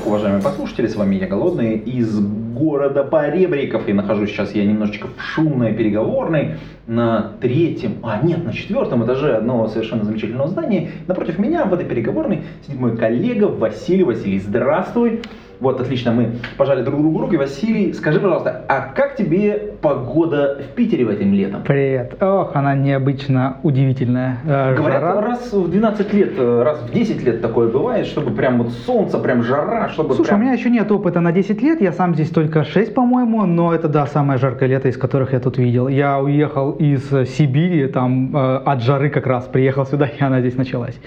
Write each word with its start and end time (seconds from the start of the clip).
Суток, 0.00 0.06
уважаемые 0.06 0.42
послушатели, 0.42 0.86
с 0.86 0.96
вами 0.96 1.16
я 1.16 1.26
Голодный 1.26 1.76
из 1.76 2.18
города 2.20 3.04
Поребриков. 3.04 3.86
И 3.88 3.92
нахожусь 3.92 4.30
сейчас 4.30 4.54
я 4.54 4.64
немножечко 4.64 5.08
в 5.08 5.20
шумной 5.20 5.74
переговорной 5.74 6.56
на 6.86 7.32
третьем, 7.40 7.96
а 8.02 8.20
нет, 8.22 8.44
на 8.44 8.52
четвертом 8.52 9.04
этаже 9.04 9.36
одного 9.36 9.68
совершенно 9.68 10.04
замечательного 10.04 10.48
здания. 10.48 10.90
Напротив 11.06 11.38
меня 11.38 11.64
в 11.64 11.74
этой 11.74 11.84
переговорной 11.84 12.42
сидит 12.66 12.80
мой 12.80 12.96
коллега 12.96 13.44
Василий. 13.44 14.04
Василий, 14.04 14.38
здравствуй. 14.38 15.20
Вот, 15.60 15.78
отлично, 15.78 16.10
мы 16.12 16.36
пожали 16.56 16.82
друг 16.82 17.00
другу 17.02 17.20
руки. 17.20 17.36
Василий, 17.36 17.92
скажи, 17.92 18.18
пожалуйста, 18.18 18.64
а 18.66 18.80
как 18.94 19.16
тебе 19.16 19.74
погода 19.82 20.58
в 20.62 20.74
Питере 20.74 21.04
в 21.04 21.10
этим 21.10 21.34
летом? 21.34 21.62
Привет. 21.64 22.16
Ох, 22.22 22.52
она 22.56 22.74
необычно 22.74 23.58
удивительная. 23.62 24.38
Э, 24.46 24.74
Говорят, 24.74 25.02
жара. 25.02 25.20
раз 25.20 25.52
в 25.52 25.70
12 25.70 26.14
лет, 26.14 26.32
э, 26.38 26.62
раз 26.62 26.80
в 26.80 26.90
10 26.90 27.22
лет 27.22 27.42
такое 27.42 27.68
бывает, 27.68 28.06
чтобы 28.06 28.30
прям 28.30 28.62
вот 28.62 28.72
солнце, 28.72 29.18
прям 29.18 29.42
жара, 29.42 29.90
чтобы 29.90 30.14
Слушай, 30.14 30.28
прям... 30.28 30.40
у 30.40 30.42
меня 30.44 30.54
еще 30.54 30.70
нет 30.70 30.90
опыта 30.90 31.20
на 31.20 31.30
10 31.30 31.60
лет, 31.60 31.82
я 31.82 31.92
сам 31.92 32.14
здесь 32.14 32.30
только 32.30 32.64
6, 32.64 32.94
по-моему, 32.94 33.44
но 33.44 33.74
это, 33.74 33.88
да, 33.88 34.06
самое 34.06 34.38
жаркое 34.38 34.66
лето, 34.70 34.88
из 34.88 34.96
которых 34.96 35.34
я 35.34 35.40
тут 35.40 35.58
видел. 35.58 35.88
Я 35.88 36.20
уехал 36.20 36.70
из 36.72 37.06
Сибири, 37.36 37.86
там 37.88 38.34
э, 38.34 38.56
от 38.64 38.80
жары 38.82 39.10
как 39.10 39.26
раз 39.26 39.44
приехал 39.44 39.84
сюда, 39.84 40.06
и 40.06 40.22
она 40.22 40.40
здесь 40.40 40.56
началась. 40.56 40.98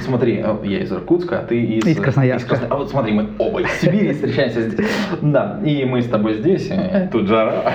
Смотри, 0.00 0.42
э, 0.44 0.54
я 0.64 0.80
из 0.80 0.92
Иркутска, 0.92 1.38
а 1.38 1.42
ты 1.44 1.58
из... 1.62 1.86
Из 1.86 1.96
Красноярска. 1.98 2.56
Красно- 2.56 2.66
А 2.68 2.76
вот 2.76 2.90
смотри, 2.90 3.14
мы 3.14 3.28
оба 3.38 3.62
из 3.62 3.70
Сибири 3.80 4.01
встречаемся 4.10 4.68
здесь. 4.68 4.86
Да, 5.20 5.60
и 5.64 5.84
мы 5.84 6.02
с 6.02 6.08
тобой 6.08 6.34
здесь, 6.34 6.68
э, 6.70 7.08
тут 7.12 7.26
жара. 7.28 7.72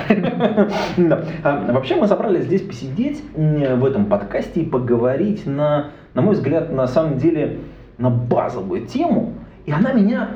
Да. 0.97 1.23
А 1.43 1.71
Вообще 1.71 1.95
мы 1.95 2.07
собрались 2.07 2.43
здесь 2.43 2.61
посидеть 2.61 3.23
в 3.35 3.85
этом 3.85 4.05
подкасте 4.05 4.61
и 4.61 4.65
поговорить 4.65 5.45
на, 5.45 5.91
на 6.13 6.21
мой 6.21 6.35
взгляд, 6.35 6.71
на 6.71 6.87
самом 6.87 7.17
деле, 7.17 7.59
на 7.97 8.09
базовую 8.09 8.85
тему. 8.87 9.33
И 9.65 9.71
она 9.71 9.91
меня, 9.93 10.29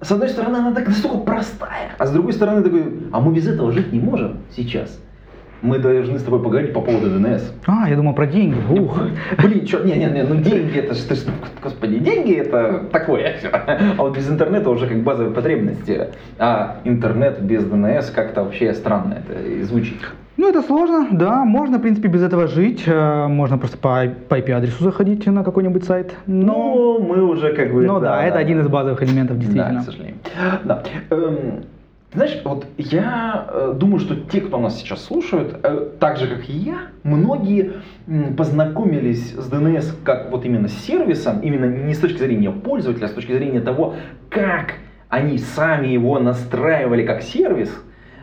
с 0.00 0.10
одной 0.12 0.28
стороны, 0.28 0.56
она 0.56 0.72
так 0.72 0.86
настолько 0.88 1.18
простая, 1.18 1.92
а 1.98 2.06
с 2.06 2.10
другой 2.10 2.32
стороны, 2.32 2.62
такой, 2.62 2.84
а 3.12 3.20
мы 3.20 3.34
без 3.34 3.46
этого 3.48 3.72
жить 3.72 3.92
не 3.92 4.00
можем 4.00 4.38
сейчас. 4.54 5.00
Мы 5.64 5.78
должны 5.78 6.18
с 6.18 6.22
тобой 6.22 6.42
поговорить 6.42 6.74
по 6.74 6.82
поводу 6.82 7.08
ДНС. 7.08 7.54
А, 7.66 7.88
я 7.88 7.96
думал 7.96 8.12
про 8.14 8.26
деньги. 8.26 8.56
Ух. 8.70 9.00
Блин, 9.42 9.66
что, 9.66 9.82
не, 9.82 9.94
не, 9.94 10.04
не, 10.04 10.22
ну 10.22 10.36
деньги 10.36 10.78
это 10.78 10.92
ж, 10.94 10.98
господи, 11.62 11.98
деньги 12.00 12.34
это 12.34 12.84
такое. 12.92 13.36
А 13.96 14.02
вот 14.02 14.14
без 14.14 14.28
интернета 14.28 14.68
уже 14.68 14.86
как 14.86 15.02
базовые 15.02 15.34
потребности. 15.34 16.08
А 16.38 16.76
интернет 16.84 17.40
без 17.40 17.64
ДНС 17.64 18.10
как-то 18.10 18.44
вообще 18.44 18.74
странно 18.74 19.14
это 19.26 19.64
звучит. 19.64 19.96
Ну, 20.36 20.50
это 20.50 20.62
сложно, 20.62 21.06
да, 21.12 21.44
можно, 21.44 21.78
в 21.78 21.80
принципе, 21.80 22.08
без 22.08 22.20
этого 22.22 22.48
жить, 22.48 22.82
э, 22.86 23.26
можно 23.28 23.56
просто 23.56 23.78
по, 23.78 24.02
по 24.28 24.40
IP-адресу 24.40 24.82
заходить 24.82 25.24
на 25.26 25.44
какой-нибудь 25.44 25.84
сайт, 25.84 26.12
но... 26.26 26.44
Но 26.74 26.98
мы 26.98 27.22
уже 27.22 27.54
как 27.54 27.72
бы... 27.72 27.86
Ну 27.86 28.00
да, 28.00 28.20
это 28.24 28.38
один 28.38 28.60
из 28.60 28.66
базовых 28.66 29.00
элементов, 29.04 29.38
Да, 29.38 29.42
действительно. 29.42 29.80
к 29.80 29.84
сожалению. 29.84 30.16
Да. 30.64 30.82
Эм, 31.10 31.64
знаешь, 32.14 32.40
вот 32.44 32.66
я 32.78 33.46
э, 33.48 33.72
думаю, 33.76 33.98
что 33.98 34.14
те, 34.16 34.40
кто 34.40 34.58
нас 34.58 34.78
сейчас 34.78 35.04
слушают, 35.04 35.56
э, 35.62 35.88
так 35.98 36.16
же, 36.16 36.28
как 36.28 36.48
и 36.48 36.52
я, 36.52 36.76
многие 37.02 37.72
м, 38.06 38.36
познакомились 38.36 39.32
с 39.32 39.50
DNS 39.50 39.94
как 40.04 40.30
вот 40.30 40.44
именно 40.44 40.68
с 40.68 40.74
сервисом, 40.84 41.40
именно 41.40 41.64
не 41.64 41.92
с 41.92 41.98
точки 41.98 42.18
зрения 42.18 42.50
пользователя, 42.50 43.06
а 43.06 43.08
с 43.08 43.12
точки 43.12 43.32
зрения 43.32 43.60
того, 43.60 43.94
как 44.30 44.74
они 45.08 45.38
сами 45.38 45.88
его 45.88 46.18
настраивали 46.20 47.04
как 47.04 47.22
сервис, 47.22 47.70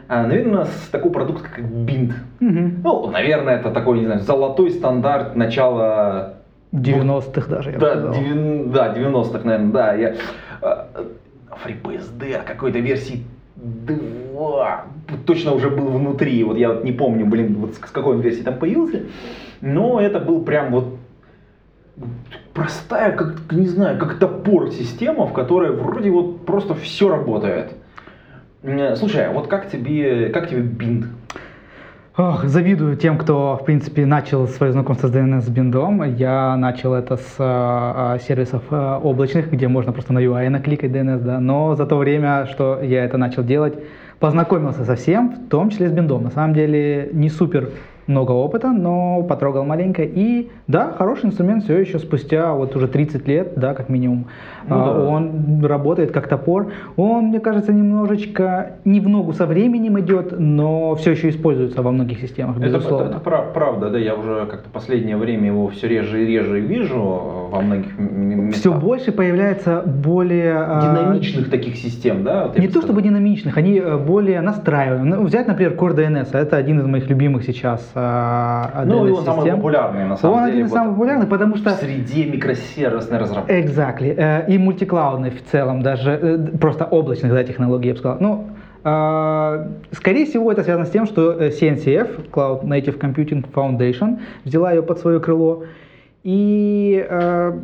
а, 0.08 0.26
наверное, 0.26 0.66
с 0.66 0.88
такого 0.90 1.12
продукта, 1.12 1.48
как 1.54 1.64
Bint. 1.66 2.14
Мгм. 2.40 2.82
Ну, 2.84 3.08
наверное, 3.10 3.58
это 3.58 3.72
такой, 3.72 4.00
не 4.00 4.06
знаю, 4.06 4.22
золотой 4.22 4.72
стандарт 4.72 5.36
начала 5.36 6.36
90-х 6.72 7.50
даже, 7.50 7.72
я 7.72 7.78
да, 7.78 7.96
девян- 7.96 8.72
да, 8.72 8.94
90-х, 8.94 9.42
наверное, 9.44 9.72
да. 9.72 9.94
Я, 9.96 10.16
э, 10.62 10.86
FreeBSD 11.66 12.42
какой-то 12.46 12.80
версии 12.80 13.24
2 13.62 14.86
точно 15.26 15.54
уже 15.54 15.70
был 15.70 15.86
внутри. 15.88 16.44
Вот 16.44 16.58
я 16.58 16.70
вот 16.74 16.84
не 16.84 16.92
помню, 16.92 17.26
блин, 17.26 17.56
вот 17.56 17.76
с 17.76 17.92
какой 17.92 18.16
он 18.16 18.22
версии 18.22 18.42
там 18.42 18.58
появился. 18.58 19.04
Но 19.62 20.02
это 20.02 20.20
был 20.20 20.42
прям 20.44 20.72
вот 20.72 20.98
простая, 22.54 23.12
как, 23.12 23.52
не 23.52 23.68
знаю, 23.68 24.00
как 24.00 24.18
топор 24.18 24.72
система, 24.72 25.28
в 25.28 25.34
которой 25.34 25.72
вроде 25.72 26.10
вот 26.10 26.46
просто 26.46 26.74
все 26.76 27.10
работает. 27.10 27.74
Слушай, 28.96 29.28
а 29.28 29.32
вот 29.32 29.48
как 29.48 29.70
тебе, 29.70 30.30
как 30.30 30.50
тебе 30.50 30.62
бинт? 30.62 31.06
Ох, 32.18 32.44
завидую 32.44 32.98
тем, 32.98 33.18
кто, 33.18 33.56
в 33.56 33.64
принципе, 33.64 34.06
начал 34.06 34.46
свое 34.46 34.74
знакомство 34.74 35.08
с 35.08 35.12
DNS 35.16 35.50
биндом. 35.50 36.04
Я 36.04 36.58
начал 36.58 36.94
это 36.94 37.16
с 37.16 37.36
а, 37.40 38.16
а, 38.16 38.20
сервисов 38.20 38.64
а, 38.70 39.00
облачных, 39.00 39.50
где 39.50 39.70
можно 39.70 39.94
просто 39.94 40.12
на 40.12 40.20
UI 40.20 40.50
накликать 40.50 40.92
DNS, 40.92 41.20
да. 41.20 41.40
Но 41.40 41.74
за 41.76 41.86
то 41.86 41.96
время, 41.96 42.48
что 42.48 42.82
я 42.82 43.06
это 43.06 43.18
начал 43.18 43.46
делать, 43.46 43.76
познакомился 44.20 44.84
со 44.84 44.98
всем, 44.98 45.30
в 45.30 45.48
том 45.48 45.70
числе 45.70 45.88
с 45.88 45.94
биндом. 45.94 46.24
На 46.24 46.32
самом 46.32 46.54
деле 46.54 47.10
не 47.14 47.30
супер 47.30 47.70
много 48.12 48.32
опыта, 48.32 48.72
но 48.72 49.24
потрогал 49.24 49.66
маленько. 49.66 50.04
И 50.04 50.50
да, 50.68 50.92
хороший 50.98 51.26
инструмент 51.26 51.64
все 51.64 51.78
еще 51.80 52.00
спустя 52.00 52.54
вот 52.54 52.76
уже 52.76 52.88
30 52.88 53.28
лет, 53.28 53.54
да, 53.56 53.74
как 53.74 53.90
минимум. 53.90 54.28
Ну 54.68 54.76
а, 54.76 54.86
да. 54.94 55.08
Он 55.08 55.66
работает 55.66 56.12
как 56.12 56.28
топор. 56.28 56.72
Он, 56.98 57.26
мне 57.26 57.40
кажется, 57.40 57.74
немножечко 57.74 58.74
не 58.86 59.00
в 59.00 59.10
ногу 59.10 59.34
со 59.34 59.46
временем 59.46 60.00
идет, 60.00 60.34
но 60.38 60.96
все 60.96 61.12
еще 61.12 61.30
используется 61.30 61.82
во 61.82 61.92
многих 61.92 62.20
системах, 62.20 62.58
Это, 62.58 62.66
безусловно. 62.66 63.06
это- 63.06 63.12
это 63.16 63.20
прав- 63.24 63.54
правда, 63.54 63.90
да, 63.90 63.98
я 63.98 64.16
уже 64.16 64.46
как-то 64.50 64.70
последнее 64.70 65.18
время 65.18 65.48
его 65.48 65.68
все 65.70 65.88
реже 65.88 66.24
и 66.24 66.28
реже 66.28 66.60
вижу 66.60 67.00
во 67.52 67.62
многих 67.62 67.98
местах. 67.98 68.60
Все 68.60 68.74
больше 68.74 69.12
появляется 69.12 69.82
более... 69.86 70.54
а, 70.58 70.82
динамичных 70.82 71.50
таких 71.50 71.76
систем, 71.78 72.24
да? 72.24 72.48
вот 72.48 72.58
Не 72.58 72.68
то 72.68 72.82
чтобы 72.82 73.02
динамичных, 73.02 73.58
они 73.58 73.78
э, 73.80 73.98
более 73.98 74.42
настраиваемые. 74.42 75.16
Ну, 75.16 75.24
взять, 75.24 75.48
например, 75.48 75.74
Core 75.74 75.96
DNS, 75.96 76.30
это 76.34 76.58
один 76.58 76.80
из 76.80 76.86
моих 76.86 77.10
любимых 77.10 77.44
сейчас 77.44 77.92
а, 78.04 78.84
Ну, 78.86 79.06
и 79.08 79.12
он 79.12 79.18
DNS-систем. 79.24 79.26
самый 79.36 79.52
популярный, 79.52 80.06
на 80.06 80.18
самом 80.18 80.38
Он 80.38 80.44
деле. 80.46 80.54
один 80.54 80.66
из 80.66 80.72
вот 80.72 80.78
самых 80.78 80.94
популярных, 80.96 81.30
потому 81.30 81.56
что... 81.58 81.70
В 81.70 81.74
среде 81.74 82.26
микросервисной 82.26 83.18
разработки. 83.20 83.52
Exactly. 83.54 84.14
Э, 84.18 84.46
И 84.52 84.58
мультиклаудный 84.58 85.30
в 85.32 85.44
целом, 85.52 85.82
даже 85.82 86.12
э, 86.12 86.58
просто 86.58 86.86
облачных 86.86 87.32
да, 87.34 87.44
технологий, 87.44 87.88
я 87.88 87.94
бы 87.94 88.00
сказал. 88.00 88.18
Ну, 88.20 88.46
э, 88.84 89.68
скорее 89.92 90.26
всего, 90.26 90.52
это 90.52 90.64
связано 90.64 90.86
с 90.86 90.90
тем, 90.92 91.06
что 91.06 91.32
э, 91.34 91.50
CNCF, 91.50 92.30
Cloud 92.32 92.64
Native 92.64 93.00
Computing 93.00 93.46
Foundation, 93.54 94.20
взяла 94.46 94.72
ее 94.72 94.82
под 94.84 95.00
свое 95.00 95.20
крыло. 95.20 95.64
И 96.24 97.06
э, 97.10 97.60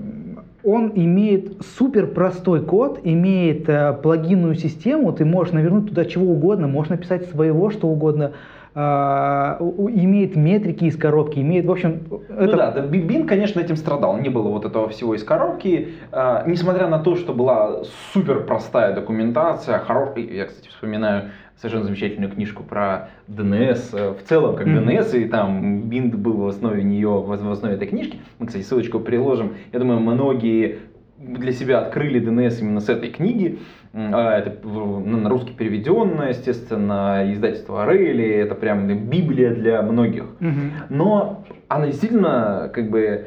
он 0.64 0.92
имеет 0.96 1.62
супер 1.78 2.08
простой 2.08 2.62
код, 2.62 3.00
имеет 3.04 3.70
э, 3.70 3.94
плагинную 4.02 4.56
систему, 4.56 5.14
ты 5.14 5.26
можешь 5.26 5.54
навернуть 5.54 5.90
туда 5.90 6.06
чего 6.06 6.32
угодно, 6.32 6.68
можешь 6.68 6.90
написать 6.90 7.30
своего 7.30 7.70
что 7.70 7.88
угодно, 7.88 8.24
э, 8.24 8.34
имеет 8.80 10.36
метрики 10.36 10.86
из 10.86 10.98
коробки, 10.98 11.40
имеет, 11.40 11.66
в 11.66 11.72
общем, 11.72 12.02
Ну 12.10 12.22
это 12.30 12.58
да, 12.58 12.72
да, 12.72 12.82
Би- 12.82 13.02
Бин, 13.02 13.28
конечно, 13.28 13.60
этим 13.60 13.76
страдал. 13.76 14.18
Не 14.18 14.30
было 14.30 14.50
вот 14.50 14.66
этого 14.66 14.88
всего 14.90 15.16
из 15.16 15.24
коробки. 15.24 15.90
А, 16.12 16.44
несмотря 16.46 16.88
на 16.88 17.00
то, 17.00 17.16
что 17.16 17.34
была 17.34 17.84
супер 18.14 18.44
простая 18.46 18.94
документация, 18.94 19.80
хорошая. 19.80 20.26
Я, 20.26 20.46
кстати, 20.46 20.68
вспоминаю 20.70 21.32
совершенно 21.56 21.86
замечательную 21.86 22.32
книжку 22.32 22.62
про 22.64 23.10
DNS 23.28 23.80
э, 23.94 24.14
в 24.14 24.24
целом, 24.28 24.56
как 24.56 24.68
Мгм. 24.68 24.90
DNS, 24.90 25.18
и 25.18 25.26
там 25.26 25.82
Бинд 25.84 26.14
был 26.16 26.38
в 26.38 26.48
основе 26.48 26.84
нее, 26.84 27.10
в 27.10 27.32
основе 27.32 27.74
этой 27.76 27.88
книжки. 27.88 28.20
Мы, 28.38 28.46
кстати, 28.46 28.64
ссылочку 28.64 29.00
приложим. 29.00 29.54
Я 29.74 29.80
думаю, 29.80 30.00
многие 30.00 30.78
для 31.18 31.52
себя 31.52 31.80
открыли 31.80 32.22
DNS 32.22 32.60
именно 32.62 32.80
с 32.80 32.90
этой 32.90 33.10
книги. 33.10 33.60
А, 33.94 34.38
Это 34.38 34.68
на 34.68 35.30
русский 35.30 35.54
переведенное, 35.54 36.30
естественно, 36.30 37.24
издательство 37.32 37.84
Орели. 37.84 38.28
Это 38.28 38.54
прям 38.56 38.88
библия 38.88 39.54
для 39.54 39.82
многих. 39.82 40.26
Мгм. 40.40 40.72
Но 40.90 41.44
она 41.68 41.88
действительно, 41.88 42.70
как 42.74 42.90
бы, 42.92 43.26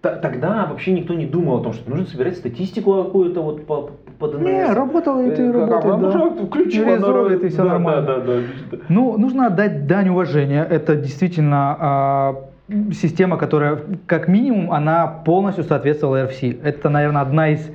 тогда 0.00 0.66
вообще 0.68 0.92
никто 0.92 1.14
не 1.14 1.26
думал 1.26 1.60
о 1.60 1.62
том, 1.62 1.72
что 1.72 1.88
нужно 1.88 2.06
собирать 2.06 2.36
статистику 2.36 3.04
какую-то 3.04 3.40
вот 3.40 3.66
по, 3.66 3.90
по 4.18 4.26
DNS. 4.26 4.42
Не, 4.42 4.50
и 4.50 4.54
Э, 4.54 4.66
как- 4.66 4.76
работает, 4.76 5.38
она 5.38 5.96
да. 5.96 6.08
уже 6.08 6.46
включила, 6.46 6.96
ра- 6.96 7.46
и 7.46 7.48
всё 7.48 7.58
да, 7.58 7.64
нормально. 7.70 8.02
Да, 8.02 8.16
да, 8.20 8.40
да. 8.72 8.78
Ну, 8.88 9.16
нужно 9.16 9.46
отдать 9.46 9.86
дань 9.86 10.08
уважения. 10.10 10.66
Это 10.68 10.96
действительно 10.96 11.76
а, 11.80 12.34
система, 12.92 13.36
которая, 13.36 13.78
как 14.06 14.28
минимум, 14.28 14.72
она 14.72 15.06
полностью 15.06 15.64
соответствовала 15.64 16.24
RFC. 16.26 16.60
Это, 16.62 16.88
наверное, 16.88 17.22
одна 17.22 17.48
из 17.50 17.70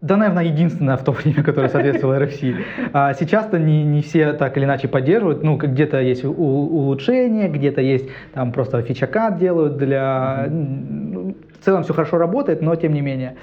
Да, 0.00 0.16
наверное, 0.16 0.44
единственное 0.44 0.96
в 0.96 1.04
то 1.04 1.12
время, 1.12 1.42
которое 1.42 1.68
соответствовало 1.68 2.18
RFC. 2.22 2.54
А 2.94 3.12
сейчас-то 3.12 3.58
не, 3.58 3.84
не 3.84 4.00
все 4.00 4.32
так 4.32 4.56
или 4.56 4.64
иначе 4.64 4.88
поддерживают. 4.88 5.42
Ну, 5.42 5.56
где-то 5.58 6.00
есть 6.00 6.24
у- 6.24 6.32
улучшения, 6.32 7.48
где-то 7.48 7.82
есть 7.82 8.08
там 8.32 8.52
просто 8.52 8.80
фичакат 8.82 9.38
делают 9.38 9.76
для... 9.76 10.46
ну, 10.48 11.34
В 11.60 11.64
целом 11.64 11.82
все 11.82 11.92
хорошо 11.92 12.16
работает, 12.18 12.62
но 12.62 12.74
тем 12.76 12.94
не 12.94 13.02
менее. 13.02 13.34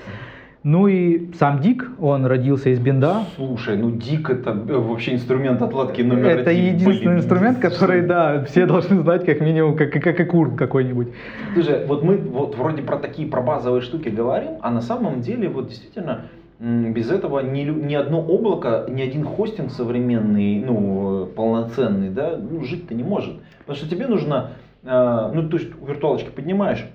Ну 0.69 0.89
и 0.89 1.31
сам 1.35 1.61
Дик, 1.61 1.89
он 1.97 2.25
родился 2.25 2.71
из 2.71 2.79
бинда. 2.79 3.23
Слушай, 3.37 3.77
ну 3.77 3.89
дик 3.89 4.29
это 4.29 4.51
вообще 4.51 5.13
инструмент 5.13 5.61
отладки 5.61 6.01
номер 6.01 6.39
Это 6.39 6.49
один. 6.49 6.75
единственный 6.75 6.99
Блин. 6.99 7.17
инструмент, 7.19 7.59
который, 7.59 8.01
да, 8.01 8.43
все 8.43 8.65
должны 8.65 8.99
знать 8.99 9.25
как 9.25 9.39
минимум, 9.39 9.77
как, 9.77 9.93
как, 9.93 10.03
как 10.03 10.19
и 10.19 10.25
кур 10.25 10.55
какой-нибудь. 10.57 11.07
Слушай, 11.53 11.85
вот 11.85 12.03
мы 12.03 12.17
вот 12.17 12.57
вроде 12.57 12.81
про 12.81 12.97
такие 12.97 13.29
про 13.29 13.41
базовые 13.41 13.79
штуки 13.79 14.09
говорим, 14.09 14.57
а 14.59 14.69
на 14.69 14.81
самом 14.81 15.21
деле 15.21 15.47
вот 15.47 15.69
действительно 15.69 16.25
без 16.59 17.11
этого 17.11 17.39
ни, 17.39 17.61
ни 17.61 17.95
одно 17.95 18.21
облако, 18.21 18.87
ни 18.89 19.01
один 19.01 19.23
хостинг 19.23 19.71
современный, 19.71 20.59
ну, 20.59 21.27
полноценный, 21.27 22.09
да, 22.09 22.35
ну, 22.37 22.61
жить-то 22.65 22.93
не 22.93 23.03
может. 23.03 23.35
Потому 23.59 23.77
что 23.77 23.89
тебе 23.89 24.05
нужно, 24.07 24.51
э, 24.83 25.31
ну, 25.33 25.47
то 25.47 25.55
есть 25.55 25.69
виртуалочки 25.81 26.29
поднимаешь, 26.29 26.85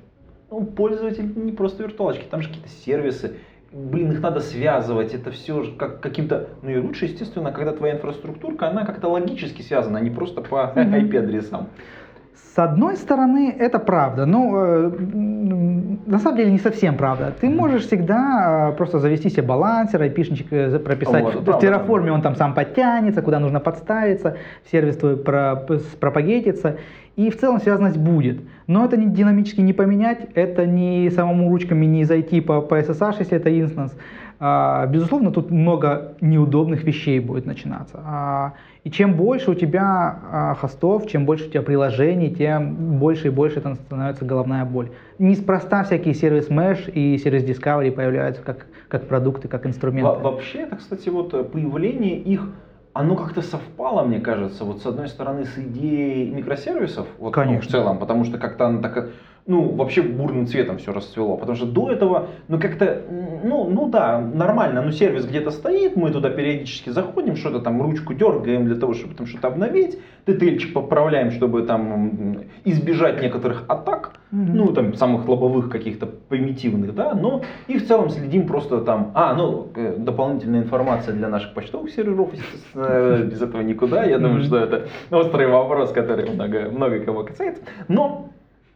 ну, 0.50 0.66
пользователь 0.66 1.32
не 1.34 1.52
просто 1.52 1.84
виртуалочки, 1.84 2.26
там 2.30 2.42
же 2.42 2.48
какие-то 2.48 2.68
сервисы, 2.68 3.36
блин, 3.72 4.12
их 4.12 4.20
надо 4.20 4.40
связывать, 4.40 5.14
это 5.14 5.30
все 5.30 5.64
как 5.78 6.00
каким-то, 6.00 6.48
ну 6.62 6.70
и 6.70 6.78
лучше, 6.78 7.06
естественно, 7.06 7.52
когда 7.52 7.72
твоя 7.72 7.94
инфраструктурка, 7.94 8.68
она 8.68 8.84
как-то 8.84 9.08
логически 9.08 9.62
связана, 9.62 9.98
а 9.98 10.02
не 10.02 10.10
просто 10.10 10.42
по. 10.42 10.72
IP-адресам. 10.76 11.68
С 12.54 12.58
одной 12.58 12.96
стороны, 12.96 13.54
это 13.58 13.78
правда, 13.78 14.26
но 14.26 14.52
э, 14.54 14.90
на 16.06 16.18
самом 16.18 16.36
деле 16.36 16.52
не 16.52 16.58
совсем 16.58 16.98
правда. 16.98 17.32
Ты 17.40 17.48
можешь 17.48 17.86
всегда 17.86 18.72
э, 18.72 18.76
просто 18.76 18.98
завести 18.98 19.30
себе 19.30 19.42
балансер, 19.42 20.02
айпишничек 20.02 20.52
э, 20.52 20.78
прописать. 20.78 21.24
Вот, 21.24 21.34
в 21.34 21.48
Terraform 21.48 22.10
он 22.10 22.20
там 22.20 22.36
сам 22.36 22.52
подтянется, 22.54 23.22
куда 23.22 23.38
нужно 23.38 23.58
подставиться, 23.60 24.36
сервис 24.70 24.98
твой 24.98 25.16
про- 25.16 25.66
пропагетится, 25.98 26.76
и 27.16 27.30
в 27.30 27.38
целом 27.38 27.60
связанность 27.60 27.98
будет. 27.98 28.40
Но 28.66 28.84
это 28.84 28.96
не 28.96 29.06
динамически 29.06 29.60
не 29.60 29.72
поменять, 29.72 30.28
это 30.34 30.66
не 30.66 31.10
самому 31.10 31.50
ручками 31.50 31.84
не 31.86 32.04
зайти 32.04 32.40
по, 32.40 32.60
по 32.60 32.78
SSH, 32.80 33.16
если 33.20 33.36
это 33.36 33.60
инстанс. 33.60 33.94
А, 34.44 34.86
безусловно, 34.86 35.30
тут 35.30 35.50
много 35.50 36.14
неудобных 36.20 36.82
вещей 36.84 37.20
будет 37.20 37.46
начинаться. 37.46 38.00
А, 38.04 38.52
и 38.82 38.90
чем 38.90 39.14
больше 39.14 39.52
у 39.52 39.54
тебя 39.54 40.18
а, 40.32 40.54
хостов, 40.54 41.06
чем 41.06 41.26
больше 41.26 41.46
у 41.46 41.50
тебя 41.50 41.62
приложений, 41.62 42.34
тем 42.36 42.98
больше 42.98 43.28
и 43.28 43.30
больше 43.30 43.60
это 43.60 43.74
становится 43.76 44.24
головная 44.24 44.64
боль. 44.64 44.90
Неспроста 45.20 45.84
всякие 45.84 46.14
сервис 46.14 46.48
Mesh 46.48 46.90
и 46.90 47.18
сервис 47.18 47.44
Discovery 47.44 47.92
появляются 47.92 48.42
как, 48.42 48.66
как 48.88 49.06
продукты, 49.06 49.46
как 49.46 49.64
инструменты. 49.66 50.10
Во- 50.10 50.18
Вообще, 50.32 50.60
это, 50.60 50.74
кстати, 50.76 51.08
вот 51.08 51.32
э, 51.34 51.44
появление 51.44 52.18
их, 52.18 52.48
оно 52.94 53.16
как-то 53.16 53.42
совпало, 53.42 54.04
мне 54.04 54.20
кажется, 54.20 54.64
вот 54.64 54.82
с 54.82 54.86
одной 54.86 55.08
стороны 55.08 55.44
с 55.44 55.58
идеей 55.58 56.30
микросервисов, 56.30 57.06
вот, 57.18 57.28
ну, 57.28 57.42
Конечно. 57.42 57.68
в 57.68 57.72
целом, 57.72 57.98
потому 57.98 58.24
что 58.24 58.38
как-то 58.38 58.66
она 58.66 58.82
так, 58.82 59.10
ну, 59.46 59.74
вообще 59.74 60.02
бурным 60.02 60.46
цветом 60.46 60.78
все 60.78 60.92
расцвело, 60.92 61.36
потому 61.36 61.56
что 61.56 61.66
до 61.66 61.90
этого, 61.90 62.28
ну, 62.48 62.60
как-то, 62.60 63.02
ну, 63.42 63.68
ну 63.68 63.88
да, 63.88 64.20
нормально, 64.20 64.82
ну, 64.82 64.92
сервис 64.92 65.26
где-то 65.26 65.50
стоит, 65.50 65.96
мы 65.96 66.10
туда 66.10 66.30
периодически 66.30 66.90
заходим, 66.90 67.34
что-то 67.34 67.58
там 67.60 67.82
ручку 67.82 68.14
дергаем 68.14 68.66
для 68.66 68.76
того, 68.76 68.94
чтобы 68.94 69.14
там 69.14 69.26
что-то 69.26 69.48
обновить, 69.48 69.98
ТТЛчик 70.26 70.72
поправляем, 70.72 71.32
чтобы 71.32 71.62
там 71.62 72.36
избежать 72.64 73.20
некоторых 73.20 73.64
атак, 73.68 74.12
Мгм. 74.30 74.56
ну, 74.56 74.72
там, 74.72 74.94
самых 74.94 75.28
лобовых 75.28 75.68
каких-то 75.68 76.06
примитивных, 76.06 76.94
да, 76.94 77.12
но 77.14 77.42
и 77.66 77.78
в 77.78 77.86
целом 77.86 78.10
следим 78.10 78.46
просто 78.46 78.80
там, 78.80 79.10
а, 79.14 79.34
ну, 79.34 79.68
э, 79.74 79.96
дополнительная 79.98 80.62
информация 80.62 81.14
для 81.14 81.28
наших 81.28 81.52
почтовых 81.52 81.90
серверов, 81.90 82.32
естественно, 82.32 82.86
э, 82.88 83.24
без 83.24 83.42
этого 83.42 83.60
никуда, 83.60 84.04
я 84.04 84.18
думаю, 84.18 84.42
что 84.42 84.56
это 84.56 84.86
острый 85.10 85.48
вопрос, 85.48 85.90
который 85.92 86.30
много, 86.30 86.70
много 86.70 87.00
кого 87.00 87.24
касается, 87.24 87.62
но 87.88 88.30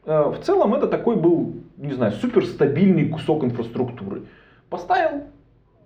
в 0.07 0.39
целом 0.43 0.75
это 0.75 0.87
такой 0.87 1.17
был, 1.17 1.55
не 1.77 1.93
знаю, 1.93 2.13
суперстабильный 2.13 3.09
кусок 3.09 3.45
инфраструктуры. 3.45 4.23
Поставил, 4.71 5.25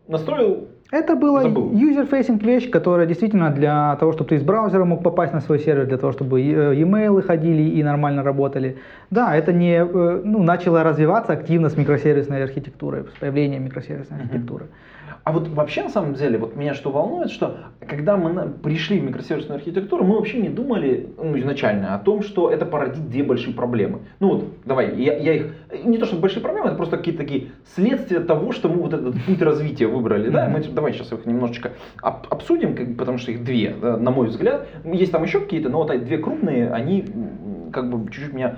настроил, 0.09 0.69
Это 0.93 1.17
была 1.17 1.45
user-facing 1.45 2.45
вещь, 2.45 2.71
которая 2.71 3.07
действительно 3.07 3.51
для 3.51 3.97
того, 3.97 4.13
чтобы 4.13 4.29
ты 4.31 4.37
из 4.37 4.43
браузера 4.43 4.85
мог 4.85 5.03
попасть 5.03 5.33
на 5.33 5.41
свой 5.41 5.59
сервер, 5.59 5.87
для 5.87 5.97
того, 5.97 6.13
чтобы 6.13 6.41
э, 6.41 6.75
e-mail 6.75 7.23
ходили 7.23 7.63
и 7.63 7.83
нормально 7.83 8.23
работали. 8.23 8.77
Да, 9.11 9.35
это 9.37 9.53
не, 9.53 9.77
э, 9.77 10.21
ну, 10.25 10.43
начало 10.43 10.83
развиваться 10.83 11.33
активно 11.33 11.69
с 11.71 11.77
микросервисной 11.77 12.43
архитектурой, 12.43 13.05
с 13.17 13.21
появлением 13.21 13.65
микросервисной 13.65 14.19
Мгм. 14.19 14.27
архитектуры. 14.27 14.67
А 15.25 15.33
вот 15.33 15.49
вообще, 15.49 15.83
на 15.83 15.91
самом 15.91 16.15
деле, 16.15 16.39
вот 16.39 16.57
меня 16.57 16.75
что 16.75 16.91
волнует, 16.91 17.31
что 17.31 17.59
когда 17.87 18.17
мы 18.17 18.49
пришли 18.49 18.99
в 18.99 19.05
микросервисную 19.05 19.59
архитектуру, 19.59 20.05
мы 20.05 20.17
вообще 20.17 20.41
не 20.41 20.49
думали 20.49 21.11
ну, 21.17 21.39
изначально 21.39 21.95
о 21.95 21.99
том, 21.99 22.23
что 22.23 22.51
это 22.51 22.65
породит 22.65 23.09
две 23.11 23.23
большие 23.23 23.55
проблемы. 23.55 24.01
Ну 24.19 24.29
вот, 24.29 24.45
давай, 24.65 24.97
я, 24.97 25.17
я 25.17 25.35
их, 25.35 25.55
не 25.85 25.99
то, 25.99 26.07
что 26.07 26.17
большие 26.17 26.43
проблемы, 26.43 26.69
это 26.69 26.77
просто 26.77 26.97
какие-то 26.97 27.23
такие 27.23 27.49
следствия 27.75 28.21
того, 28.21 28.53
что 28.53 28.69
мы 28.69 28.83
вот 28.83 28.95
этот 28.95 29.15
путь 29.25 29.43
развития 29.43 29.87
выбрали, 29.87 30.31
да, 30.31 30.49
мы, 30.49 30.63
давай 30.63 30.93
сейчас 30.93 31.13
их 31.13 31.27
немножечко 31.27 31.73
об- 32.03 32.27
обсудим, 32.31 32.75
как 32.75 32.97
потому 32.97 33.19
что 33.19 33.33
их 33.33 33.45
две, 33.45 33.75
да, 33.81 33.97
на 33.97 34.11
мой 34.11 34.29
взгляд. 34.29 34.67
Есть 34.85 35.13
там 35.13 35.23
еще 35.23 35.41
какие-то, 35.41 35.69
но 35.69 35.79
вот 35.79 35.91
эти 35.91 36.03
две 36.03 36.19
крупные, 36.19 36.71
они 36.71 37.05
как 37.73 37.91
бы 37.91 38.11
чуть-чуть 38.11 38.33
меня... 38.33 38.57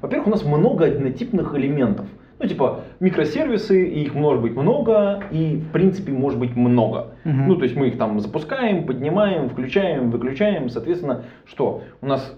Во-первых, 0.00 0.26
у 0.26 0.30
нас 0.30 0.44
много 0.44 0.86
однотипных 0.86 1.54
элементов. 1.54 2.06
Ну, 2.42 2.48
типа, 2.48 2.80
микросервисы, 2.98 3.86
и 3.86 4.02
их 4.02 4.14
может 4.14 4.42
быть 4.42 4.56
много, 4.56 5.22
и, 5.30 5.58
в 5.58 5.70
принципе, 5.70 6.10
может 6.10 6.40
быть 6.40 6.56
много. 6.56 7.14
Мгм. 7.22 7.46
Ну, 7.46 7.56
то 7.56 7.62
есть 7.62 7.76
мы 7.76 7.86
их 7.86 7.98
там 7.98 8.18
запускаем, 8.18 8.84
поднимаем, 8.84 9.48
включаем, 9.48 10.10
выключаем. 10.10 10.68
Соответственно, 10.68 11.22
что? 11.44 11.82
У 12.00 12.06
нас 12.06 12.36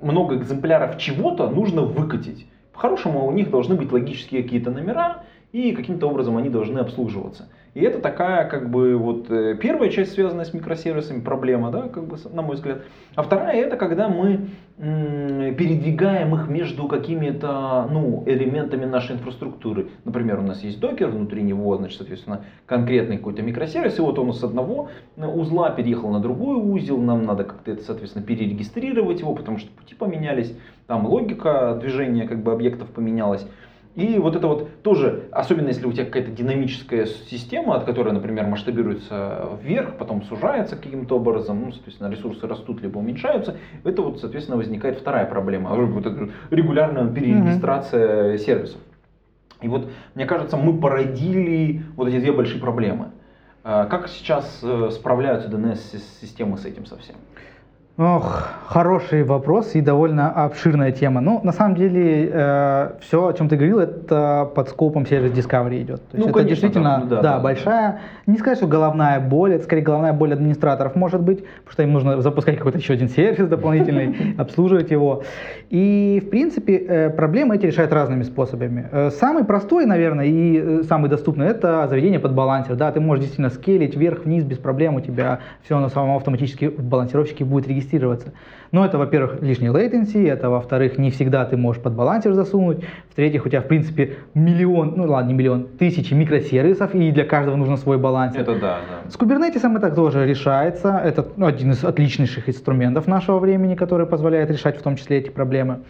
много 0.00 0.36
экземпляров 0.36 0.96
чего-то 0.96 1.50
нужно 1.50 1.82
выкатить. 1.82 2.46
По-хорошему, 2.72 3.26
у 3.26 3.32
них 3.32 3.50
должны 3.50 3.74
быть 3.74 3.92
логические 3.92 4.42
какие-то 4.42 4.70
номера, 4.70 5.24
и 5.52 5.72
каким-то 5.72 6.08
образом 6.08 6.38
они 6.38 6.48
должны 6.48 6.78
обслуживаться. 6.78 7.50
И 7.74 7.80
это 7.80 7.98
такая, 7.98 8.48
как 8.48 8.70
бы, 8.70 8.96
вот 8.96 9.30
э, 9.30 9.56
первая 9.60 9.90
часть, 9.90 10.12
связанная 10.12 10.44
с 10.44 10.54
микросервисами, 10.54 11.20
проблема, 11.20 11.72
да, 11.72 11.88
как 11.88 12.06
бы, 12.06 12.16
на 12.32 12.42
мой 12.42 12.54
взгляд. 12.54 12.82
А 13.16 13.22
вторая, 13.22 13.56
это 13.56 13.76
когда 13.76 14.08
мы 14.08 14.48
передвигаем 14.76 16.34
их 16.34 16.48
между 16.48 16.88
какими-то, 16.88 17.88
ну, 17.90 18.24
элементами 18.26 18.84
нашей 18.84 19.14
инфраструктуры. 19.16 19.88
Например, 20.04 20.40
у 20.40 20.42
нас 20.42 20.64
есть 20.64 20.80
докер, 20.80 21.08
внутри 21.08 21.42
него, 21.42 21.76
значит, 21.76 21.98
соответственно, 21.98 22.44
конкретный 22.66 23.18
какой-то 23.18 23.42
микросервис, 23.42 23.98
и 23.98 24.02
вот 24.02 24.18
он 24.18 24.32
с 24.32 24.42
одного 24.42 24.88
э, 25.16 25.26
узла 25.26 25.70
переехал 25.70 26.10
на 26.10 26.20
другой 26.20 26.56
узел, 26.56 26.98
нам 26.98 27.24
надо 27.24 27.44
как-то 27.44 27.72
это, 27.72 27.84
соответственно, 27.84 28.24
перерегистрировать 28.24 29.20
его, 29.20 29.34
потому 29.34 29.58
что 29.58 29.70
пути 29.72 29.94
поменялись, 29.94 30.56
там 30.86 31.06
логика 31.06 31.76
движения 31.80 32.26
как 32.26 32.42
бы 32.42 32.52
объектов 32.52 32.88
поменялась. 32.90 33.46
И 33.94 34.18
вот 34.18 34.34
это 34.34 34.48
вот 34.48 34.82
тоже, 34.82 35.28
особенно 35.30 35.68
если 35.68 35.86
у 35.86 35.92
тебя 35.92 36.04
какая-то 36.04 36.32
динамическая 36.32 37.06
система, 37.06 37.76
от 37.76 37.84
которой, 37.84 38.12
например, 38.12 38.46
масштабируется 38.46 39.50
вверх, 39.62 39.96
потом 39.96 40.24
сужается 40.24 40.74
каким-то 40.74 41.16
образом, 41.16 41.62
ну, 41.66 41.72
соответственно, 41.72 42.10
ресурсы 42.10 42.46
растут 42.48 42.82
либо 42.82 42.98
уменьшаются, 42.98 43.56
это 43.84 44.02
вот, 44.02 44.18
соответственно, 44.18 44.56
возникает 44.56 44.98
вторая 44.98 45.26
проблема, 45.26 45.70
а 45.70 45.76
вот 45.76 46.06
эта 46.06 46.28
регулярная 46.50 47.06
перерегистрация 47.06 48.36
сервисов. 48.38 48.80
И 49.62 49.68
вот, 49.68 49.88
мне 50.14 50.26
кажется, 50.26 50.56
мы 50.56 50.78
породили 50.78 51.82
вот 51.94 52.08
эти 52.08 52.18
две 52.18 52.32
большие 52.32 52.60
проблемы. 52.60 53.12
А 53.62 53.86
Как 53.86 54.08
сейчас 54.08 54.60
э, 54.62 54.90
справляются 54.90 55.48
DNS-системы 55.48 56.58
с 56.58 56.66
этим 56.66 56.84
совсем? 56.84 57.16
Ох, 57.96 58.48
хороший 58.66 59.22
вопрос 59.22 59.76
и 59.76 59.80
довольно 59.80 60.28
обширная 60.28 60.90
тема. 60.90 61.20
Ну, 61.20 61.40
на 61.44 61.52
самом 61.52 61.76
деле, 61.76 62.96
все, 63.00 63.28
о 63.28 63.32
чем 63.32 63.48
ты 63.48 63.54
говорил, 63.54 63.78
это 63.78 64.50
под 64.52 64.68
скопом 64.68 65.06
сервис 65.06 65.30
Discovery 65.30 65.82
идет. 65.82 66.02
То 66.10 66.16
есть 66.16 66.18
Ну, 66.18 66.24
это 66.24 66.32
конечно, 66.32 66.48
действительно, 66.48 67.02
да, 67.04 67.16
да, 67.16 67.22
да, 67.22 67.22
да, 67.22 67.38
большая, 67.38 68.00
не 68.26 68.36
сказать, 68.36 68.58
что 68.58 68.66
головная 68.66 69.20
боль, 69.20 69.52
это 69.52 69.62
скорее 69.62 69.82
головная 69.82 70.12
боль 70.12 70.32
администраторов 70.32 70.96
может 70.96 71.20
быть, 71.20 71.44
потому 71.44 71.72
что 71.72 71.82
им 71.84 71.92
нужно 71.92 72.20
запускать 72.20 72.56
какой-то 72.56 72.78
еще 72.78 72.94
один 72.94 73.08
сервис 73.08 73.46
дополнительный, 73.46 74.34
обслуживать 74.38 74.90
его. 74.90 75.22
И, 75.70 76.20
в 76.26 76.30
принципе, 76.30 76.76
э, 76.76 77.10
проблемы 77.10 77.54
эти 77.54 77.66
решают 77.66 77.92
разными 77.92 78.24
способами. 78.24 78.88
Э, 78.90 79.10
Самый 79.10 79.44
простой, 79.44 79.86
наверное, 79.86 80.26
и 80.26 80.58
э, 80.58 80.82
самый 80.82 81.08
доступный, 81.08 81.46
это 81.46 81.86
заведение 81.88 82.18
под 82.18 82.32
балансер. 82.32 82.74
Да, 82.74 82.90
ты 82.90 82.98
можешь 82.98 83.22
действительно 83.22 83.50
скелить 83.50 83.94
вверх-вниз 83.94 84.42
без 84.42 84.58
проблем, 84.58 84.96
у 84.96 85.00
тебя 85.00 85.38
все 85.62 85.76
оно 85.76 85.88
само 85.90 86.16
автоматически 86.16 86.64
в 86.66 86.82
балансировщике 86.82 87.44
будет 87.44 87.68
регистрироваться. 87.68 87.83
Но 88.72 88.84
это, 88.84 88.98
во-первых, 88.98 89.40
лишний 89.40 89.68
latency, 89.68 90.28
это, 90.28 90.50
во-вторых, 90.50 90.98
не 90.98 91.10
всегда 91.10 91.44
ты 91.44 91.56
можешь 91.56 91.80
под 91.80 91.94
балансер 91.94 92.32
засунуть, 92.32 92.78
в-третьих, 93.10 93.46
у 93.46 93.48
тебя, 93.48 93.60
в 93.60 93.68
принципе, 93.68 94.16
миллион, 94.34 94.94
ну 94.96 95.04
ладно, 95.04 95.28
не 95.28 95.34
миллион, 95.34 95.68
тысячи 95.78 96.12
микросервисов, 96.12 96.94
и 96.94 97.12
для 97.12 97.24
каждого 97.24 97.56
нужно 97.56 97.76
свой 97.76 97.98
балансер. 97.98 98.40
Это 98.40 98.54
да, 98.54 98.78
да. 99.04 99.10
С 99.10 99.16
Kubernetes 99.16 99.76
это 99.76 99.94
тоже 99.94 100.26
решается. 100.26 101.00
Это 101.04 101.26
ну, 101.36 101.46
один 101.46 101.70
из 101.70 101.84
отличнейших 101.84 102.48
инструментов 102.48 103.06
нашего 103.06 103.38
времени, 103.38 103.76
который 103.76 104.06
позволяет 104.06 104.50
решать 104.50 104.76
в 104.76 104.82
том 104.82 104.96
числе 104.96 105.18
эти 105.18 105.30
проблемы. 105.30 105.80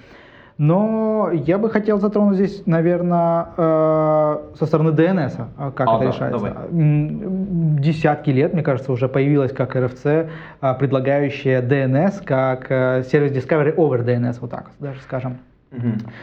Но 0.56 1.30
я 1.32 1.58
бы 1.58 1.68
хотел 1.68 1.98
затронуть 1.98 2.36
здесь, 2.36 2.62
наверное, 2.64 3.48
э, 3.56 4.38
со 4.56 4.66
стороны 4.66 4.90
DNS, 4.90 5.46
а, 5.56 5.72
как 5.72 5.88
А, 5.88 5.96
это 5.96 6.04
да, 6.04 6.10
решается. 6.12 6.38
давай. 6.38 6.52
Десятки 6.70 8.30
лет, 8.30 8.54
мне 8.54 8.62
кажется, 8.62 8.92
уже 8.92 9.08
появилась 9.08 9.52
как 9.52 9.74
RFC, 9.74 10.28
а, 10.60 10.74
предлагающая 10.74 11.60
DNS 11.60 12.22
как 12.24 12.70
э, 12.70 13.02
сервис 13.10 13.32
Discovery 13.32 13.74
over 13.74 14.04
DNS, 14.04 14.36
вот 14.40 14.50
так 14.50 14.70
даже 14.78 15.00
скажем. 15.00 15.38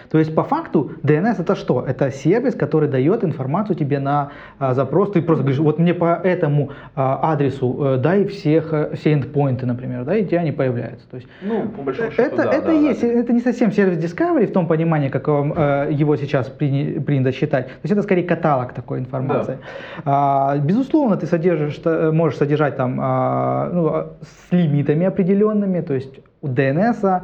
То 0.10 0.17
есть 0.20 0.34
по 0.36 0.43
факту 0.43 0.91
DNS 1.03 1.41
это 1.41 1.55
что? 1.55 1.84
Это 1.88 2.12
сервис, 2.12 2.55
который 2.55 2.89
дает 2.89 3.24
информацию 3.24 3.75
тебе 3.75 4.00
на 4.00 4.31
а, 4.60 4.74
запрос. 4.74 5.12
Ты 5.12 5.22
просто 5.22 5.43
говоришь, 5.43 5.60
вот 5.60 5.79
мне 5.79 5.93
по 5.93 6.13
этому 6.24 6.72
а, 6.96 7.31
адресу 7.34 7.77
э, 7.84 7.98
дай 7.98 8.25
всех, 8.25 8.74
э, 8.74 8.96
все 8.96 9.13
эндпоинты, 9.13 9.65
например, 9.65 10.03
да, 10.03 10.15
и 10.15 10.24
у 10.24 10.27
тебя 10.27 10.41
они 10.41 10.51
появляются. 10.51 11.08
То 11.10 11.17
есть 11.17 11.27
Ну, 11.41 11.70
по 11.70 11.81
большому 11.81 12.12
счету, 12.12 12.36
это, 12.36 12.43
да, 12.43 12.51
это 12.51 12.67
да, 12.67 12.74
и 12.74 12.81
да. 12.81 12.88
есть, 12.89 13.03
это 13.03 13.34
не 13.34 13.41
совсем 13.41 13.72
сервис 13.72 13.98
Discovery 13.98 14.48
в 14.48 14.53
том 14.53 14.67
понимании, 14.67 15.10
каком 15.10 15.53
э, 15.55 15.89
его 15.91 16.15
сейчас 16.15 16.50
прини- 16.50 17.00
принято 17.00 17.31
считать. 17.31 17.67
То 17.67 17.79
есть 17.84 17.91
это 17.91 18.01
скорее 18.01 18.24
каталог 18.24 18.74
такой 18.74 19.00
информации. 19.00 19.58
А, 20.05 20.58
безусловно, 20.58 21.17
ты 21.17 21.25
содержишь, 21.25 21.81
можешь 22.13 22.38
содержать 22.38 22.77
там 22.77 23.00
а, 23.01 23.70
ну, 23.74 23.88
а, 23.88 24.13
с 24.22 24.51
лимитами 24.51 25.05
определенными, 25.05 25.81
то 25.81 25.93
есть 25.93 26.20
у 26.41 26.48
DNS 26.48 27.22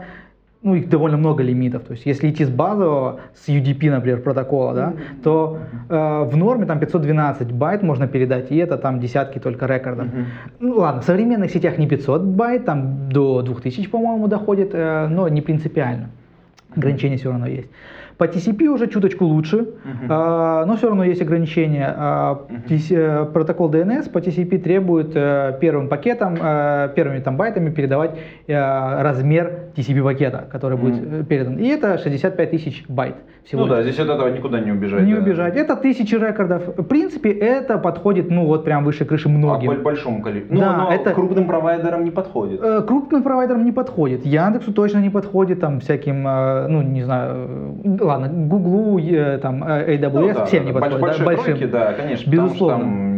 ну, 0.68 0.76
их 0.76 0.90
довольно 0.90 1.18
много 1.18 1.44
лимитов. 1.44 1.84
То 1.84 1.94
есть, 1.94 2.06
если 2.06 2.30
идти 2.30 2.44
с 2.44 2.50
базового, 2.50 3.20
с 3.34 3.48
UDP, 3.48 3.90
например, 3.90 4.22
протокола, 4.22 4.74
да, 4.74 4.94
то 5.24 5.60
э, 5.90 6.30
в 6.30 6.36
норме 6.36 6.66
там 6.66 6.80
512 6.80 7.52
байт 7.52 7.84
можно 7.84 8.08
передать, 8.08 8.52
и 8.52 8.58
это 8.58 8.78
там 8.78 9.00
десятки 9.00 9.40
только 9.40 9.66
рекордов. 9.66 10.08
Мгм. 10.08 10.26
Ну 10.60 10.76
ладно, 10.78 11.02
в 11.02 11.06
современных 11.06 11.52
сетях 11.52 11.78
не 11.78 11.88
500 11.88 12.22
байт, 12.22 12.66
там 12.66 13.10
до 13.10 13.42
2000, 13.42 13.90
по-моему, 13.90 14.28
доходит, 14.28 14.72
э, 14.74 15.08
но 15.08 15.30
не 15.30 15.42
принципиально. 15.42 16.10
Ограничения 16.76 17.18
все 17.18 17.30
равно 17.32 17.48
есть. 17.48 17.70
По 18.18 18.24
TCP 18.26 18.66
уже 18.68 18.88
чуточку 18.88 19.26
лучше, 19.26 19.58
Мгм. 19.58 20.08
а, 20.10 20.66
но 20.66 20.76
все 20.76 20.88
равно 20.88 21.04
есть 21.04 21.22
ограничения. 21.22 21.94
А, 21.96 22.46
э, 22.70 23.26
протокол 23.32 23.70
DNS 23.70 24.10
по 24.10 24.18
TCP 24.20 24.58
требует 24.58 25.12
э, 25.16 25.56
первым 25.62 25.88
пакетом, 25.88 26.36
э, 26.42 26.90
первыми 26.96 27.20
там 27.20 27.38
байтами 27.38 27.70
передавать 27.70 28.12
э, 28.48 28.54
размер 29.04 29.52
TCP 29.76 30.04
пакета, 30.04 30.46
который 30.52 30.78
будет 30.78 30.96
Мгм. 31.02 31.22
э, 31.22 31.24
передан. 31.26 31.58
И 31.58 31.68
это 31.68 31.98
65 32.00 32.50
тысяч 32.52 32.86
байт 32.90 33.16
всего. 33.44 33.62
Ну 33.62 33.68
да, 33.68 33.78
лишь. 33.82 33.94
здесь 33.94 34.00
от 34.00 34.10
этого 34.16 34.30
никуда 34.30 34.60
не 34.62 34.72
убежать. 34.72 35.04
Не 35.04 35.14
да. 35.14 35.22
убежать. 35.22 35.56
Это 35.56 35.76
тысячи 35.76 36.16
рекордов. 36.16 36.64
В 36.76 36.84
принципе, 36.84 37.30
это 37.32 37.78
подходит, 37.78 38.32
ну 38.32 38.46
вот 38.48 38.66
прям 38.66 38.84
выше 38.84 39.06
крыши 39.06 39.30
А 39.30 39.32
многим. 39.32 39.76
по 39.76 39.82
большому 39.84 40.24
количеству. 40.24 40.56
Ну, 40.56 40.62
Да, 40.62 40.78
но 40.78 40.92
это- 40.92 41.14
крупным 41.14 41.46
провайдерам 41.46 42.04
не 42.04 42.12
подходит. 42.12 42.60
Э, 42.64 42.82
Крупным 42.82 43.22
провайдерам 43.22 43.64
не 43.64 43.72
подходит. 43.72 44.26
Яндексу 44.26 44.74
точно 44.74 45.00
не 45.02 45.10
подходит, 45.12 45.60
там 45.60 45.80
всяким, 45.80 46.28
э, 46.28 46.68
ну 46.68 46.82
не 46.82 47.04
знаю, 47.04 47.48
ладно, 48.08 48.28
Гуглу, 48.30 48.98
э, 49.00 49.38
там 49.38 49.64
э, 49.64 49.96
AWS, 49.98 50.10
Ну 50.14 50.34
да, 50.34 50.46
всем 50.46 50.64
да, 50.66 50.72
не 50.72 50.76
больш- 50.76 50.80
подходит. 50.80 51.00
да, 51.00 51.08
Большие 51.08 51.26
большим. 51.26 51.44
тройки, 51.46 51.66
да, 51.72 51.94
конечно. 51.94 52.30
Безусловно. 52.30 52.78
Там 52.84 53.18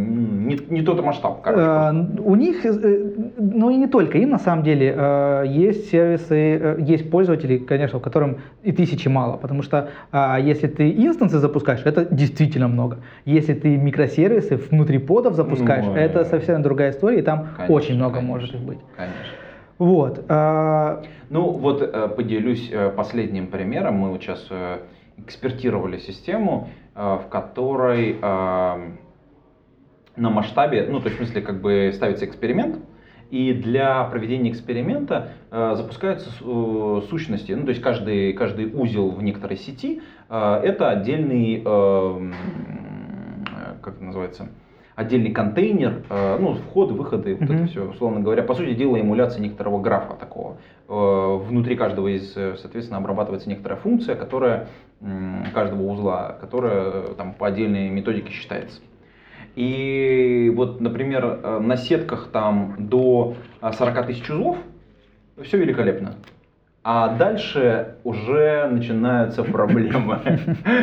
не, 0.50 0.58
не 0.68 0.82
тот 0.82 1.04
масштаб, 1.04 1.42
короче. 1.42 1.62
Э. 1.62 2.20
У 2.24 2.34
них, 2.34 2.66
э, 2.66 3.12
ну 3.38 3.70
и 3.70 3.76
не 3.76 3.86
только 3.86 4.18
им, 4.18 4.30
на 4.30 4.38
самом 4.38 4.64
деле, 4.64 4.92
э, 4.96 5.44
есть 5.46 5.90
сервисы, 5.90 6.34
э, 6.60 6.76
есть 6.80 7.08
пользователи, 7.10 7.58
конечно, 7.58 8.00
в 8.00 8.02
которым 8.02 8.38
и 8.64 8.72
тысячи 8.72 9.06
мало, 9.06 9.36
потому 9.36 9.62
что 9.62 9.90
а, 10.10 10.40
если 10.40 10.66
ты 10.66 10.90
инстансы 10.90 11.38
запускаешь, 11.38 11.82
это 11.84 12.04
действительно 12.04 12.66
много. 12.68 12.98
Если 13.24 13.54
ты 13.54 13.76
микросервисы 13.76 14.56
внутри 14.56 14.98
подов 14.98 15.34
запускаешь, 15.34 15.86
Ну, 15.86 15.94
это 15.94 16.20
э, 16.20 16.24
совсем 16.24 16.62
другая 16.62 16.90
история, 16.90 17.20
и 17.20 17.22
там 17.22 17.46
Конечно, 17.56 17.74
очень 17.74 17.94
много 17.94 18.14
конечно, 18.16 18.32
может 18.34 18.54
их 18.54 18.60
быть. 18.60 18.78
Конечно. 18.96 19.16
Вот. 19.80 20.26
а, 20.28 21.02
Ну 21.30 21.52
вот 21.52 21.80
э, 21.80 22.08
поделюсь 22.08 22.68
э, 22.70 22.90
последним 22.90 23.46
примером. 23.46 23.94
Мы 23.94 24.10
вот 24.10 24.20
сейчас 24.22 24.46
э, 24.50 24.80
экспертировали 25.16 25.98
систему, 25.98 26.68
в 26.94 27.24
которой 27.30 28.18
э, 28.20 28.90
на 30.16 30.30
масштабе, 30.30 30.86
ну 30.90 31.00
то 31.00 31.06
есть 31.06 31.18
в 31.18 31.24
смысле 31.24 31.40
как 31.40 31.62
бы 31.62 31.92
ставится 31.94 32.26
эксперимент, 32.26 32.76
и 33.30 33.54
для 33.54 34.04
проведения 34.04 34.50
эксперимента 34.50 35.32
э, 35.50 35.74
запускаются 35.76 36.28
э, 36.28 37.02
сущности, 37.08 37.52
ну 37.52 37.64
то 37.64 37.70
есть 37.70 37.80
каждый, 37.80 38.34
каждый 38.34 38.66
узел 38.66 39.10
в 39.10 39.22
некоторой 39.22 39.56
сети 39.56 40.02
э, 40.28 40.60
это 40.62 40.90
отдельный, 40.90 41.62
э, 41.64 41.68
м, 41.68 42.32
э, 42.32 43.76
как 43.80 43.94
это 43.94 44.04
называется, 44.04 44.48
отдельный 45.00 45.30
контейнер, 45.30 46.02
э, 46.10 46.36
ну 46.38 46.54
входы, 46.54 46.92
выходы, 46.94 47.34
вот 47.34 47.48
Мгм. 47.48 47.56
это 47.58 47.66
все, 47.66 47.88
условно 47.88 48.20
говоря, 48.20 48.42
по 48.42 48.54
сути 48.54 48.74
дела 48.74 49.00
эмуляция 49.00 49.40
некоторого 49.40 49.80
графа 49.80 50.14
такого. 50.14 50.58
Э, 50.88 51.36
внутри 51.48 51.74
каждого 51.74 52.08
из, 52.08 52.36
э, 52.36 52.56
соответственно, 52.58 52.98
обрабатывается 52.98 53.48
некоторая 53.48 53.78
функция, 53.80 54.14
которая 54.14 54.68
каждого 55.54 55.90
узла, 55.90 56.36
которая 56.42 57.14
там 57.16 57.32
по 57.32 57.46
отдельной 57.46 57.88
методике 57.88 58.32
считается. 58.32 58.82
И 59.56 60.52
вот, 60.54 60.80
например, 60.82 61.60
на 61.60 61.76
сетках 61.78 62.28
там 62.30 62.76
до 62.78 63.34
э, 63.62 63.72
40 63.72 64.06
тысяч 64.06 64.28
узлов 64.28 64.58
все 65.42 65.56
великолепно. 65.56 66.16
А 66.82 67.14
дальше 67.14 67.96
уже 68.04 68.66
начинаются 68.70 69.44
проблемы. 69.44 70.18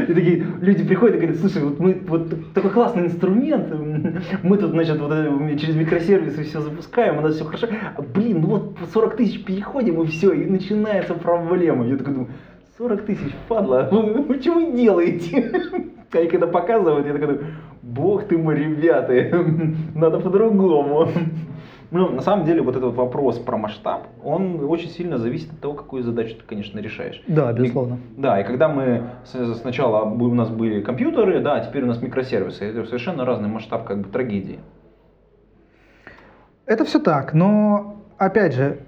И 0.08 0.14
такие 0.14 0.46
люди 0.62 0.84
приходят 0.84 1.16
и 1.16 1.20
говорят, 1.20 1.40
слушай, 1.40 1.64
вот 1.64 1.80
мы 1.80 2.00
вот 2.08 2.54
такой 2.54 2.70
классный 2.70 3.06
инструмент, 3.06 3.74
мы 4.44 4.58
тут, 4.58 4.72
значит, 4.72 5.00
вот 5.00 5.12
это, 5.12 5.58
через 5.58 5.76
микросервисы 5.76 6.44
все 6.44 6.62
запускаем, 6.62 7.18
у 7.18 7.22
нас 7.22 7.34
все 7.34 7.46
хорошо. 7.46 7.68
А, 7.96 8.02
блин, 8.04 8.42
ну 8.42 8.48
вот 8.48 8.76
по 8.76 8.86
40 8.86 9.18
тысяч 9.18 9.44
переходим 9.44 10.00
и 10.04 10.06
все, 10.06 10.34
и 10.34 10.46
начинается 10.46 11.16
проблема. 11.16 11.88
Я 11.88 11.98
такой 11.98 12.14
думаю, 12.14 12.30
40 12.78 13.02
тысяч, 13.02 13.34
падла, 13.48 13.90
вы, 13.92 14.22
вы 14.22 14.38
делаете? 14.38 15.52
Они 16.12 16.28
когда 16.28 16.46
показывают, 16.46 17.08
я 17.08 17.14
такой 17.14 17.28
думаю, 17.28 17.46
бог 17.82 18.28
ты 18.28 18.38
мой, 18.38 18.56
ребята, 18.56 19.14
надо 19.96 20.20
по-другому. 20.20 21.10
Ну, 21.90 22.10
на 22.10 22.22
самом 22.22 22.46
деле, 22.46 22.62
вот 22.62 22.76
этот 22.76 22.96
вопрос 22.96 23.40
про 23.40 23.56
масштаб, 23.58 24.08
он 24.24 24.62
очень 24.66 24.90
сильно 24.90 25.18
зависит 25.18 25.52
от 25.54 25.60
того, 25.62 25.74
какую 25.74 26.04
задачу 26.04 26.36
ты, 26.36 26.44
конечно, 26.44 26.80
решаешь. 26.80 27.24
Да, 27.28 27.52
И- 27.52 27.54
безусловно. 27.56 27.98
да, 28.18 28.42
и 28.42 28.44
когда 28.44 28.68
мы 28.68 29.04
с- 29.26 29.56
сначала 29.62 30.04
у 30.04 30.34
нас 30.34 30.50
были 30.50 30.82
компьютеры, 30.82 31.40
да, 31.40 31.56
а 31.56 31.60
теперь 31.62 31.84
у 31.84 31.88
нас 31.88 32.02
микросервисы, 32.02 32.66
это 32.66 32.84
совершенно 32.86 33.24
разный 33.24 33.48
масштаб 33.48 33.86
как 33.86 34.00
бы 34.00 34.10
трагедии. 34.10 34.60
Это 36.66 36.84
все 36.84 37.00
так, 37.00 37.34
но 37.34 37.96
опять 38.18 38.54
же, 38.54 38.80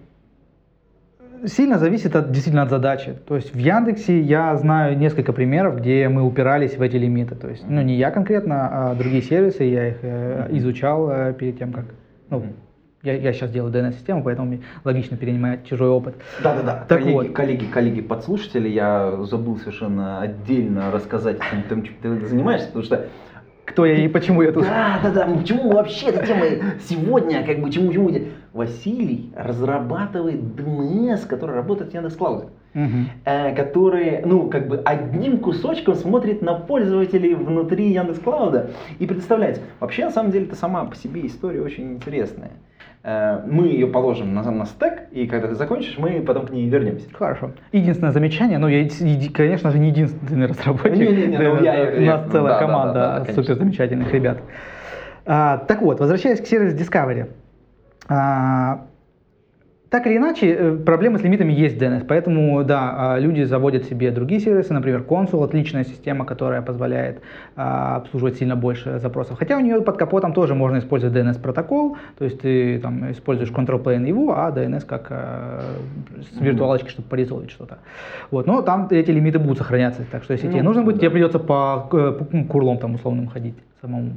сильно 1.45 1.77
зависит 1.77 2.13
от, 2.17 2.31
действительно 2.31 2.63
от 2.63 2.69
задачи. 2.69 3.15
То 3.25 3.37
есть 3.37 3.53
в 3.55 3.57
Яндексе 3.57 4.19
я 4.19 4.53
знаю 4.57 4.97
несколько 4.97 5.31
примеров, 5.31 5.77
где 5.77 6.09
мы 6.09 6.23
упирались 6.23 6.75
в 6.75 6.81
эти 6.81 6.97
лимиты. 6.97 7.35
То 7.35 7.47
есть, 7.47 7.63
ну 7.65 7.81
не 7.81 7.95
я 7.95 8.11
конкретно, 8.11 8.89
а 8.91 8.95
другие 8.95 9.21
сервисы, 9.21 9.63
я 9.63 9.87
их 9.87 9.99
э, 10.01 10.47
изучал 10.57 11.09
э, 11.09 11.33
перед 11.33 11.57
тем, 11.57 11.71
как, 11.71 11.85
ну. 12.29 12.43
Я, 13.01 13.13
я 13.13 13.33
сейчас 13.33 13.51
делаю 13.51 13.71
DNS-систему, 13.71 14.23
поэтому 14.23 14.47
мне 14.47 14.61
логично 14.83 15.15
перенимать 15.15 15.65
чужой 15.65 15.89
опыт. 15.89 16.15
Да-да-да. 16.43 16.85
Коллеги, 16.87 17.13
вот. 17.13 17.31
коллеги, 17.31 17.65
коллеги, 17.65 18.01
подслушатели, 18.01 18.67
я 18.67 19.17
забыл 19.23 19.57
совершенно 19.57 20.19
отдельно 20.19 20.91
рассказать 20.91 21.37
том, 21.39 21.63
том, 21.69 21.83
чем 21.83 21.95
ты 22.01 22.27
занимаешься, 22.27 22.67
потому 22.67 22.83
что 22.83 23.07
Кто 23.65 23.85
я 23.85 24.03
и 24.03 24.07
почему 24.09 24.41
я 24.41 24.51
тут? 24.51 24.63
Да, 24.63 24.99
да, 25.01 25.11
да. 25.11 25.25
Ну, 25.27 25.39
Почему 25.39 25.71
вообще 25.71 26.07
эта 26.07 26.25
тема 26.25 26.45
сегодня, 26.81 27.45
как 27.45 27.59
бы, 27.59 27.71
чему, 27.71 27.93
чему? 27.93 28.11
Василий 28.51 29.31
разрабатывает 29.35 30.41
DNS, 30.41 31.27
который 31.27 31.55
работает 31.55 31.91
в 31.91 31.93
Яндекс.Клауде. 31.93 32.47
Мгм. 32.71 33.09
э, 33.25 33.55
который, 33.55 34.21
ну, 34.25 34.47
как 34.47 34.67
бы 34.67 34.77
одним 34.85 35.39
кусочком 35.39 35.95
смотрит 35.95 36.43
на 36.43 36.53
пользователей 36.53 37.33
внутри 37.33 37.91
Яндекс.Клауда 37.93 38.69
и 38.99 39.07
представляет. 39.07 39.59
Вообще, 39.79 40.05
на 40.05 40.11
самом 40.11 40.31
деле, 40.31 40.45
это 40.45 40.55
сама 40.55 40.85
по 40.85 40.95
себе 40.95 41.25
история 41.25 41.61
очень 41.61 41.93
интересная. 41.93 42.51
Э, 43.03 43.39
Мы 43.47 43.67
ее 43.67 43.87
положим 43.87 44.33
на, 44.33 44.43
на 44.51 44.65
стек, 44.65 45.03
и 45.11 45.25
когда 45.25 45.47
ты 45.47 45.55
закончишь, 45.55 45.97
мы 45.97 46.21
потом 46.21 46.47
к 46.47 46.51
ней 46.51 46.67
вернемся. 46.67 47.07
Хорошо. 47.13 47.51
Единственное 47.71 48.11
замечание, 48.11 48.57
ну 48.57 48.67
я, 48.67 48.87
конечно 49.33 49.71
же, 49.71 49.79
не 49.79 49.87
единственный 49.89 50.47
разработчик. 50.47 50.97
Не-не-не, 50.97 51.37
ну, 51.37 51.55
DNS, 51.57 51.63
я- 51.63 51.97
у 51.97 52.01
я- 52.01 52.17
нас 52.17 52.31
целая 52.31 52.53
да, 52.53 52.59
да, 52.59 52.65
команда 52.65 52.93
да, 52.93 53.07
да, 53.19 53.19
конечно. 53.25 53.43
супер 53.43 53.55
замечательных 53.55 54.11
ребят. 54.13 54.39
А, 55.25 55.57
так 55.59 55.81
вот, 55.81 55.99
возвращаясь 55.99 56.41
к 56.41 56.45
сервису 56.47 56.75
Discovery. 56.75 57.29
А, 58.09 58.85
так 59.89 60.05
или 60.05 60.17
иначе, 60.17 60.47
э, 60.53 60.77
проблемы 60.85 61.17
с 61.17 61.23
лимитами 61.23 61.51
есть 61.51 61.77
в 61.77 61.81
DNS, 61.81 62.05
поэтому, 62.07 62.63
да, 62.63 63.13
а, 63.15 63.19
люди 63.19 63.41
заводят 63.43 63.85
себе 63.85 64.11
другие 64.11 64.39
сервисы, 64.39 64.71
например, 64.71 65.03
Consul, 65.07 65.43
отличная 65.43 65.83
система, 65.83 66.25
которая 66.25 66.61
позволяет 66.61 67.21
а, 67.55 67.95
обслуживать 67.95 68.37
сильно 68.37 68.55
больше 68.55 68.99
запросов. 68.99 69.39
Хотя 69.39 69.57
у 69.57 69.61
нее 69.61 69.81
под 69.81 69.97
капотом 69.97 70.33
тоже 70.33 70.53
можно 70.53 70.77
использовать 70.77 71.15
DNS-протокол, 71.15 71.97
то 72.19 72.25
есть 72.25 72.39
ты 72.39 72.79
там 72.79 73.11
используешь 73.11 73.49
control 73.49 73.81
plane 73.83 74.07
его, 74.07 74.33
а 74.37 74.51
DNS 74.51 74.85
как 74.85 75.07
э, 75.09 75.59
с 76.21 76.39
виртуалочки, 76.39 76.89
чтобы 76.89 77.07
порезолить 77.07 77.49
что-то. 77.49 77.79
Вот, 78.29 78.45
но 78.45 78.61
там 78.61 78.87
эти 78.91 79.09
лимиты 79.09 79.39
будут 79.39 79.57
сохраняться, 79.57 80.03
так 80.11 80.23
что 80.23 80.33
если 80.33 80.47
Ну, 80.47 80.53
тебе 80.53 80.63
нужно 80.63 80.83
будет, 80.83 80.95
да. 80.95 81.01
тебе 81.01 81.09
придется 81.09 81.39
по 81.39 81.89
э, 81.91 82.11
по 82.11 82.43
курлам 82.43 82.77
там 82.77 82.93
условным 82.93 83.27
ходить 83.27 83.55
самому. 83.81 84.11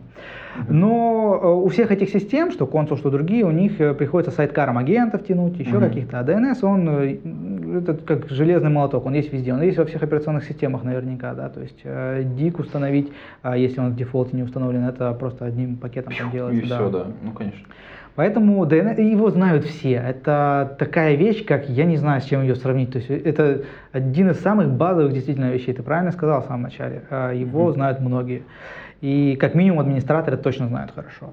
Но 0.68 1.60
у 1.62 1.68
всех 1.68 1.92
этих 1.92 2.10
систем, 2.10 2.50
что 2.50 2.66
консул, 2.66 2.96
что 2.96 3.10
другие, 3.10 3.44
у 3.44 3.50
них 3.50 3.76
приходится 3.76 4.30
сайткаром 4.34 4.76
агентов 4.76 5.24
тянуть, 5.24 5.60
еще 5.62 5.78
Мгм. 5.78 5.88
каких-то. 5.88 6.20
А 6.20 6.22
DNS, 6.24 6.64
он 6.64 6.88
э, 6.88 7.78
это 7.78 7.94
как 7.94 8.28
железный 8.28 8.70
молоток, 8.70 9.06
он 9.06 9.14
есть 9.14 9.32
везде, 9.32 9.52
он 9.54 9.62
есть 9.62 9.78
во 9.78 9.84
всех 9.84 10.02
операционных 10.02 10.44
системах 10.44 10.84
наверняка, 10.84 11.34
да, 11.34 11.48
то 11.48 11.60
есть 11.60 11.80
э, 11.84 12.22
дик 12.36 12.58
установить, 12.58 13.12
а 13.42 13.56
если 13.56 13.80
он 13.80 13.90
в 13.90 13.96
дефолте 13.96 14.36
не 14.36 14.42
установлен, 14.42 14.84
это 14.84 15.12
просто 15.12 15.44
одним 15.46 15.76
пакетом 15.76 16.12
там 16.18 16.30
делается. 16.30 16.62
И 16.62 16.66
все, 16.66 16.90
да. 16.90 17.06
Ну, 17.22 17.32
конечно. 17.32 17.66
Поэтому 18.14 18.62
DNS, 18.66 19.00
его 19.00 19.30
знают 19.30 19.64
все. 19.64 19.92
Это 19.94 20.76
такая 20.78 21.14
вещь, 21.14 21.46
как 21.46 21.68
я 21.70 21.86
не 21.86 21.96
знаю, 21.96 22.20
с 22.20 22.24
чем 22.24 22.42
ее 22.42 22.56
сравнить. 22.56 22.92
То 22.92 22.98
есть 22.98 23.08
это 23.10 23.62
один 23.92 24.30
из 24.30 24.40
самых 24.40 24.70
базовых 24.70 25.14
действительно 25.14 25.50
вещей. 25.50 25.72
Ты 25.72 25.82
правильно 25.82 26.12
сказал 26.12 26.42
в 26.42 26.44
самом 26.44 26.62
начале. 26.62 27.04
Э, 27.08 27.32
Его 27.34 27.64
Мгм. 27.64 27.72
знают 27.72 28.00
многие. 28.00 28.42
И 29.00 29.36
как 29.40 29.54
минимум 29.54 29.80
администраторы 29.80 30.36
точно 30.36 30.68
знают 30.68 30.92
хорошо. 30.94 31.32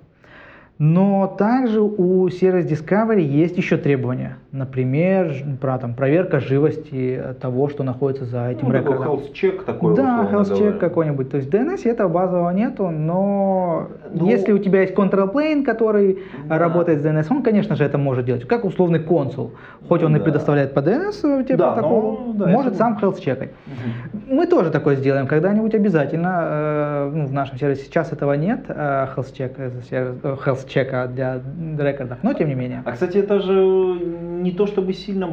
Но 0.80 1.28
также 1.38 1.82
у 1.82 2.26
Service 2.30 2.66
Discovery 2.66 3.20
есть 3.20 3.58
еще 3.58 3.76
требования. 3.76 4.38
Например, 4.54 5.36
про, 5.60 5.78
там, 5.78 5.94
проверка 5.94 6.40
живости 6.40 7.22
того, 7.42 7.68
что 7.68 7.84
находится 7.84 8.24
за 8.24 8.48
этим 8.48 8.68
Ну, 8.70 8.74
такой 8.74 8.94
рекордом. 8.94 9.16
health 9.18 9.34
check 9.34 9.66
такой, 9.66 9.94
да, 9.94 10.30
health 10.32 10.58
check 10.58 10.78
какой-нибудь. 10.80 11.30
То 11.32 11.38
есть 11.38 11.50
в 11.50 11.54
DNS 11.54 11.86
этого 11.86 12.08
базового 12.08 12.50
нету, 12.52 12.90
но 12.92 13.90
Ну, 14.14 14.26
если 14.26 14.54
у 14.54 14.58
тебя 14.58 14.82
есть 14.82 14.94
control 14.94 15.34
plane, 15.34 15.66
который 15.66 16.20
Да. 16.48 16.58
работает 16.58 17.02
с 17.02 17.06
DNS, 17.06 17.28
он, 17.30 17.44
конечно 17.44 17.76
же, 17.76 17.84
это 17.84 17.98
может 17.98 18.24
делать. 18.26 18.48
Как 18.48 18.64
условный 18.64 19.00
консул. 19.02 19.52
Хоть 19.90 20.02
он 20.02 20.16
и 20.16 20.20
Да. 20.20 20.24
предоставляет 20.24 20.74
по 20.74 20.80
DNS 20.80 21.42
э, 21.42 21.44
тебе 21.44 21.58
Да, 21.58 21.74
протокол, 21.74 22.20
но, 22.28 22.34
да, 22.46 22.48
может 22.52 22.76
сам 22.78 22.98
health 23.02 23.20
чекать. 23.20 23.50
Мгм. 23.68 24.22
Мы 24.38 24.48
тоже 24.48 24.72
такое 24.72 24.96
сделаем 24.96 25.28
когда-нибудь 25.28 25.76
обязательно. 25.76 26.40
э, 26.42 27.12
ну, 27.14 27.26
в 27.28 27.34
нашем 27.34 27.58
сервисе 27.58 27.84
сейчас 27.84 28.14
этого 28.14 28.32
нет, 28.34 28.62
э, 28.70 29.08
health 29.16 29.34
check, 29.38 29.52
э, 29.58 29.70
э, 29.92 30.36
health 30.46 30.66
чека 30.70 31.08
для 31.08 31.42
рекордов, 31.78 32.20
но 32.24 32.34
тем 32.34 32.48
не 32.48 32.56
менее. 32.56 32.84
А, 32.86 32.92
кстати, 32.94 33.18
это 33.18 33.40
же 33.40 33.54
не 33.54 34.52
то 34.52 34.68
чтобы 34.68 34.94
сильно 34.94 35.28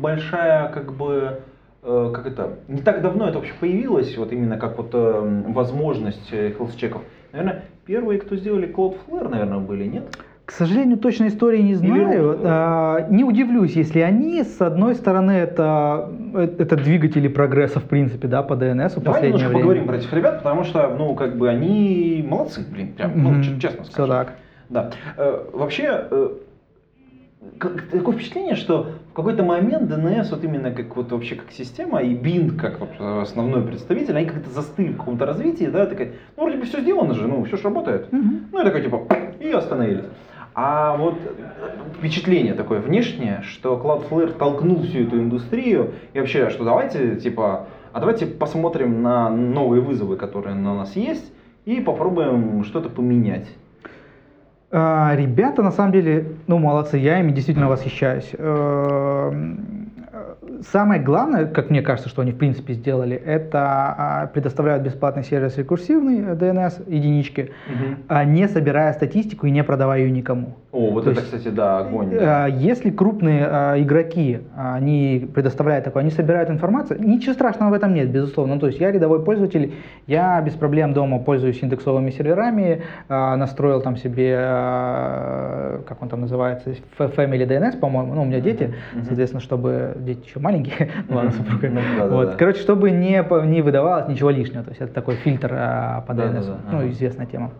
большая, 0.00 0.68
как 0.68 0.92
бы, 0.92 1.40
э, 1.82 2.12
как 2.14 2.26
это, 2.26 2.58
не 2.68 2.82
так 2.82 3.02
давно 3.02 3.28
это 3.28 3.38
вообще 3.38 3.54
появилось, 3.58 4.16
вот 4.16 4.32
именно 4.32 4.58
как 4.58 4.76
вот 4.78 4.90
э, 4.92 5.42
возможность 5.48 6.32
э, 6.32 6.50
health-чеков. 6.50 7.02
Наверное, 7.32 7.62
первые, 7.86 8.20
кто 8.20 8.36
сделали 8.36 8.68
Cloudflare, 8.68 9.28
наверное, 9.28 9.58
были, 9.58 9.84
нет? 9.84 10.04
К 10.50 10.52
сожалению, 10.52 10.98
точной 10.98 11.28
истории 11.28 11.62
не 11.62 11.76
знаю. 11.76 12.40
А, 12.42 13.06
Не 13.08 13.22
удивлюсь, 13.22 13.76
если 13.76 14.00
они, 14.00 14.42
с 14.42 14.60
одной 14.60 14.96
стороны, 14.96 15.30
это, 15.30 16.10
э, 16.34 16.48
это 16.58 16.74
двигатели 16.74 17.28
прогресса, 17.28 17.78
в 17.78 17.84
принципе, 17.84 18.26
да, 18.26 18.42
по 18.42 18.54
DNS 18.54 18.98
в 18.98 19.02
Давай 19.04 19.22
немножко 19.22 19.46
время. 19.46 19.60
поговорим 19.60 19.86
про 19.86 19.96
этих 19.98 20.12
ребят, 20.12 20.38
потому 20.38 20.64
что, 20.64 20.92
ну, 20.98 21.14
как 21.14 21.36
бы 21.36 21.48
они 21.48 22.26
молодцы, 22.28 22.66
блин, 22.68 22.94
прям, 22.94 23.12
ну, 23.14 23.40
ч- 23.44 23.60
честно 23.60 23.84
скажу. 23.84 24.10
так. 24.10 24.32
Да. 24.68 24.90
Э, 25.16 25.44
вообще, 25.52 26.06
э, 26.10 26.28
такое 27.92 28.16
впечатление, 28.16 28.56
что 28.56 28.88
в 29.12 29.14
какой-то 29.14 29.44
момент 29.44 29.88
DNS, 29.88 30.30
вот 30.32 30.42
именно 30.42 30.72
как 30.72 30.96
вот 30.96 31.12
вообще 31.12 31.36
как 31.36 31.52
система, 31.52 32.00
и 32.02 32.12
Bind 32.16 32.56
как 32.56 32.80
основной 32.98 33.62
представитель, 33.62 34.16
они 34.16 34.26
как-то 34.26 34.50
застыли 34.50 34.88
в 34.94 34.96
каком-то 34.96 35.26
развитии, 35.26 35.66
да, 35.72 35.86
такая, 35.86 36.08
ну, 36.36 36.42
вроде 36.42 36.58
бы 36.58 36.64
все 36.66 36.80
сделано 36.80 37.14
же, 37.14 37.28
ну, 37.28 37.44
все 37.44 37.56
же 37.56 37.62
работает. 37.62 38.12
Мгм. 38.12 38.46
Ну, 38.50 38.60
и 38.60 38.64
такой, 38.64 38.82
типа, 38.82 39.02
и 39.38 39.48
остановились. 39.52 40.06
А 40.62 40.94
вот 40.94 41.14
впечатление 41.96 42.52
такое 42.52 42.80
внешнее, 42.80 43.40
что 43.48 43.80
Cloudflare 43.82 44.36
толкнул 44.36 44.82
всю 44.82 45.04
эту 45.04 45.16
индустрию, 45.16 45.92
и 46.12 46.18
вообще, 46.18 46.50
что 46.50 46.64
давайте, 46.64 47.16
типа, 47.16 47.66
а 47.94 48.00
давайте 48.00 48.26
посмотрим 48.26 49.00
на 49.00 49.30
новые 49.30 49.80
вызовы, 49.80 50.16
которые 50.16 50.54
на 50.54 50.74
нас 50.74 50.96
есть, 50.96 51.32
и 51.64 51.80
попробуем 51.80 52.62
что-то 52.64 52.90
поменять. 52.90 53.48
А, 54.70 55.14
Ребята, 55.16 55.62
на 55.62 55.72
самом 55.72 55.92
деле, 55.92 56.26
ну, 56.46 56.58
молодцы, 56.58 56.98
я 56.98 57.20
ими 57.20 57.32
действительно 57.32 57.70
восхищаюсь. 57.70 58.30
Э, 60.60 60.70
Самое 60.70 61.00
главное, 61.00 61.46
как 61.46 61.70
мне 61.70 61.82
кажется, 61.82 62.08
что 62.08 62.22
они 62.22 62.32
в 62.32 62.36
принципе 62.36 62.74
сделали, 62.74 63.16
это 63.16 63.58
а, 63.62 64.26
предоставляют 64.32 64.82
бесплатный 64.82 65.24
сервис 65.24 65.56
рекурсивный 65.58 66.20
э, 66.20 66.34
DNS, 66.34 66.90
единички, 66.92 67.50
а, 68.08 68.24
не 68.24 68.46
собирая 68.48 68.92
статистику 68.92 69.46
и 69.46 69.50
не 69.50 69.64
продавая 69.64 70.00
ее 70.00 70.10
никому. 70.10 70.54
О, 70.72 70.90
вот 70.90 71.04
То 71.04 71.10
это, 71.10 71.20
есть, 71.20 71.32
кстати, 71.32 71.52
да, 71.52 71.78
огонь. 71.78 72.10
да. 72.10 72.44
А, 72.44 72.48
Если 72.48 72.90
крупные 72.90 73.42
игроки, 73.82 74.40
они 74.56 75.28
предоставляют 75.34 75.84
такое, 75.84 76.02
они 76.02 76.10
собирают 76.10 76.50
информацию, 76.50 77.02
ничего 77.02 77.34
страшного 77.34 77.70
в 77.70 77.72
этом 77.72 77.94
нет, 77.94 78.10
безусловно. 78.10 78.54
Ну, 78.54 78.60
то 78.60 78.66
есть 78.68 78.78
я 78.80 78.90
рядовой 78.92 79.24
пользователь, 79.24 79.74
я 80.06 80.40
без 80.40 80.54
проблем 80.54 80.92
дома 80.92 81.18
пользуюсь 81.18 81.62
индексовыми 81.62 82.10
серверами, 82.10 82.82
настроил 83.08 83.80
там 83.80 83.96
себе, 83.96 84.36
как 85.86 86.00
он 86.00 86.08
там 86.08 86.20
называется, 86.20 86.70
Family 86.98 87.46
DNS, 87.46 87.78
по-моему, 87.78 88.14
ну, 88.14 88.22
у 88.22 88.24
меня 88.24 88.40
дети, 88.40 88.74
мгм. 88.94 89.04
соответственно, 89.04 89.40
чтобы 89.40 89.96
дети 89.98 90.26
еще 90.26 90.38
маленькие, 90.38 90.49
ну, 90.50 90.64
ладно, 91.16 91.32
супруга. 91.32 91.68
Ну, 91.70 91.80
да, 91.98 92.06
Вот, 92.08 92.30
да. 92.30 92.36
короче, 92.36 92.60
чтобы 92.60 92.90
не, 92.90 93.24
не 93.46 93.62
выдавалось 93.62 94.08
ничего 94.08 94.30
лишнего, 94.30 94.64
то 94.64 94.70
есть 94.70 94.80
это 94.80 94.92
такой 94.92 95.16
фильтр 95.16 95.52
а, 95.52 96.00
по 96.06 96.14
да, 96.14 96.30
ну, 96.70 96.78
ага. 96.78 96.88
известная 96.90 97.26
тема. 97.26 97.52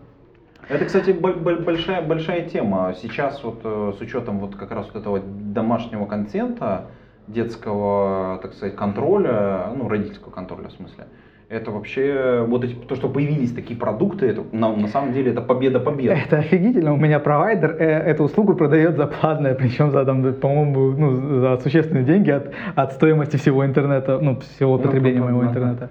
Это, 0.69 0.85
кстати, 0.85 1.11
бо- 1.11 1.33
бо- 1.33 1.57
большая, 1.57 2.01
большая 2.01 2.47
тема. 2.47 2.93
Сейчас 3.01 3.43
вот 3.43 3.61
э, 3.63 3.93
с 3.97 4.01
учетом 4.01 4.39
вот 4.39 4.55
как 4.55 4.71
раз 4.71 4.85
вот 4.87 4.95
этого 5.01 5.19
домашнего 5.19 6.05
контента, 6.05 6.85
детского, 7.27 8.39
так 8.41 8.53
сказать, 8.53 8.75
контроля, 8.75 9.67
ну, 9.75 9.87
родительского 9.89 10.31
контроля 10.31 10.67
в 10.69 10.73
смысле, 10.73 11.05
это 11.51 11.69
вообще, 11.71 12.45
вот 12.47 12.63
эти, 12.63 12.73
то, 12.73 12.95
что 12.95 13.09
появились 13.09 13.51
такие 13.51 13.77
продукты, 13.77 14.27
это 14.27 14.43
на, 14.53 14.73
на 14.73 14.87
самом 14.87 15.11
деле 15.11 15.31
это 15.31 15.41
победа-победа. 15.41 16.13
Это 16.13 16.37
офигительно. 16.37 16.93
У 16.93 16.97
меня 16.97 17.19
провайдер 17.19 17.75
э, 17.77 17.85
эту 17.85 18.23
услугу 18.23 18.55
продает 18.55 18.95
за 18.95 19.05
платное, 19.07 19.53
причем 19.53 19.91
за, 19.91 20.05
там, 20.05 20.33
по-моему, 20.33 20.91
ну, 20.91 21.39
за 21.41 21.57
существенные 21.57 22.05
деньги 22.05 22.31
от, 22.31 22.53
от 22.75 22.93
стоимости 22.93 23.35
всего 23.35 23.65
интернета, 23.65 24.19
ну, 24.21 24.39
всего 24.39 24.77
Ну, 24.77 24.83
потребления 24.83 25.19
ну, 25.19 25.25
моего 25.25 25.41
ну, 25.41 25.49
интернета. 25.49 25.89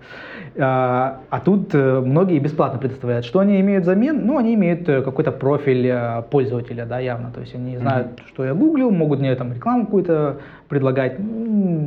А, 0.59 1.21
а 1.29 1.41
тут 1.41 1.75
э, 1.75 2.01
многие 2.01 2.39
бесплатно 2.39 2.79
предоставляют. 2.79 3.27
Что 3.27 3.41
они 3.41 3.61
имеют 3.61 3.85
взамен? 3.85 4.25
Ну, 4.25 4.39
они 4.39 4.55
имеют 4.55 4.89
э, 4.89 5.03
какой-то 5.03 5.31
профиль 5.31 5.87
э, 5.87 6.23
пользователя, 6.31 6.87
да, 6.87 6.99
явно. 7.01 7.31
То 7.33 7.41
есть 7.41 7.55
они 7.55 7.77
знают, 7.77 8.21
что 8.29 8.47
я 8.47 8.55
гуглил, 8.55 8.91
могут 8.91 9.21
мне 9.21 9.35
там 9.37 9.53
рекламу 9.53 9.85
какую-то 9.85 10.39
предлагать. 10.69 11.19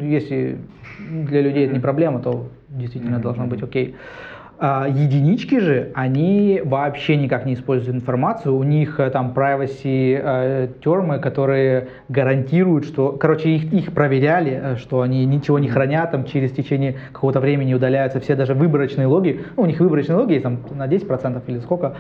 Если 0.02 0.60
для 1.10 1.42
людей 1.42 1.66
это 1.66 1.74
не 1.74 1.80
проблема, 1.80 2.20
то 2.20 2.48
действительно 2.74 3.18
Мгм. 3.18 3.22
должно 3.24 3.48
быть 3.48 3.64
окей. 3.64 3.96
А, 4.60 4.88
единички 4.88 5.60
же, 5.60 5.92
они 5.96 6.62
вообще 6.64 7.18
никак 7.18 7.46
не 7.46 7.56
используют 7.56 7.98
информацию, 7.98 8.56
у 8.56 8.64
них 8.64 9.00
э, 9.00 9.10
там 9.10 9.34
privacy 9.36 10.20
э, 10.22 10.68
термы, 10.84 11.18
которые 11.20 11.88
гарантируют, 12.08 12.86
что, 12.86 13.14
короче, 13.14 13.50
их, 13.50 13.74
их 13.74 13.94
проверяли, 13.94 14.62
э, 14.64 14.76
что 14.78 15.02
они 15.02 15.26
ничего 15.26 15.58
не 15.58 15.70
хранят, 15.70 16.12
там 16.12 16.26
через 16.26 16.52
течение 16.52 16.96
какого-то 17.12 17.40
времени 17.40 17.74
удаляются 17.74 18.20
все 18.20 18.36
даже 18.36 18.54
выборочные 18.54 19.08
логи, 19.08 19.44
ну, 19.58 19.64
у 19.64 19.66
них 19.66 19.80
выборочные 19.80 20.18
логи 20.18 20.34
есть 20.34 20.44
там 20.44 20.60
на 20.72 20.88
10% 20.88 21.42
или 21.48 21.60
сколько, 21.60 21.96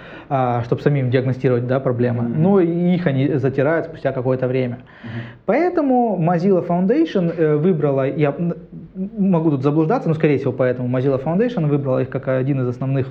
чтобы 0.63 0.81
самим 0.81 1.09
диагностировать, 1.09 1.65
да, 1.65 1.79
проблемы, 1.79 2.23
но 2.23 2.59
и 2.59 2.95
их 2.95 3.07
они 3.07 3.33
затирают 3.35 3.87
спустя 3.87 4.11
какое-то 4.11 4.47
время. 4.47 4.79
Поэтому 5.45 6.17
Mozilla 6.21 6.65
Foundation 6.65 7.57
выбрала, 7.57 8.07
я 8.07 8.33
могу 8.95 9.51
тут 9.51 9.63
заблуждаться, 9.63 10.07
но 10.07 10.15
скорее 10.15 10.37
всего 10.37 10.53
поэтому 10.53 10.87
Mozilla 10.87 11.21
Foundation 11.21 11.67
выбрала 11.67 11.99
их 11.99 12.09
как 12.09 12.27
один 12.27 12.52
из 12.61 12.67
основных 12.67 13.07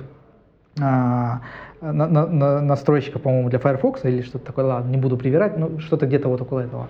а, 0.81 1.41
на- 1.81 2.07
на- 2.07 2.25
на- 2.27 2.61
настройщиков, 2.61 3.21
по-моему, 3.21 3.49
для 3.49 3.59
Firefox 3.59 4.05
или 4.05 4.21
что-то 4.21 4.45
такое, 4.45 4.65
ладно, 4.65 4.89
не 4.89 4.97
буду 4.97 5.17
привирать, 5.17 5.57
но 5.57 5.77
что-то 5.79 6.07
где-то 6.07 6.29
вот 6.29 6.41
около 6.41 6.61
этого. 6.61 6.87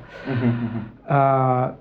А, 1.06 1.76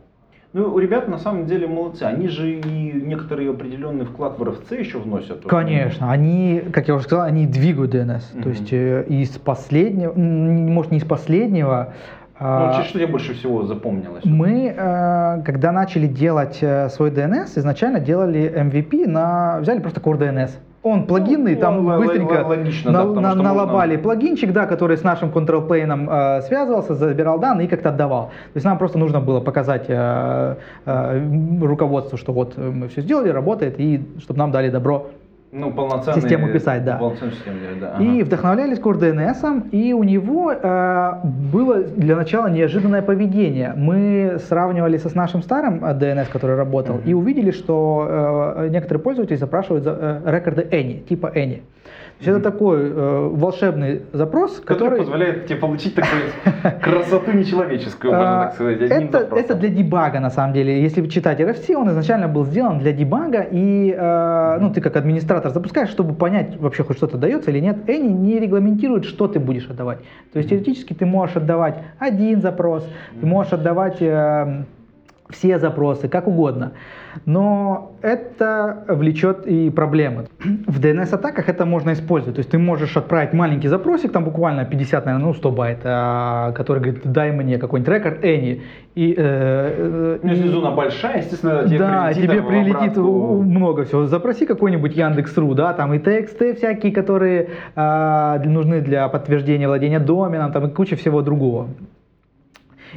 Ну, 0.55 0.79
ребята 0.79 1.11
на 1.11 1.19
самом 1.19 1.47
деле 1.47 1.67
молодцы. 1.67 2.03
Они 2.03 2.29
же 2.29 2.53
и 2.61 2.93
некоторый 2.93 3.49
определенный 3.49 4.05
вклад 4.05 4.39
в 4.39 4.43
RFC 4.43 4.81
еще 4.81 4.99
вносят. 4.99 5.45
Конечно, 5.47 6.11
они, 6.11 6.63
как 6.73 6.89
я 6.89 6.95
уже 6.95 7.05
сказал, 7.05 7.25
они 7.25 7.47
двигают 7.47 7.95
DNS. 7.95 8.23
Мгм. 8.35 8.43
То 8.43 8.49
есть 8.51 8.71
э, 8.73 9.05
из 9.09 9.31
последнего, 9.39 10.13
может 10.13 10.93
не 10.93 10.99
из 10.99 11.05
последнего, 11.05 11.95
Ну, 12.43 12.49
а, 12.49 12.73
что- 12.75 12.85
что 12.85 12.99
тебе 12.99 13.07
больше 13.07 13.35
всего 13.35 13.63
запомнилось? 13.65 14.25
Мы, 14.25 14.75
э, 14.77 15.43
когда 15.45 15.71
начали 15.73 16.07
делать 16.09 16.59
э, 16.61 16.89
свой 16.89 17.11
DNS, 17.11 17.59
изначально 17.59 18.01
делали 18.01 18.53
MVP 18.57 19.07
на... 19.07 19.59
Взяли 19.61 19.79
просто 19.81 20.01
Core 20.01 20.19
DNS. 20.19 20.51
Он 20.85 21.07
плагинный, 21.07 21.55
Ну, 21.55 21.61
там 21.61 21.75
л- 21.87 21.93
л- 21.93 21.99
быстренько 22.01 22.45
логично, 22.45 22.91
на- 22.91 22.99
да, 22.99 23.05
на- 23.05 23.31
что 23.31 23.43
можно- 23.43 23.43
налобали 23.45 23.97
плагинчик, 23.97 24.53
да, 24.53 24.67
который 24.67 24.97
с 24.97 25.05
нашим 25.05 25.29
control 25.31 25.69
plane 25.69 26.09
э, 26.11 26.43
связывался, 26.43 26.95
забирал 26.95 27.39
данные 27.39 27.67
и 27.69 27.71
как-то 27.71 27.91
отдавал. 27.91 28.25
То 28.53 28.57
есть 28.57 28.65
нам 28.67 28.79
просто 28.79 28.99
нужно 28.99 29.21
было 29.21 29.39
показать 29.41 29.85
э, 29.89 30.57
э, 30.87 31.29
руководству, 31.63 32.19
что 32.19 32.33
вот 32.33 32.55
э, 32.57 32.61
мы 32.61 32.89
все 32.89 33.03
сделали, 33.03 33.29
работает, 33.29 33.77
и 33.79 34.01
чтобы 34.19 34.39
нам 34.41 34.51
дали 34.51 34.71
добро 34.71 35.07
Ну, 35.55 35.71
полноценный... 35.71 36.23
Систему 36.23 36.49
писать, 36.49 36.83
да. 36.83 36.97
Полноценную 36.97 37.37
систему 37.37 37.61
делать, 37.61 37.79
да. 37.79 37.97
и 38.01 38.21
ага. 38.21 38.25
вдохновлялись 38.25 38.79
Core 38.79 38.99
DNS, 38.99 39.69
и 39.71 39.93
у 39.93 40.03
него 40.03 40.51
э, 40.51 41.13
было 41.53 41.83
для 41.83 42.17
начала 42.17 42.47
неожиданное 42.47 43.03
поведение. 43.03 43.75
Мы 43.77 44.39
сравнивали 44.49 44.97
со 44.97 45.11
с 45.11 45.15
нашим 45.15 45.43
старым 45.43 45.85
э, 45.85 45.93
DNS, 45.93 46.29
который 46.33 46.57
работал, 46.57 46.95
Мгм. 46.95 47.05
и 47.05 47.13
увидели, 47.13 47.51
что 47.51 48.07
э, 48.09 48.69
некоторые 48.71 49.03
пользователи 49.03 49.37
запрашивают 49.37 49.85
за, 49.85 50.23
э, 50.25 50.31
рекорды 50.33 50.63
Any, 50.71 51.07
типа 51.07 51.31
Any. 51.35 51.61
То 52.23 52.31
есть 52.31 52.41
это 52.41 52.53
такой 52.53 52.79
э, 52.89 53.29
волшебный 53.33 54.03
запрос, 54.13 54.61
Который 54.61 54.79
который... 54.79 54.99
позволяет 55.01 55.47
тебе 55.47 55.59
получить 55.59 55.97
такую 55.97 56.23
красоту 56.81 57.33
нечеловеческую, 57.33 58.13
можно 58.13 58.43
А, 58.43 58.45
так 58.45 58.55
сказать, 58.55 58.81
Это, 58.81 59.55
для 59.55 59.69
дебага, 59.69 60.21
на 60.21 60.31
самом 60.31 60.53
деле. 60.53 60.81
Если 60.81 61.05
читать 61.09 61.41
RFC, 61.41 61.75
он 61.75 61.91
изначально 61.91 62.29
был 62.29 62.45
сделан 62.45 62.79
для 62.79 62.93
дебага, 62.93 63.45
и 63.51 63.93
э, 63.93 64.59
ну, 64.61 64.73
ты 64.73 64.81
как 64.81 64.97
администратор 64.97 65.51
запускаешь, 65.51 65.89
чтобы 65.89 66.15
понять, 66.15 66.61
вообще 66.61 66.85
хоть 66.85 66.97
что-то 66.97 67.19
дается 67.19 67.51
или 67.51 67.59
нет. 67.59 67.89
Any 67.89 68.09
не 68.09 68.39
регламентирует, 68.39 69.05
что 69.05 69.27
ты 69.27 69.41
будешь 69.41 69.69
отдавать. 69.69 69.99
То 70.33 70.39
есть 70.39 70.51
теоретически 70.51 70.95
ты 70.95 71.07
можешь 71.07 71.37
отдавать 71.37 71.79
один 71.99 72.41
запрос, 72.41 72.89
ты 73.21 73.27
можешь 73.27 73.53
отдавать 73.53 74.01
э, 74.01 74.65
все 75.29 75.59
запросы, 75.59 76.09
как 76.09 76.29
угодно. 76.29 76.73
Но 77.27 77.93
это 78.03 78.85
влечет 78.89 79.47
и 79.47 79.71
проблемы. 79.71 80.27
В 80.67 80.81
DNS-атаках 80.81 81.49
это 81.49 81.65
можно 81.67 81.93
использовать. 81.93 82.37
То 82.37 82.41
есть 82.41 82.51
ты 82.51 82.59
можешь 82.59 82.97
отправить 82.97 83.33
маленький 83.33 83.69
запросик, 83.69 84.13
там 84.13 84.25
буквально 84.25 84.65
50, 84.65 85.07
наверное, 85.07 85.27
ну 85.29 85.35
100 85.35 85.51
байт, 85.51 85.79
а, 85.85 86.53
который 86.53 86.83
говорит, 86.83 87.03
дай 87.05 87.33
мне 87.33 87.59
какой-нибудь 87.59 87.93
рекорд 87.95 88.25
any. 88.25 88.61
И, 88.95 89.13
э, 89.13 89.15
э, 89.19 90.19
Ну, 90.23 90.31
если 90.31 90.49
зона 90.49 90.71
большая, 90.73 91.19
естественно, 91.19 91.65
тебе 91.67 91.79
да, 91.79 92.07
прилетит 92.13 92.31
тебе 92.31 92.43
прилетит 92.43 92.75
обратку. 92.99 93.43
много 93.43 93.85
всего. 93.85 94.07
Запроси 94.07 94.47
какой-нибудь 94.47 94.95
Яндекс.ру, 94.97 95.55
да, 95.55 95.73
там 95.73 95.95
и 95.95 95.99
TXT 95.99 96.55
всякие, 96.55 96.93
которые 96.93 97.49
для- 97.75 98.41
нужны 98.45 98.81
для 98.81 99.09
подтверждения 99.09 99.67
владения 99.67 99.99
доменом, 99.99 100.53
там 100.53 100.67
и 100.67 100.71
куча 100.71 100.97
всего 100.97 101.23
другого. 101.23 101.69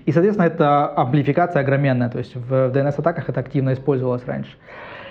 И, 0.06 0.12
соответственно, 0.12 0.48
это 0.48 0.94
амплификация 0.96 1.62
огроменная, 1.62 2.10
то 2.10 2.18
есть 2.18 2.36
в 2.36 2.52
DNS-атаках 2.72 3.30
это 3.30 3.40
активно 3.40 3.74
использовалось 3.74 4.26
раньше. 4.26 4.52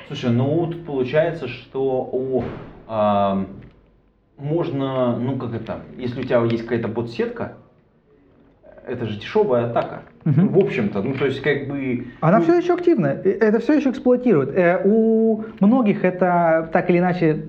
Слушай, 0.09 0.31
ну 0.31 0.67
тут 0.67 0.85
получается, 0.85 1.49
что 1.49 2.09
у 2.13 2.45
а, 2.87 3.47
можно, 4.37 5.17
ну 5.17 5.37
как 5.37 5.55
это, 5.55 5.81
если 5.97 6.21
у 6.21 6.25
тебя 6.25 6.43
есть 6.45 6.65
какая-то 6.65 6.89
бот-сетка, 6.89 7.55
это 8.87 9.07
же 9.07 9.19
дешевая 9.19 9.71
атака. 9.71 10.03
Мгм. 10.25 10.49
В 10.49 10.59
общем-то, 10.59 11.03
ну 11.03 11.15
то 11.15 11.25
есть 11.27 11.41
как 11.41 11.69
бы... 11.69 12.09
Она 12.21 12.39
ну, 12.39 12.45
все 12.45 12.59
еще 12.59 12.75
активна, 12.75 13.07
э, 13.07 13.31
это 13.41 13.61
все 13.61 13.75
еще 13.75 13.91
эксплуатирует. 13.91 14.51
Э, 14.55 14.83
У 14.85 15.45
многих 15.61 16.05
это 16.05 16.69
так 16.73 16.91
или 16.91 16.99
иначе 16.99 17.47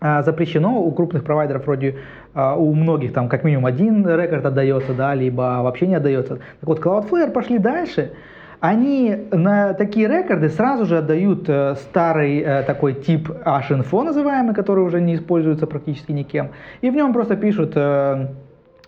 а, 0.00 0.22
запрещено, 0.22 0.82
у 0.82 0.92
крупных 0.92 1.24
провайдеров 1.24 1.64
вроде 1.64 1.96
у 2.34 2.74
многих 2.74 3.12
там 3.12 3.28
как 3.28 3.44
минимум 3.44 3.66
один 3.66 4.06
рекорд 4.06 4.44
отдается, 4.46 4.92
да, 4.92 5.14
либо 5.14 5.60
вообще 5.62 5.86
не 5.86 5.94
отдается. 5.94 6.38
Так 6.60 6.68
вот, 6.68 6.80
Cloudflare 6.80 7.30
пошли 7.30 7.58
дальше. 7.58 8.12
Они 8.60 9.14
на 9.30 9.74
такие 9.74 10.08
рекорды 10.08 10.48
сразу 10.48 10.86
же 10.86 10.96
отдают 10.96 11.44
э, 11.48 11.74
старый 11.74 12.38
э, 12.38 12.62
такой 12.62 12.94
тип 12.94 13.28
H-info 13.44 14.02
называемый, 14.02 14.54
который 14.54 14.82
уже 14.84 15.02
не 15.02 15.16
используется 15.16 15.66
практически 15.66 16.12
никем. 16.12 16.48
И 16.80 16.88
в 16.88 16.94
нем 16.94 17.12
просто 17.12 17.36
пишут 17.36 17.72
э, 17.76 17.80
а, 17.80 18.34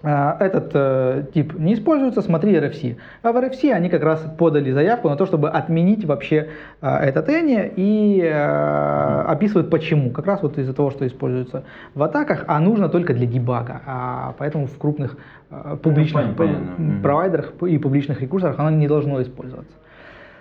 этот 0.02 0.70
э, 0.74 1.24
тип 1.32 1.54
не 1.58 1.74
используется, 1.74 2.20
смотри 2.20 2.54
RFC. 2.54 2.96
А 3.22 3.32
в 3.32 3.36
RFC 3.36 3.72
они 3.72 3.88
как 3.88 4.02
раз 4.02 4.24
подали 4.38 4.70
заявку 4.70 5.08
на 5.08 5.16
то, 5.16 5.24
чтобы 5.24 5.48
отменить 5.48 6.04
вообще 6.04 6.50
а, 6.82 7.02
этот 7.02 7.28
ENI 7.28 7.72
и 7.76 8.20
э, 8.22 9.22
описывают 9.26 9.70
почему. 9.70 10.10
Как 10.10 10.26
раз 10.26 10.42
вот 10.42 10.58
из-за 10.58 10.74
того, 10.74 10.90
что 10.90 11.06
используется 11.06 11.64
в 11.94 12.02
атаках, 12.02 12.44
а 12.46 12.60
нужно 12.60 12.88
только 12.90 13.14
для 13.14 13.26
дебага. 13.26 13.80
А 13.86 14.34
поэтому 14.38 14.66
в 14.66 14.76
крупных 14.76 15.16
э, 15.50 15.76
публичных 15.82 16.36
понятно, 16.36 16.74
понятно. 16.76 17.02
провайдерах 17.02 17.52
и 17.62 17.78
публичных 17.78 18.20
рекурсорах 18.20 18.58
оно 18.58 18.70
не 18.70 18.88
должно 18.88 19.22
использоваться. 19.22 19.72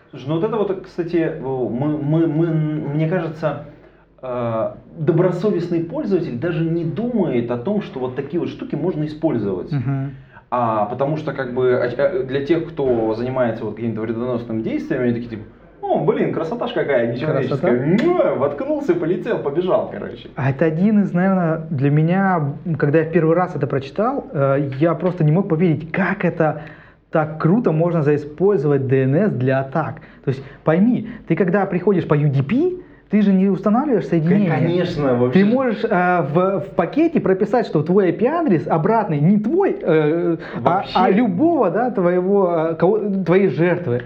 Слушай, 0.09 0.25
ну 0.27 0.35
вот 0.35 0.43
это 0.43 0.57
вот, 0.57 0.81
кстати, 0.85 1.33
мы, 1.41 1.97
мы, 1.97 2.27
мы, 2.27 2.47
мне 2.47 3.07
кажется, 3.09 3.65
э, 3.73 3.74
добросовестный 4.21 5.83
пользователь 5.83 6.39
даже 6.39 6.63
не 6.63 6.83
думает 6.83 7.51
о 7.51 7.57
том, 7.57 7.81
что 7.81 7.99
вот 7.99 8.15
такие 8.15 8.39
вот 8.39 8.49
штуки 8.49 8.75
можно 8.75 9.05
использовать. 9.05 9.71
Мгм. 9.71 10.11
А, 10.51 10.85
потому 10.85 11.17
что 11.17 11.33
как 11.33 11.53
бы 11.53 11.73
а, 11.73 11.89
а, 11.97 12.23
для 12.23 12.45
тех, 12.45 12.67
кто 12.69 13.13
занимается 13.13 13.65
вот 13.65 13.75
какими-то 13.75 14.01
вредоносными 14.01 14.61
действиями, 14.61 15.05
они 15.05 15.13
такие 15.13 15.29
типа, 15.29 15.43
о, 15.81 15.99
блин, 16.03 16.33
красота 16.33 16.67
ж 16.67 16.73
какая, 16.73 17.11
нечеловеческая. 17.11 17.97
Муа, 18.01 18.35
Воткнулся, 18.35 18.95
полетел, 18.95 19.39
побежал, 19.39 19.89
короче. 19.91 20.29
А 20.35 20.49
это 20.49 20.65
один 20.65 21.01
из, 21.01 21.13
наверное, 21.13 21.67
для 21.69 21.89
меня, 21.89 22.53
когда 22.77 22.99
я 22.99 23.05
в 23.05 23.11
первый 23.11 23.35
раз 23.35 23.55
это 23.55 23.67
прочитал, 23.67 24.27
э, 24.31 24.69
я 24.79 24.93
просто 24.95 25.23
не 25.23 25.31
мог 25.31 25.49
поверить, 25.49 25.91
как 25.91 26.25
это 26.25 26.63
так 27.11 27.39
круто 27.39 27.71
можно 27.71 28.01
заиспользовать 28.01 28.83
DNS 28.83 29.29
для 29.29 29.59
атак. 29.59 30.01
То 30.23 30.29
есть 30.29 30.43
пойми, 30.63 31.09
ты 31.27 31.35
когда 31.35 31.65
приходишь 31.65 32.07
по 32.07 32.15
UDP, 32.15 32.81
ты 33.09 33.21
же 33.21 33.31
не 33.31 33.47
устанавливаешь 33.47 34.07
соединение. 34.07 34.49
Конечно, 34.49 35.15
вообще. 35.15 35.39
Ты 35.39 35.45
можешь 35.45 35.83
э, 35.83 36.21
в, 36.21 36.59
в 36.61 36.69
пакете 36.75 37.19
прописать, 37.19 37.67
что 37.67 37.83
твой 37.83 38.11
IP-адрес 38.11 38.67
обратный 38.67 39.19
не 39.19 39.39
твой, 39.39 39.77
э, 39.79 40.37
а, 40.55 40.59
Вообще. 40.59 40.91
а 40.95 41.09
любого, 41.11 41.69
да, 41.69 41.91
твоего, 41.91 42.69
э, 42.71 42.75
кого- 42.75 43.23
твоей 43.23 43.49
жертвы. 43.49 44.03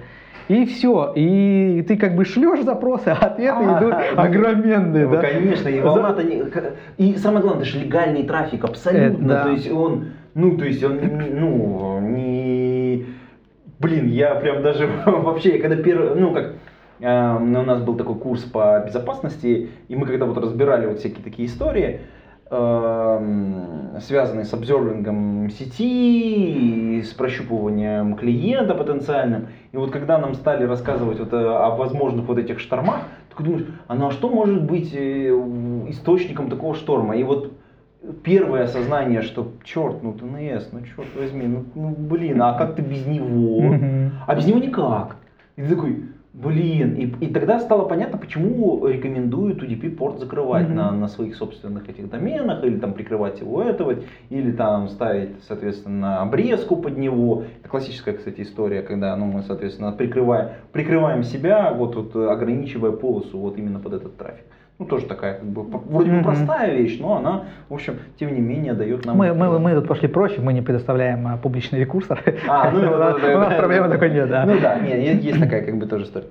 И 0.50 0.66
все. 0.66 1.14
И 1.16 1.86
ты 1.88 1.96
как 1.96 2.16
бы 2.16 2.26
шлешь 2.26 2.64
запросы, 2.64 3.10
а 3.10 3.14
ответы 3.14 3.54
А, 3.56 3.80
идут 3.80 3.94
ну, 4.16 4.22
огроменные. 4.22 5.06
Ну, 5.06 5.12
да. 5.14 5.22
конечно, 5.22 5.70
и 5.70 5.80
волна-то 5.80 6.24
не... 6.24 6.44
И 6.98 7.16
самое 7.18 7.42
главное, 7.42 7.64
это 7.64 7.72
же 7.72 7.80
легальный 7.80 8.24
трафик, 8.24 8.64
абсолютно. 8.64 9.06
Это 9.06 9.24
да. 9.24 9.44
То 9.44 9.50
есть 9.52 9.72
он, 9.72 10.08
ну, 10.34 10.58
то 10.58 10.66
есть 10.66 10.84
он, 10.84 11.00
ну, 11.02 12.00
не... 12.02 13.06
Блин, 13.80 14.08
я 14.08 14.36
прям 14.36 14.64
даже 14.64 14.90
вообще, 15.06 15.58
я 15.58 15.62
когда 15.62 15.82
первый, 15.82 16.20
ну, 16.20 16.34
как, 16.34 16.54
у 17.00 17.64
нас 17.64 17.82
был 17.82 17.96
такой 17.96 18.16
курс 18.16 18.44
по 18.44 18.84
безопасности, 18.86 19.70
и 19.88 19.96
мы 19.96 20.06
когда 20.06 20.26
вот 20.26 20.38
разбирали 20.38 20.88
вот 20.88 21.00
всякие 21.00 21.24
такие 21.24 21.48
истории, 21.48 22.02
эм, 22.50 24.00
связанные 24.02 24.46
с 24.46 24.54
обзервингом 24.54 25.50
сети, 25.50 27.02
с 27.02 27.14
прощупыванием 27.14 28.16
клиента 28.16 28.76
потенциальным. 28.76 29.48
И 29.72 29.78
вот 29.78 29.92
когда 29.92 30.18
нам 30.18 30.34
стали 30.34 30.66
рассказывать 30.66 31.20
вот 31.20 31.34
э, 31.34 31.38
о 31.38 31.70
возможных 31.76 32.26
вот 32.28 32.38
этих 32.38 32.60
штормах, 32.60 33.04
ты 33.40 33.44
думаешь, 33.44 33.66
а 33.88 33.96
ну 33.96 34.08
а 34.08 34.12
что 34.12 34.30
может 34.30 34.64
быть 34.64 34.94
э, 34.94 35.30
источником 35.90 36.50
такого 36.50 36.76
шторма? 36.76 37.16
И 37.16 37.24
вот 37.24 37.54
первое 38.24 38.64
осознание, 38.64 39.22
что 39.22 39.54
черт, 39.64 40.04
ну 40.04 40.14
ТНС, 40.14 40.70
ну 40.72 40.82
черт 40.82 41.08
возьми, 41.16 41.48
ну, 41.48 41.66
ну, 41.76 41.90
блин, 41.90 42.42
а 42.42 42.54
как 42.58 42.76
ты 42.76 42.82
без 42.82 43.06
него? 43.06 43.62
А 44.28 44.36
без 44.36 44.46
него 44.46 44.60
никак. 44.60 45.16
И 45.56 45.62
ты 45.62 45.70
такой, 45.70 46.04
блин, 46.40 46.96
и, 46.96 47.06
и 47.26 47.34
тогда 47.34 47.60
стало 47.60 47.88
понятно, 47.88 48.18
почему 48.18 48.86
рекомендуют 48.88 49.62
UDP 49.62 49.90
порт 49.96 50.20
закрывать 50.20 50.68
Мгм. 50.68 50.76
на, 50.76 50.92
на 50.94 51.08
своих 51.08 51.36
собственных 51.36 51.90
этих 51.90 52.10
доменах, 52.10 52.64
или 52.64 52.78
там 52.80 52.94
прикрывать 52.94 53.40
его 53.42 53.62
этого, 53.62 54.02
или 54.30 54.52
там 54.52 54.88
ставить, 54.88 55.42
соответственно, 55.44 56.22
обрезку 56.22 56.78
под 56.78 56.98
него. 56.98 57.44
Это 57.60 57.70
классическая, 57.70 58.14
кстати, 58.14 58.42
история, 58.42 58.82
когда 58.84 59.16
ну, 59.16 59.26
мы, 59.26 59.44
соответственно, 59.44 59.92
прикрываем, 59.94 60.50
прикрываем 60.72 61.24
себя, 61.24 61.72
вот, 61.74 61.96
вот 61.96 62.16
ограничивая 62.16 62.92
полосу 62.92 63.40
вот 63.40 63.58
именно 63.58 63.80
под 63.80 63.94
этот 63.94 64.18
трафик. 64.18 64.46
Ну, 64.80 64.86
тоже 64.86 65.08
такая, 65.08 65.34
как 65.34 65.46
бы, 65.46 65.64
вроде 65.64 66.10
бы 66.10 66.24
простая 66.24 66.74
вещь, 66.74 67.00
но 67.02 67.18
она, 67.18 67.44
в 67.68 67.74
общем, 67.74 67.96
тем 68.18 68.34
не 68.34 68.40
менее, 68.40 68.74
дает 68.74 69.06
нам... 69.06 69.18
Мы, 69.18 69.34
мы, 69.34 69.60
мы 69.60 69.74
тут 69.76 69.90
пошли 69.90 70.08
проще, 70.08 70.40
мы 70.40 70.54
не 70.54 70.62
предоставляем 70.62 71.28
а, 71.28 71.36
публичный 71.36 71.82
рекурсор. 71.82 72.24
А, 72.48 72.72
ну, 72.72 72.80
да, 72.80 73.18
да, 73.20 73.36
у 73.36 73.40
нас 73.40 73.56
проблемы 73.56 73.90
такой 73.90 74.10
нет, 74.10 74.30
да. 74.30 74.46
Ну 74.46 74.58
да, 74.62 74.80
нет, 74.80 75.22
есть 75.22 75.38
такая 75.38 75.66
как 75.66 75.78
бы 75.78 75.86
тоже 75.86 76.06
история. 76.06 76.28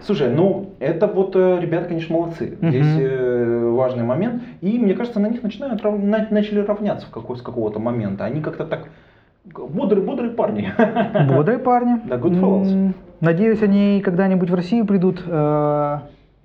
Слушай, 0.00 0.30
ну 0.30 0.70
это 0.78 1.06
вот 1.08 1.36
э, 1.36 1.58
ребята, 1.60 1.88
конечно, 1.88 2.16
молодцы. 2.16 2.56
Здесь 2.62 2.96
э, 3.00 3.70
важный 3.74 4.04
момент. 4.04 4.42
И 4.62 4.78
мне 4.78 4.94
кажется, 4.94 5.20
на 5.20 5.28
них 5.28 5.42
начинают 5.42 5.82
начали 6.30 6.60
равняться 6.60 7.06
в 7.06 7.10
какой, 7.10 7.36
с 7.36 7.42
какого-то 7.42 7.80
момента. 7.80 8.24
Они 8.24 8.40
как-то 8.40 8.64
так 8.64 8.88
бодрые, 9.44 10.02
бодрые 10.02 10.32
парни. 10.32 10.72
Бодрые 11.28 11.58
парни. 11.58 12.00
Да, 12.06 12.16
good 12.16 12.40
fellas. 12.40 12.72
М, 12.72 12.94
Надеюсь, 13.20 13.62
они 13.62 14.00
когда-нибудь 14.02 14.48
в 14.48 14.54
Россию 14.54 14.86
придут. 14.86 15.22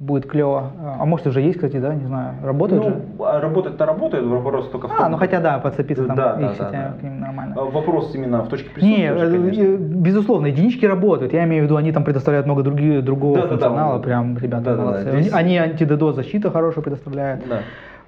Будет 0.04 0.26
клево. 0.30 0.72
А 1.00 1.06
может 1.06 1.28
уже 1.28 1.40
есть, 1.40 1.56
кстати, 1.56 1.78
да, 1.80 1.94
не 1.96 2.06
знаю. 2.06 2.34
Работают 2.44 2.84
же? 2.84 2.90
Ну, 3.18 3.24
а 3.24 3.40
работать-то 3.40 3.86
работает, 3.86 4.26
вопрос 4.26 4.70
только 4.70 4.88
в 4.90 4.92
том. 4.92 5.06
А, 5.06 5.08
ну 5.08 5.16
хотя 5.18 5.40
да, 5.40 5.60
подцепиться 5.60 6.06
там 6.06 6.16
Да, 6.18 6.34
да, 6.36 6.42
их 6.42 6.58
да, 6.58 6.66
сетями 6.66 6.92
да. 6.94 7.00
к 7.00 7.04
ним 7.04 7.20
нормально. 7.22 7.56
А 7.58 7.64
Вопрос 7.64 8.14
именно 8.14 8.44
в 8.44 8.50
точке 8.50 8.68
Не, 8.68 8.74
присутствия, 8.74 9.18
же, 9.18 9.26
э, 9.26 9.40
конечно. 9.40 9.62
э, 9.64 9.78
безусловно, 9.78 10.48
единички 10.48 10.86
работают. 10.86 11.32
Я 11.32 11.46
имею 11.46 11.64
в 11.64 11.66
виду, 11.66 11.78
они 11.78 11.94
там 11.94 12.04
предоставляют 12.04 12.46
много 12.48 12.64
других, 12.64 13.06
другого 13.06 13.36
Да-да-да, 13.36 13.50
функционала. 13.52 13.94
вот. 13.94 14.04
Прям, 14.04 14.38
ребята, 14.38 14.64
Да-да-да, 14.66 14.84
молодцы. 14.84 15.22
здесь- 15.22 15.34
Они 15.34 15.58
антиддос 15.58 16.16
защиту 16.16 16.52
хорошую 16.52 16.84
предоставляют. 16.84 17.42
Да. 17.48 17.60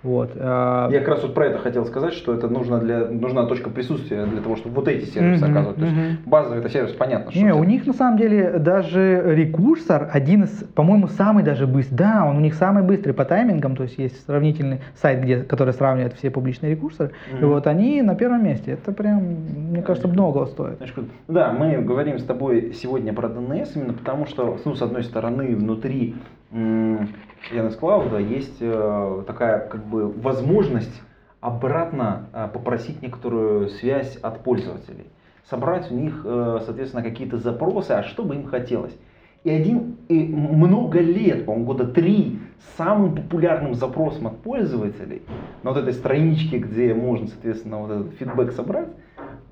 Вот. 0.06 0.34
э, 0.36 0.90
Я 0.92 1.00
как 1.00 1.08
раз 1.08 1.24
вот 1.24 1.34
про 1.34 1.48
это 1.48 1.58
хотел 1.58 1.84
сказать, 1.88 2.14
что 2.14 2.32
это 2.32 2.48
нужно 2.48 2.78
для, 2.80 3.08
нужна 3.08 3.46
точка 3.48 3.72
присутствия 3.72 4.28
для 4.28 4.40
того, 4.40 4.56
чтобы 4.56 4.76
вот 4.76 4.88
эти 4.88 5.06
сервисы 5.06 5.44
Мгм, 5.44 5.52
оказывать. 5.52 5.78
То 5.80 5.86
есть 5.86 5.98
мгм. 5.98 6.18
базовый 6.28 6.60
это 6.60 6.70
сервис, 6.70 6.92
понятно, 6.94 7.32
что 7.32 7.40
Не, 7.42 7.54
у 7.56 7.64
них 7.64 7.88
на 7.88 7.94
самом 7.94 8.20
деле 8.20 8.60
даже 8.60 9.24
рекурсор 9.36 10.08
один 10.14 10.44
из, 10.44 10.52
по-моему, 10.76 11.08
самый 11.08 11.44
даже 11.44 11.66
быстрый. 11.66 11.96
Да, 11.96 12.24
он 12.30 12.38
у 12.38 12.40
них 12.40 12.54
самый 12.54 12.84
быстрый 12.84 13.14
по 13.14 13.26
таймингам, 13.26 13.76
то 13.76 13.82
есть 13.84 13.98
есть 13.98 14.24
сравнительный 14.28 14.82
сайт, 14.94 15.22
где, 15.24 15.38
который 15.38 15.74
сравнивает 15.74 16.14
все 16.14 16.30
публичные 16.30 16.72
рекурсоры. 16.74 17.12
И 17.32 17.36
Мгм. 17.44 17.48
вот 17.48 17.66
они 17.66 18.04
на 18.04 18.14
первом 18.14 18.44
месте. 18.44 18.74
Это 18.74 18.92
прям, 18.92 19.24
мне 19.72 19.82
кажется, 19.82 20.08
многого 20.08 20.46
стоит. 20.46 20.78
Знаешь, 20.78 20.94
круто. 20.94 21.10
Да, 21.28 21.52
мы 21.52 21.78
говорим 21.80 22.20
с 22.20 22.24
тобой 22.24 22.74
сегодня 22.76 23.12
про 23.12 23.28
DNS 23.28 23.72
именно 23.76 23.94
потому, 23.94 24.28
что, 24.28 24.56
ну, 24.66 24.76
с 24.76 24.82
одной 24.84 25.04
стороны, 25.04 25.56
внутри 25.56 26.14
Яндекс 26.52 27.76
Клауда 27.76 28.18
есть 28.18 28.58
э, 28.60 29.24
такая 29.28 29.68
как 29.68 29.86
бы 29.86 30.12
возможность 30.12 31.02
обратно 31.42 32.28
э, 32.34 32.48
попросить 32.52 33.02
некоторую 33.02 33.70
связь 33.70 34.16
от 34.18 34.44
пользователей. 34.44 35.08
Собрать 35.50 35.92
у 35.92 35.96
них, 35.96 36.22
э, 36.24 36.60
соответственно, 36.66 37.04
какие-то 37.04 37.38
запросы, 37.38 37.92
а 37.92 38.04
что 38.04 38.24
бы 38.24 38.36
им 38.36 38.48
хотелось. 38.48 38.98
И 39.44 39.50
один, 39.52 39.98
и 40.08 40.24
много 40.24 41.00
лет, 41.00 41.46
по-моему, 41.46 41.68
года 41.68 41.86
три, 41.86 42.40
самым 42.78 43.16
популярным 43.16 43.76
запросом 43.76 44.26
от 44.26 44.40
пользователей 44.42 45.22
на 45.62 45.70
вот 45.72 45.80
этой 45.80 45.94
страничке, 45.94 46.58
где 46.58 46.96
можно, 46.96 47.28
соответственно, 47.28 47.78
вот 47.80 47.92
этот 47.92 48.14
фидбэк 48.16 48.54
собрать, 48.54 48.90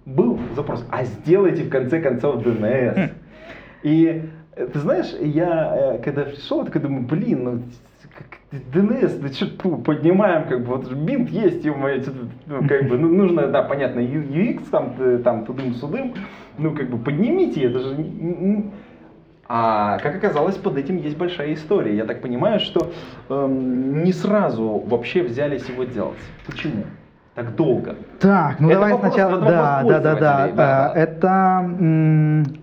был 0.05 0.39
запрос, 0.55 0.83
а 0.89 1.03
сделайте 1.03 1.63
в 1.63 1.69
конце 1.69 2.01
концов 2.01 2.43
DNS. 2.43 3.11
И 3.83 4.05
э, 4.07 4.21
ты 4.55 4.79
знаешь, 4.79 5.13
я 5.19 5.73
э, 5.75 5.97
когда 6.03 6.23
пришел, 6.23 6.59
я 6.59 6.65
такой 6.65 6.81
думаю, 6.81 7.05
блин, 7.05 7.43
ну 7.43 7.63
DNS, 8.73 9.19
да 9.19 9.27
что 9.29 9.77
поднимаем, 9.77 10.47
как 10.47 10.59
бы, 10.59 10.75
вот 10.75 10.91
бинт 10.91 11.29
есть, 11.29 11.61
что-то, 11.61 12.27
ну, 12.45 12.67
как 12.67 12.87
бы, 12.87 12.97
ну, 12.97 13.07
нужно, 13.07 13.47
да, 13.47 13.63
понятно, 13.63 13.99
UX, 13.99 14.69
там, 14.69 14.93
там, 15.23 15.45
тудым-судым, 15.45 16.13
ну, 16.59 16.75
как 16.75 16.89
бы, 16.89 16.97
поднимите, 16.99 17.63
это 17.63 17.79
же... 17.79 17.95
А 19.45 19.97
как 19.99 20.15
оказалось, 20.15 20.55
под 20.55 20.77
этим 20.77 20.97
есть 20.97 21.17
большая 21.17 21.53
история. 21.53 21.97
Я 21.97 22.05
так 22.05 22.21
понимаю, 22.21 22.61
что 22.61 22.93
эм, 23.29 24.03
не 24.03 24.13
сразу 24.13 24.81
вообще 24.87 25.21
взялись 25.21 25.67
его 25.67 25.83
делать. 25.83 26.17
Почему? 26.47 26.85
Так 27.35 27.53
долго. 27.55 27.97
Так, 28.19 28.61
ну 28.61 28.69
Это 28.69 28.75
давай 28.79 28.93
вопрос- 28.93 29.13
сначала. 29.13 29.41
Да, 29.41 29.83
да, 29.83 29.99
да, 29.99 30.15
да. 30.15 30.47
да, 30.47 30.93
Это, 30.95 32.55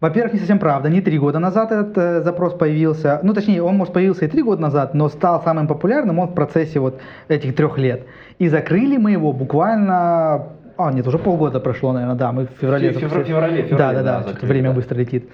во-первых, 0.00 0.34
не 0.34 0.38
совсем 0.38 0.58
правда. 0.58 0.88
Не 0.88 1.00
три 1.00 1.18
года 1.18 1.38
назад 1.38 1.72
этот 1.72 1.96
э, 1.96 2.22
запрос 2.22 2.54
появился. 2.54 3.20
Ну, 3.22 3.32
точнее, 3.32 3.62
он, 3.62 3.76
может, 3.76 3.94
появился 3.94 4.26
и 4.26 4.28
три 4.28 4.42
года 4.42 4.60
назад, 4.62 4.94
но 4.94 5.08
стал 5.08 5.42
самым 5.42 5.66
популярным 5.66 6.18
он 6.18 6.28
в 6.28 6.34
процессе 6.34 6.80
вот 6.80 7.00
этих 7.28 7.56
трех 7.56 7.78
лет. 7.78 8.06
И 8.38 8.48
закрыли 8.48 8.98
мы 8.98 9.12
его 9.12 9.32
буквально 9.32 10.48
а, 10.78 10.92
нет, 10.92 11.06
уже 11.06 11.18
полгода 11.18 11.58
прошло, 11.58 11.92
наверное, 11.92 12.16
да, 12.16 12.32
мы 12.32 12.46
в 12.46 12.50
феврале. 12.60 12.92
Фе- 12.92 12.98
февра- 13.00 13.08
запустили. 13.08 13.24
феврале, 13.24 13.62
да, 13.62 13.68
феврале, 13.68 13.98
да, 13.98 14.02
да, 14.02 14.18
да, 14.20 14.28
закрыли, 14.28 14.52
время 14.52 14.68
да. 14.70 14.74
быстро 14.74 14.94
летит. 14.96 15.30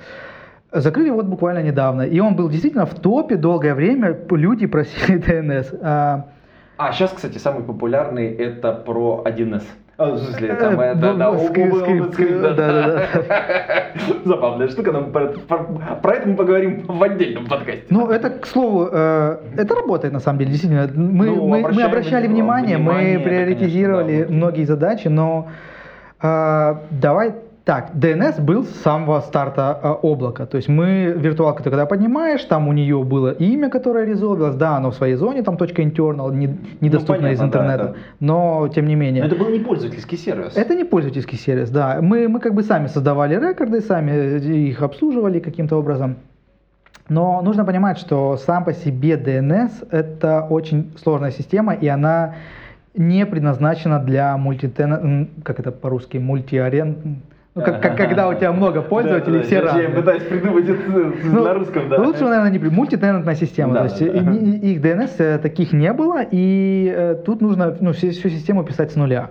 Закрыли 0.71 1.11
вот 1.11 1.27
буквально 1.27 1.63
недавно, 1.63 2.03
и 2.03 2.21
он 2.21 2.37
был 2.37 2.49
действительно 2.49 2.87
в 2.87 2.95
топе 2.95 3.37
долгое 3.37 3.75
время, 3.75 4.17
люди 4.31 4.67
просили 4.67 5.19
DNS. 5.27 5.79
А, 5.83 6.27
А 6.77 6.93
сейчас, 6.93 7.13
кстати, 7.13 7.39
самый 7.39 7.65
популярный 7.65 8.29
это 8.33 8.73
про 8.73 9.25
1С. 9.27 9.65
А, 9.99 10.13
в 10.13 10.19
смысле, 10.19 10.49
Э, 10.49 10.57
там, 10.57 10.81
э, 10.81 10.95
да, 10.95 11.13
да, 11.15 11.29
об- 11.29 11.39
скрипт, 11.41 12.17
да, 12.41 12.55
да, 12.55 12.83
да, 12.83 13.07
Забавная 14.25 14.69
штука, 14.69 14.91
но 14.93 15.03
про, 15.05 16.15
это 16.15 16.29
мы 16.29 16.35
поговорим 16.35 16.87
в 16.89 17.03
отдельном 17.03 17.47
подкасте. 17.47 17.85
Ну, 17.91 18.09
это, 18.09 18.31
к 18.31 18.47
слову, 18.47 18.89
э, 18.91 19.37
это 19.57 19.75
работает 19.75 20.15
на 20.15 20.21
самом 20.21 20.39
деле, 20.39 20.51
действительно. 20.53 20.89
Мы, 20.95 21.27
Ну, 21.27 21.85
обращали 21.85 22.27
вни- 22.27 22.33
внимание, 22.33 22.79
мы 22.79 23.21
приоритизировали 23.23 24.25
да, 24.25 24.33
многие 24.33 24.65
задачи, 24.65 25.09
но 25.09 25.49
э, 26.23 26.75
давай 26.91 27.35
так, 27.65 27.93
DNS 27.95 28.41
был 28.41 28.65
с 28.65 28.71
самого 28.83 29.21
старта 29.21 29.79
э, 29.81 29.89
облака. 30.03 30.47
То 30.47 30.57
есть 30.57 30.69
мы, 30.69 31.15
виртуалку 31.17 31.63
ты 31.63 31.71
когда 31.71 31.87
поднимаешь, 31.87 32.43
там 32.45 32.67
у 32.67 32.73
нее 32.73 33.05
было 33.05 33.31
имя, 33.31 33.71
которое 33.71 34.05
резолвилось, 34.05 34.57
да, 34.57 34.77
оно 34.77 34.91
в 34.91 34.97
своей 34.97 35.15
зоне, 35.15 35.43
там 35.45 35.57
точка 35.57 35.83
internal, 35.83 36.35
не- 36.35 36.59
недоступно 36.81 37.29
из 37.29 37.39
понятно, 37.39 37.39
да, 37.39 37.47
интернета, 37.47 37.85
это- 37.85 37.97
но 38.19 38.69
тем 38.75 38.87
не 38.87 38.97
менее. 38.97 39.23
Но 39.23 39.29
это 39.29 39.37
был 39.37 39.49
не 39.49 39.61
пользовательский 39.61 40.19
сервис. 40.19 40.57
Это 40.57 40.75
не 40.75 40.83
пользовательский 40.85 41.39
сервис, 41.39 41.71
да. 41.71 41.99
Мы, 42.03 42.29
мы 42.29 42.41
как 42.41 42.55
бы 42.55 42.65
сами 42.65 42.89
создавали 42.89 43.37
рекорды, 43.37 43.81
сами 43.81 44.41
их 44.69 44.83
обслуживали 44.83 45.39
каким-то 45.39 45.77
образом. 45.77 46.17
Но 47.09 47.43
нужно 47.43 47.65
понимать, 47.65 47.99
что 47.99 48.37
сам 48.39 48.65
по 48.65 48.73
себе 48.73 49.15
DNS 49.15 49.89
это 49.91 50.47
очень 50.51 50.93
сложная 50.97 51.31
система, 51.31 51.75
и 51.75 51.87
она 51.87 52.35
не 52.97 53.25
предназначена 53.25 54.01
для 54.01 54.37
мультитена... 54.37 55.29
как 55.45 55.61
это 55.61 55.71
по-русски, 55.71 56.19
мультиарен... 56.19 57.23
Ну, 57.55 57.61
как, 57.63 57.83
как- 57.83 57.97
когда 57.99 58.29
у 58.29 58.35
тебя 58.35 58.51
много 58.51 58.81
пользователей, 58.81 59.35
Да, 59.35 59.39
да, 59.41 59.45
все 59.47 59.55
я- 59.57 59.61
Я 59.61 59.67
разные. 59.67 59.89
пытаюсь 59.91 60.23
придумать 60.23 60.69
это 60.71 60.81
Ну, 61.25 61.45
на 61.45 61.53
русском, 61.55 61.89
да. 61.91 61.99
Лучше, 62.01 62.25
наверное, 62.25 62.51
не 62.51 62.59
мультитенантная 62.59 63.35
система. 63.35 63.75
Да, 63.75 63.81
то 63.81 63.85
есть 63.95 63.99
да, 64.15 64.23
да. 64.23 64.33
и- 64.33 64.73
их 64.73 64.81
DNS 64.81 65.11
э, 65.19 65.39
таких 65.39 65.75
не 65.75 65.93
было, 65.93 66.21
и 66.31 66.91
э, 66.97 67.15
тут 67.27 67.43
нужно 67.43 67.77
ну, 67.79 67.93
всю, 67.93 68.11
всю 68.13 68.31
систему 68.31 68.65
писать 68.65 68.93
с 68.93 68.97
нуля. 68.97 69.31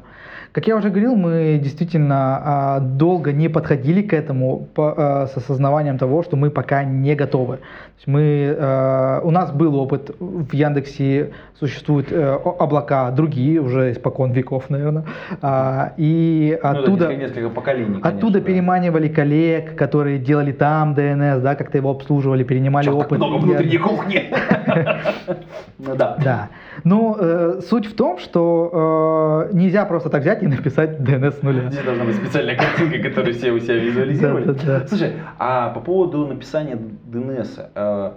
Как 0.54 0.68
я 0.68 0.76
уже 0.76 0.90
говорил, 0.90 1.16
мы 1.16 1.58
действительно 1.64 2.42
а, 2.44 2.80
долго 2.82 3.32
не 3.32 3.48
подходили 3.48 4.02
к 4.02 4.12
этому 4.14 4.68
а, 4.78 5.28
с 5.28 5.38
осознаванием 5.38 5.98
того, 5.98 6.24
что 6.24 6.36
мы 6.36 6.50
пока 6.50 6.84
не 6.84 7.16
готовы. 7.16 7.60
Мы, 8.08 8.56
э, 8.58 9.20
у 9.24 9.30
нас 9.30 9.52
был 9.52 9.76
опыт 9.80 10.10
в 10.20 10.52
Яндексе, 10.54 11.34
существуют 11.60 12.12
э, 12.12 12.34
облака 12.34 13.12
другие, 13.12 13.62
уже 13.62 13.92
испокон 13.92 14.32
веков, 14.32 14.72
наверное, 14.72 15.06
а, 15.44 15.94
и 15.98 16.58
Ну, 16.64 16.74
да, 16.74 16.80
оттуда... 16.80 17.16
несколько, 17.16 17.50
поколений, 17.50 17.98
Оттуда 18.02 18.10
конечно, 18.20 18.40
да. 18.40 18.42
переманивали 18.42 19.08
коллег, 19.08 19.76
которые 19.76 20.18
делали 20.18 20.52
там 20.52 20.96
DNS, 20.96 21.42
да, 21.42 21.54
как-то 21.54 21.78
его 21.78 21.92
обслуживали, 21.92 22.44
перенимали 22.44 22.86
Чё, 22.86 22.94
так 22.98 23.06
опыт. 23.06 23.20
много 23.20 23.36
Я- 23.36 23.42
внутренней 23.42 23.78
кухни. 23.78 24.34
Ну 25.78 25.96
да. 25.96 26.50
Но 26.84 27.18
э, 27.20 27.62
суть 27.68 27.86
в 27.86 27.96
том, 27.96 28.18
что 28.18 29.48
э, 29.52 29.56
нельзя 29.56 29.86
просто 29.86 30.10
так 30.10 30.22
взять 30.22 30.44
и 30.44 30.48
написать 30.48 31.00
DNS 31.00 31.40
с 31.40 31.42
нуля. 31.42 31.70
Здесь 31.70 31.84
должна 31.84 32.06
быть 32.06 32.16
специальная 32.16 32.56
картинка, 32.56 33.10
которую 33.10 33.34
все 33.34 33.52
у 33.52 33.60
себя 33.60 33.76
визуализировали. 33.76 34.46
Да, 34.46 34.54
да, 34.54 34.80
да. 34.80 34.88
Слушай, 34.88 35.14
а 35.38 35.70
по 35.70 35.80
поводу 35.80 36.26
написания 36.26 36.78
DNS, 37.12 37.70
э, 37.76 38.12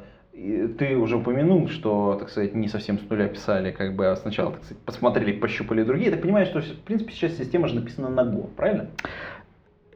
ты 0.79 0.97
уже 0.97 1.17
упомянул, 1.17 1.69
что, 1.69 2.17
так 2.19 2.29
сказать, 2.29 2.55
не 2.55 2.69
совсем 2.69 2.99
с 2.99 3.09
нуля 3.09 3.29
писали, 3.29 3.71
как 3.71 3.95
бы 3.95 4.07
а 4.07 4.17
сначала, 4.17 4.53
так 4.53 4.65
сказать, 4.65 4.83
посмотрели, 4.85 5.33
пощупали 5.33 5.85
другие. 5.85 6.07
Я 6.07 6.13
так 6.13 6.23
понимаю, 6.23 6.47
что, 6.47 6.61
в 6.61 6.81
принципе, 6.85 7.13
сейчас 7.13 7.37
система 7.37 7.69
же 7.69 7.77
написана 7.77 8.09
на 8.09 8.21
Go, 8.21 8.49
правильно? 8.57 8.89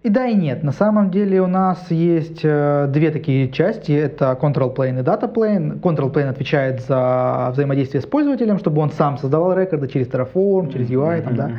И 0.04 0.10
да, 0.10 0.26
и 0.26 0.34
нет. 0.34 0.62
На 0.62 0.70
самом 0.70 1.10
деле 1.10 1.42
у 1.42 1.48
нас 1.48 1.90
есть 1.90 2.40
э, 2.44 2.86
две 2.88 3.10
такие 3.10 3.50
части. 3.50 3.90
Это 3.90 4.38
control 4.40 4.74
plane 4.74 5.00
и 5.00 5.02
data 5.02 5.32
plane. 5.32 5.80
Control 5.80 6.12
plane 6.12 6.28
отвечает 6.28 6.80
за 6.82 7.50
взаимодействие 7.52 8.00
с 8.00 8.06
пользователем, 8.06 8.58
чтобы 8.58 8.80
он 8.80 8.90
сам 8.90 9.18
создавал 9.18 9.54
рекорды 9.54 9.88
через 9.88 10.06
Terraform, 10.06 10.72
через 10.72 10.88
UI, 10.88 11.22
там, 11.22 11.34
да, 11.34 11.50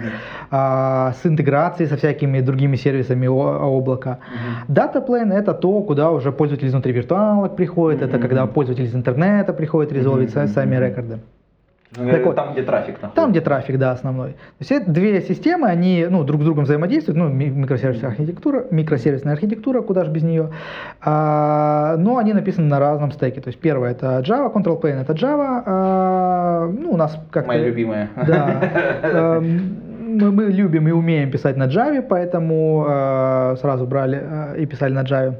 а, 0.51 1.13
с 1.21 1.25
интеграцией 1.25 1.89
со 1.89 1.97
всякими 1.97 2.39
другими 2.39 2.77
сервисами 2.77 3.27
облака. 3.27 4.19
Data 4.69 5.05
plane 5.05 5.33
это 5.33 5.53
то, 5.53 5.81
куда 5.81 6.11
уже 6.11 6.31
пользователь 6.31 6.67
изнутри 6.67 6.93
виртуалок 6.93 7.57
приходит, 7.57 8.01
это 8.01 8.19
когда 8.19 8.45
пользователь 8.45 8.85
из 8.85 8.95
интернета 8.95 9.51
приходит 9.53 9.91
резолвить 9.91 10.31
сами 10.31 10.77
рекорды. 10.77 11.19
Ну, 11.97 12.11
Так 12.11 12.23
вот, 12.23 12.35
Там, 12.35 12.53
где 12.53 12.61
трафик 12.61 13.01
находится. 13.01 13.15
Там, 13.15 13.31
где 13.31 13.41
трафик, 13.41 13.77
да, 13.79 13.91
основной. 13.91 14.33
То 14.33 14.37
есть 14.59 14.71
это 14.71 14.91
две 14.91 15.21
системы, 15.21 15.67
они 15.67 16.05
ну, 16.07 16.23
друг 16.23 16.41
с 16.41 16.45
другом 16.45 16.65
взаимодействуют, 16.65 17.17
ну, 17.17 17.29
ми- 17.29 17.49
микросервисная 17.49 18.11
архитектура, 18.11 18.65
микросервисная 18.69 19.33
архитектура, 19.33 19.81
куда 19.81 20.05
же 20.05 20.11
без 20.11 20.21
нее. 20.21 20.51
А, 21.01 21.95
но 21.97 22.17
они 22.17 22.33
написаны 22.33 22.67
на 22.67 22.79
разном 22.79 23.11
стеке. 23.11 23.41
То 23.41 23.47
есть 23.47 23.59
первое 23.59 23.91
это 23.91 24.19
Java, 24.19 24.53
Control 24.53 24.79
Plane 24.79 25.01
это 25.01 25.13
Java. 25.13 25.63
а, 25.65 26.67
ну, 26.67 26.91
у 26.91 26.97
нас 26.97 27.17
как-то... 27.31 27.47
Моя 27.47 27.65
любимая. 27.65 28.09
Да. 28.15 28.55
Эм, 29.03 29.77
Мы, 30.19 30.31
мы 30.31 30.43
любим 30.45 30.87
и 30.87 30.91
умеем 30.91 31.31
писать 31.31 31.57
на 31.57 31.67
Java, 31.67 32.01
поэтому 32.07 32.85
э, 32.87 33.55
сразу 33.61 33.85
брали 33.87 34.19
э, 34.21 34.61
и 34.61 34.65
писали 34.67 34.93
на 34.93 35.03
Java. 35.03 35.33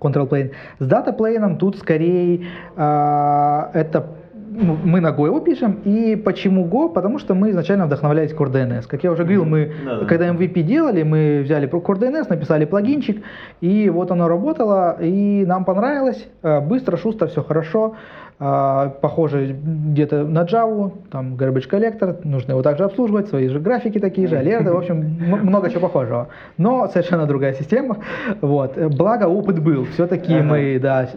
Control 0.00 0.28
Plane. 0.28 0.50
С 0.80 0.86
Data 0.88 1.16
Plane 1.16 1.56
тут 1.58 1.78
скорее 1.78 2.46
э, 2.76 3.62
это 3.72 4.06
мы 4.54 5.00
на 5.00 5.08
Go 5.08 5.26
его 5.26 5.40
пишем. 5.40 5.80
И 5.84 6.16
почему 6.16 6.66
Go? 6.66 6.92
Потому 6.92 7.18
что 7.18 7.34
мы 7.34 7.50
изначально 7.50 7.86
вдохновлялись 7.86 8.32
Core 8.32 8.52
DNS. 8.52 8.86
Как 8.86 9.02
я 9.04 9.10
уже 9.10 9.22
говорил, 9.24 9.44
мы, 9.44 9.72
Да-да. 9.84 10.06
когда 10.06 10.28
MVP 10.28 10.62
делали, 10.62 11.02
мы 11.02 11.42
взяли 11.44 11.66
про 11.66 11.78
Core 11.80 11.98
DNS, 11.98 12.26
написали 12.28 12.64
плагинчик, 12.64 13.22
и 13.60 13.90
вот 13.90 14.10
оно 14.10 14.28
работало, 14.28 14.96
и 15.00 15.44
нам 15.46 15.64
понравилось. 15.64 16.26
Э, 16.42 16.60
Быстро, 16.60 16.96
шустро, 16.96 17.26
все 17.26 17.42
хорошо. 17.42 17.94
А, 18.40 18.88
Похоже 19.00 19.56
где-то 19.62 20.24
на 20.24 20.42
Java, 20.42 20.92
там 21.10 21.34
garbage 21.36 21.70
collector, 21.70 22.18
нужно 22.24 22.52
его 22.52 22.62
также 22.62 22.84
обслуживать, 22.84 23.28
свои 23.28 23.48
же 23.48 23.60
графики 23.60 23.98
такие 24.00 24.26
же, 24.26 24.36
алерты, 24.36 24.72
в 24.72 24.76
общем, 24.76 24.96
много 25.42 25.70
чего 25.70 25.82
похожего. 25.82 26.28
Но 26.58 26.88
совершенно 26.88 27.26
другая 27.26 27.54
система. 27.54 27.98
Вот. 28.40 28.76
Благо 28.76 29.24
опыт 29.24 29.62
был. 29.62 29.84
Все-таки 29.94 30.34
Ага. 30.34 30.44
мы 30.44 30.78
да, 30.82 31.08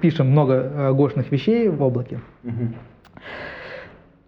пишем 0.00 0.30
много 0.30 0.54
э, 0.54 0.92
гошных 0.92 1.32
вещей 1.32 1.68
в 1.68 1.82
облаке. 1.82 2.20
Мгм. 2.42 2.74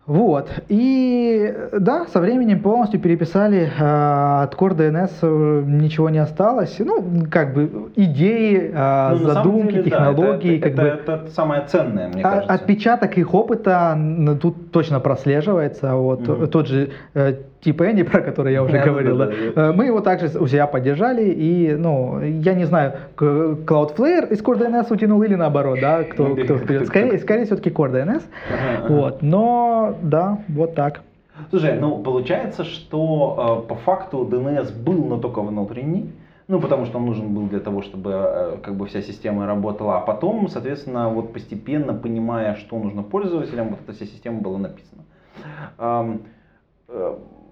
Вот. 0.09 0.49
И 0.68 1.55
да, 1.79 2.07
со 2.07 2.21
временем 2.21 2.61
полностью 2.61 2.99
переписали 2.99 3.71
э, 3.79 4.42
от 4.42 4.55
Core 4.55 4.75
DNS 4.75 5.11
э, 5.21 5.62
ничего 5.66 6.09
не 6.09 6.18
осталось. 6.18 6.77
Ну, 6.79 7.05
как 7.31 7.53
бы 7.53 7.90
идеи, 7.94 8.71
э, 8.75 9.09
Ну, 9.11 9.18
задумки, 9.18 9.73
деле, 9.73 9.83
да, 9.83 9.90
технологии, 9.90 10.57
это, 10.57 10.62
как 10.71 10.73
это, 10.73 10.83
бы. 10.83 10.88
это 10.88 11.31
самое 11.31 11.62
ценное, 11.66 12.09
мне 12.09 12.23
А- 12.23 12.31
кажется. 12.31 12.55
Отпечаток 12.55 13.18
их 13.18 13.35
опыта 13.35 13.99
тут 14.40 14.73
точно 14.73 14.99
прослеживается. 14.99 15.94
Вот 15.94 16.27
Мгм. 16.27 16.47
тот 16.49 16.68
же 16.68 16.88
э, 17.14 17.35
типа 17.61 17.90
Энди, 17.90 18.03
про 18.03 18.21
который 18.21 18.53
я 18.53 18.62
уже 18.62 18.79
говорил, 18.79 19.16
да, 19.16 19.27
да, 19.27 19.33
да. 19.55 19.62
э, 19.68 19.73
мы 19.73 19.87
его 19.87 20.01
также 20.01 20.27
у 20.38 20.47
себя 20.47 20.66
поддержали, 20.66 21.25
и, 21.31 21.75
ну, 21.75 22.21
я 22.21 22.55
не 22.55 22.64
знаю, 22.64 22.92
Cloudflare 23.16 24.33
из 24.33 24.42
Core 24.42 24.59
DNS 24.59 24.92
утянул 24.92 25.23
или 25.23 25.35
наоборот, 25.35 25.79
да, 25.81 26.05
кто, 26.05 26.29
Ну, 26.29 26.37
кто 26.37 26.59
вперед. 26.59 26.87
Скорее, 26.87 27.18
скорее 27.18 27.44
все-таки 27.44 27.71
Core 27.71 27.92
DNS, 27.92 28.23
Ага, 28.49 28.85
ага. 28.85 28.94
вот, 28.94 29.23
но, 29.23 29.97
да, 30.03 30.38
вот 30.49 30.75
так. 30.75 31.03
Слушай, 31.51 31.79
ну 31.79 32.03
получается, 32.03 32.64
что 32.64 33.62
э, 33.64 33.68
по 33.68 33.75
факту 33.77 34.29
DNS 34.31 34.73
был, 34.83 35.05
но 35.05 35.18
только 35.18 35.40
внутренний. 35.40 36.11
Ну, 36.49 36.61
потому 36.61 36.87
что 36.87 36.97
он 36.97 37.05
нужен 37.05 37.35
был 37.35 37.47
для 37.47 37.61
того, 37.61 37.83
чтобы 37.83 38.11
э, 38.11 38.57
как 38.62 38.75
бы 38.75 38.87
вся 38.87 39.03
система 39.03 39.47
работала. 39.47 39.99
А 39.99 40.01
потом, 40.01 40.49
соответственно, 40.49 41.11
вот 41.11 41.35
постепенно 41.35 41.92
понимая, 41.92 42.55
что 42.55 42.79
нужно 42.79 43.03
пользователям, 43.03 43.68
вот 43.68 43.81
эта 43.85 43.92
вся 43.92 44.07
система 44.07 44.40
была 44.40 44.59
написана. 44.59 45.03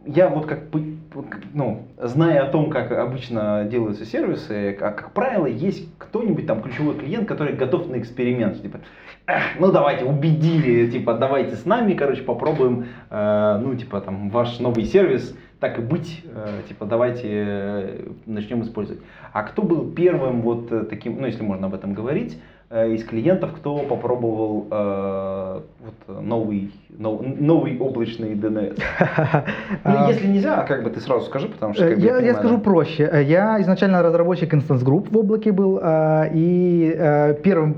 Я 0.06 0.28
вот 0.28 0.46
как, 0.46 0.60
ну, 1.52 1.88
зная 1.98 2.44
о 2.44 2.50
том, 2.50 2.70
как 2.70 2.92
обычно 2.92 3.64
делаются 3.64 4.04
сервисы, 4.04 4.76
как, 4.78 4.96
как 4.96 5.12
правило, 5.12 5.46
есть 5.46 5.88
кто-нибудь 5.98 6.46
там 6.46 6.62
ключевой 6.62 6.94
клиент, 6.94 7.26
который 7.26 7.54
готов 7.54 7.88
на 7.88 7.98
эксперимент, 7.98 8.62
типа, 8.62 8.80
«Эх, 9.26 9.42
ну 9.58 9.72
давайте, 9.72 10.04
убедили, 10.04 10.88
типа, 10.90 11.14
давайте 11.14 11.56
с 11.56 11.64
нами, 11.64 11.94
короче, 11.94 12.22
попробуем, 12.22 12.86
э, 13.10 13.60
ну, 13.60 13.74
типа, 13.74 14.00
там, 14.00 14.30
ваш 14.30 14.60
новый 14.60 14.84
сервис, 14.84 15.36
так 15.58 15.78
и 15.78 15.82
быть, 15.82 16.22
э, 16.24 16.62
типа, 16.68 16.86
давайте 16.86 17.28
э, 17.28 18.08
начнем 18.26 18.62
использовать. 18.62 19.02
А 19.32 19.42
кто 19.42 19.62
был 19.62 19.90
первым 19.90 20.42
вот 20.42 20.70
э, 20.70 20.84
таким, 20.84 21.20
ну, 21.20 21.26
если 21.26 21.42
можно 21.42 21.66
об 21.66 21.74
этом 21.74 21.94
говорить, 21.94 22.40
из 22.70 23.04
клиентов, 23.04 23.52
кто 23.54 23.78
попробовал 23.78 24.66
э, 24.70 25.60
вот, 25.84 26.22
новый, 26.22 26.72
нов- 26.98 27.22
новый 27.38 27.78
облачный 27.78 28.34
DNS? 28.34 28.76
Ну, 29.84 29.90
А, 29.94 30.08
если 30.10 30.26
нельзя, 30.26 30.62
как 30.64 30.82
бы 30.82 30.90
ты 30.90 31.00
сразу 31.00 31.26
скажи, 31.26 31.48
потому 31.48 31.74
что... 31.74 31.84
Э, 31.84 31.90
как 31.90 31.98
бы, 31.98 32.04
Я, 32.04 32.10
я 32.12 32.16
понимаю, 32.18 32.36
скажу 32.38 32.56
да. 32.56 32.62
проще. 32.62 33.08
Э, 33.12 33.22
Я 33.22 33.60
изначально 33.60 34.02
разработчик 34.02 34.52
Instance 34.52 34.82
Group 34.84 35.08
в 35.12 35.16
облаке 35.16 35.52
был, 35.52 35.78
а, 35.80 36.28
и 36.32 36.92
э, 36.96 37.34
первым, 37.44 37.76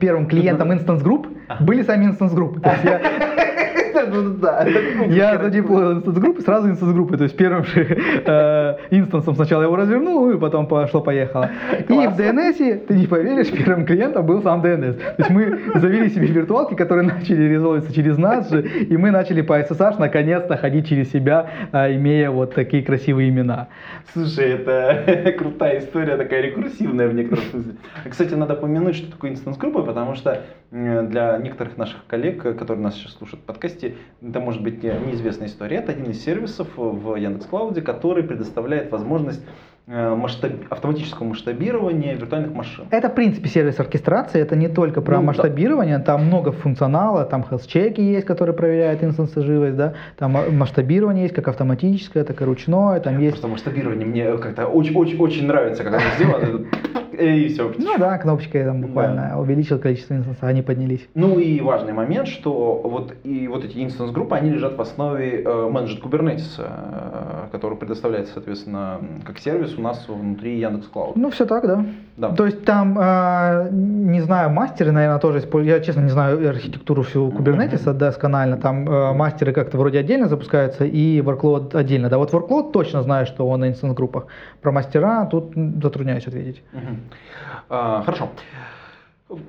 первым 0.00 0.26
клиентом 0.26 0.72
Instance 0.72 1.02
Group 1.04 1.26
были 1.60 1.82
сами 1.82 2.06
Instance 2.06 2.34
Group. 2.34 2.60
Ну, 4.10 4.34
да, 4.34 4.66
Я 5.08 5.38
за 5.38 5.49
deploy 5.49 5.81
ил 5.81 5.92
instance 5.92 6.18
группы, 6.18 6.42
сразу 6.42 6.68
instance 6.68 6.92
группы, 6.92 7.16
то 7.16 7.24
есть 7.24 7.36
первым 7.36 7.64
же 7.64 7.86
э, 8.26 8.76
instance 8.90 9.25
ом 9.25 9.34
сначала 9.34 9.62
его 9.62 9.76
развернул, 9.76 10.30
и 10.30 10.38
потом 10.38 10.66
пошло-поехало. 10.66 11.50
И 11.88 11.92
в 11.92 12.18
DNS, 12.18 12.86
ты 12.86 12.94
не 12.94 13.06
поверишь, 13.06 13.50
первым 13.50 13.84
клиентом 13.86 14.26
был 14.26 14.42
сам 14.42 14.62
DNS. 14.62 14.94
То 14.94 15.14
есть 15.18 15.30
мы 15.30 15.58
завели 15.74 16.08
себе 16.08 16.26
виртуалки, 16.26 16.74
которые 16.74 17.08
начали 17.14 17.42
resolv 17.42 17.67
иться 17.67 17.92
через 17.92 18.18
нас 18.18 18.50
же, 18.50 18.62
и 18.62 18.96
мы 18.96 19.10
начали 19.10 19.42
по 19.42 19.58
SSH 19.58 19.98
наконец-то 19.98 20.56
ходить 20.56 20.88
через 20.88 21.10
себя, 21.10 21.50
а, 21.72 21.92
имея 21.92 22.30
вот 22.30 22.54
такие 22.54 22.82
красивые 22.82 23.28
имена. 23.28 23.68
Слушай, 24.12 24.52
это 24.52 25.32
крутая 25.38 25.80
история, 25.80 26.16
такая 26.16 26.42
рекурсивная 26.42 27.08
в 27.08 27.14
некотором 27.14 27.44
смысле. 27.44 27.72
Кстати, 28.08 28.34
надо 28.34 28.54
помянуть, 28.54 28.96
что 28.96 29.10
такое 29.10 29.30
инстанс-группа, 29.30 29.82
потому 29.82 30.14
что 30.14 30.42
э, 30.70 31.02
для 31.02 31.38
некоторых 31.38 31.76
наших 31.76 32.06
коллег, 32.06 32.44
э, 32.44 32.54
которые 32.54 32.82
нас 32.82 32.94
сейчас 32.94 33.14
слушают 33.14 33.42
в 33.42 33.46
подкасте, 33.46 33.79
это 33.82 34.40
может 34.40 34.62
быть 34.62 34.82
не- 34.82 34.92
неизвестная 35.06 35.48
история. 35.48 35.76
Это 35.78 35.92
один 35.92 36.10
из 36.10 36.22
сервисов 36.24 36.68
в 36.76 37.16
Яндекс.Клауде, 37.16 37.82
который 37.82 38.22
предоставляет 38.22 38.90
возможность 38.92 39.42
э, 39.86 40.14
масштаб- 40.14 40.66
автоматического 40.70 41.26
масштабирования 41.26 42.14
виртуальных 42.14 42.52
машин. 42.54 42.84
Это, 42.90 43.08
в 43.08 43.14
принципе, 43.14 43.48
сервис 43.48 43.80
оркестрации, 43.80 44.40
это 44.40 44.54
не 44.54 44.68
только 44.68 45.00
про 45.00 45.16
Ну, 45.16 45.20
да. 45.22 45.26
масштабирование, 45.28 45.98
там 45.98 46.26
много 46.26 46.52
функционала, 46.52 47.24
там 47.24 47.44
health-чеки 47.50 48.00
есть, 48.00 48.26
которые 48.26 48.54
проверяют 48.54 49.02
инстансы 49.02 49.40
живость, 49.42 49.76
да, 49.76 49.94
там 50.16 50.36
масштабирование 50.56 51.24
есть 51.24 51.34
как 51.34 51.48
автоматическое, 51.48 52.22
так 52.24 52.40
и 52.40 52.44
ручное, 52.44 53.00
там 53.00 53.18
есть 53.18 53.32
Просто 53.40 53.48
масштабирование 53.48 54.06
мне 54.06 54.36
как-то 54.38 54.66
очень-очень 54.66 55.18
очень 55.18 55.46
нравится, 55.46 55.82
когда 55.82 55.98
это 55.98 56.06
сделано. 56.16 56.66
И 57.20 57.48
все. 57.48 57.72
Ну 57.78 57.98
да, 57.98 58.18
кнопочкой 58.18 58.64
там 58.64 58.80
буквально 58.80 59.38
увеличил 59.38 59.78
количество 59.78 60.14
инстансов, 60.14 60.42
они 60.42 60.62
поднялись. 60.62 61.06
Ну 61.14 61.38
и 61.38 61.60
важный 61.60 61.92
момент, 61.92 62.28
что 62.28 62.80
вот, 62.82 63.14
и 63.24 63.48
вот 63.48 63.64
эти 63.64 63.82
инстанс-группы, 63.84 64.34
они 64.34 64.50
лежат 64.50 64.76
в 64.76 64.80
основе 64.80 65.42
э, 65.42 65.44
Managed 65.44 66.00
Kubernetes, 66.02 66.58
э, 66.58 67.48
который 67.52 67.76
предоставляется, 67.76 68.34
соответственно, 68.34 69.00
как 69.24 69.38
сервис 69.38 69.76
у 69.76 69.82
нас 69.82 70.06
внутри 70.08 70.58
Яндекс 70.58 70.88
Клауд. 70.88 71.16
Ну 71.16 71.30
все 71.30 71.46
так, 71.46 71.66
да. 71.66 71.84
Да. 72.16 72.34
То 72.34 72.46
есть 72.46 72.64
там, 72.64 72.98
э, 72.98 73.68
не 73.70 74.20
знаю, 74.20 74.50
мастеры, 74.50 74.92
наверное, 74.92 75.18
тоже 75.18 75.38
используют. 75.38 75.78
Я, 75.78 75.84
честно, 75.84 76.00
не 76.00 76.10
знаю 76.10 76.48
архитектуру 76.48 77.02
всю 77.02 77.28
Kubernetes 77.28 77.92
досконально. 77.92 78.56
Там 78.56 78.88
э, 78.88 79.12
мастеры 79.14 79.52
как-то 79.52 79.78
вроде 79.78 79.98
отдельно 79.98 80.28
запускаются 80.28 80.84
и 80.84 81.20
workload 81.20 81.76
отдельно. 81.76 82.08
Да, 82.08 82.18
вот 82.18 82.32
workload 82.32 82.72
точно 82.72 83.02
знаю, 83.02 83.26
что 83.26 83.48
он 83.48 83.60
на 83.60 83.68
инстанс-группах. 83.68 84.26
Про 84.60 84.72
мастера 84.72 85.26
тут 85.26 85.54
затрудняюсь 85.82 86.26
ответить. 86.26 86.62
Мгм. 86.72 87.00
А, 87.68 88.02
Хорошо. 88.02 88.30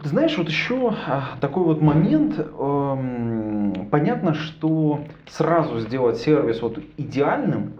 Знаешь, 0.03 0.37
вот 0.37 0.47
еще 0.47 0.93
а, 1.07 1.37
такой 1.39 1.63
вот 1.63 1.81
момент. 1.81 2.37
эм, 2.37 3.87
Понятно, 3.89 4.35
что 4.35 5.01
сразу 5.27 5.79
сделать 5.79 6.17
сервис 6.17 6.61
вот 6.61 6.77
идеальным, 6.97 7.73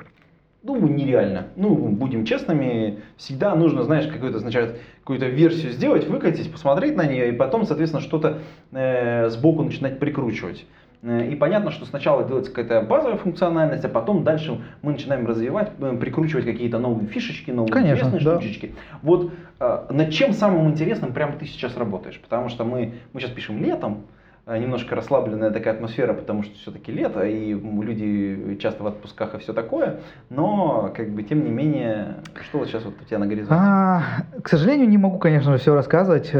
ну, 0.63 0.75
нереально. 0.87 1.47
Ну, 1.55 1.75
будем 1.89 2.25
честными, 2.25 3.01
всегда 3.17 3.55
нужно, 3.55 3.83
знаешь, 3.83 4.07
какую-то 4.07 4.39
сначала 4.39 4.75
какую-то 5.01 5.27
версию 5.27 5.71
сделать, 5.71 6.07
выкатить, 6.07 6.51
посмотреть 6.51 6.95
на 6.95 7.05
нее, 7.05 7.29
и 7.29 7.31
потом, 7.33 7.65
соответственно, 7.65 8.01
что-то 8.01 8.39
э, 8.71 9.29
сбоку 9.29 9.63
начинать 9.63 9.99
прикручивать. 9.99 10.65
Э, 11.03 11.27
И 11.27 11.35
понятно, 11.35 11.71
что 11.71 11.85
сначала 11.85 12.23
делается 12.23 12.51
какая-то 12.51 12.85
базовая 12.87 13.17
функциональность, 13.17 13.83
а 13.85 13.89
потом 13.89 14.23
дальше 14.23 14.61
мы 14.81 14.91
начинаем 14.93 15.25
развивать, 15.25 15.71
э, 15.79 15.97
прикручивать 15.99 16.45
какие-то 16.45 16.79
новые 16.79 17.07
фишечки, 17.07 17.51
новые 17.51 17.73
Конечно, 17.73 18.05
интересные 18.07 18.23
да. 18.23 18.39
штучечки. 18.39 18.75
Вот 19.01 19.31
э, 19.59 19.79
над 19.89 20.11
чем 20.11 20.33
самым 20.33 20.69
интересным 20.69 21.13
прямо 21.13 21.33
ты 21.33 21.45
сейчас 21.45 21.77
работаешь? 21.77 22.19
Потому 22.19 22.49
что 22.49 22.63
мы, 22.65 22.93
мы 23.13 23.19
сейчас 23.19 23.31
пишем 23.31 23.61
летом, 23.61 24.03
немножко 24.47 24.95
расслабленная 24.95 25.51
такая 25.51 25.75
атмосфера, 25.75 26.13
потому 26.13 26.41
что 26.41 26.55
все-таки 26.57 26.91
лето, 26.91 27.23
и 27.23 27.53
люди 27.53 28.57
часто 28.59 28.83
в 28.83 28.87
отпусках 28.87 29.35
и 29.35 29.37
все 29.37 29.53
такое, 29.53 29.99
но, 30.31 30.91
как 30.97 31.11
бы, 31.11 31.21
тем 31.21 31.45
не 31.45 31.51
менее, 31.51 32.15
что 32.49 32.57
вот 32.57 32.67
сейчас 32.67 32.83
вот 32.83 32.95
у 32.99 33.05
тебя 33.05 33.19
на 33.19 33.27
горизонте? 33.27 33.53
А, 33.55 34.01
к 34.41 34.49
сожалению, 34.49 34.89
не 34.89 34.97
могу, 34.97 35.19
конечно 35.19 35.51
же, 35.51 35.59
все 35.59 35.75
рассказывать. 35.75 36.31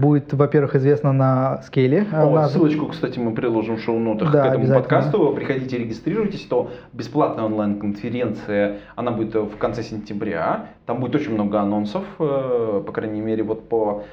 Э, 0.00 0.10
Будет, 0.10 0.32
во-первых, 0.32 0.74
известно 0.76 1.12
на 1.12 1.62
скейле. 1.62 2.06
А 2.12 2.26
О, 2.26 2.30
нас- 2.30 2.52
ссылочку, 2.52 2.86
кстати, 2.86 3.18
мы 3.18 3.32
приложим 3.32 3.76
в 3.76 3.80
шоу-нотах 3.80 4.32
Да, 4.32 4.42
к 4.42 4.46
этому 4.46 4.66
подкасту. 4.66 5.32
Приходите, 5.34 5.78
регистрируйтесь. 5.78 6.42
То 6.46 6.70
бесплатная 6.92 7.44
онлайн-конференция, 7.44 8.78
она 8.96 9.10
будет 9.10 9.34
в 9.34 9.56
конце 9.58 9.82
сентября. 9.82 10.66
Там 10.86 11.00
будет 11.00 11.14
очень 11.14 11.34
много 11.34 11.60
анонсов, 11.60 12.04
э, 12.18 12.82
по 12.86 12.92
крайней 12.92 13.20
мере, 13.20 13.42
вот 13.42 13.68
по 13.68 14.04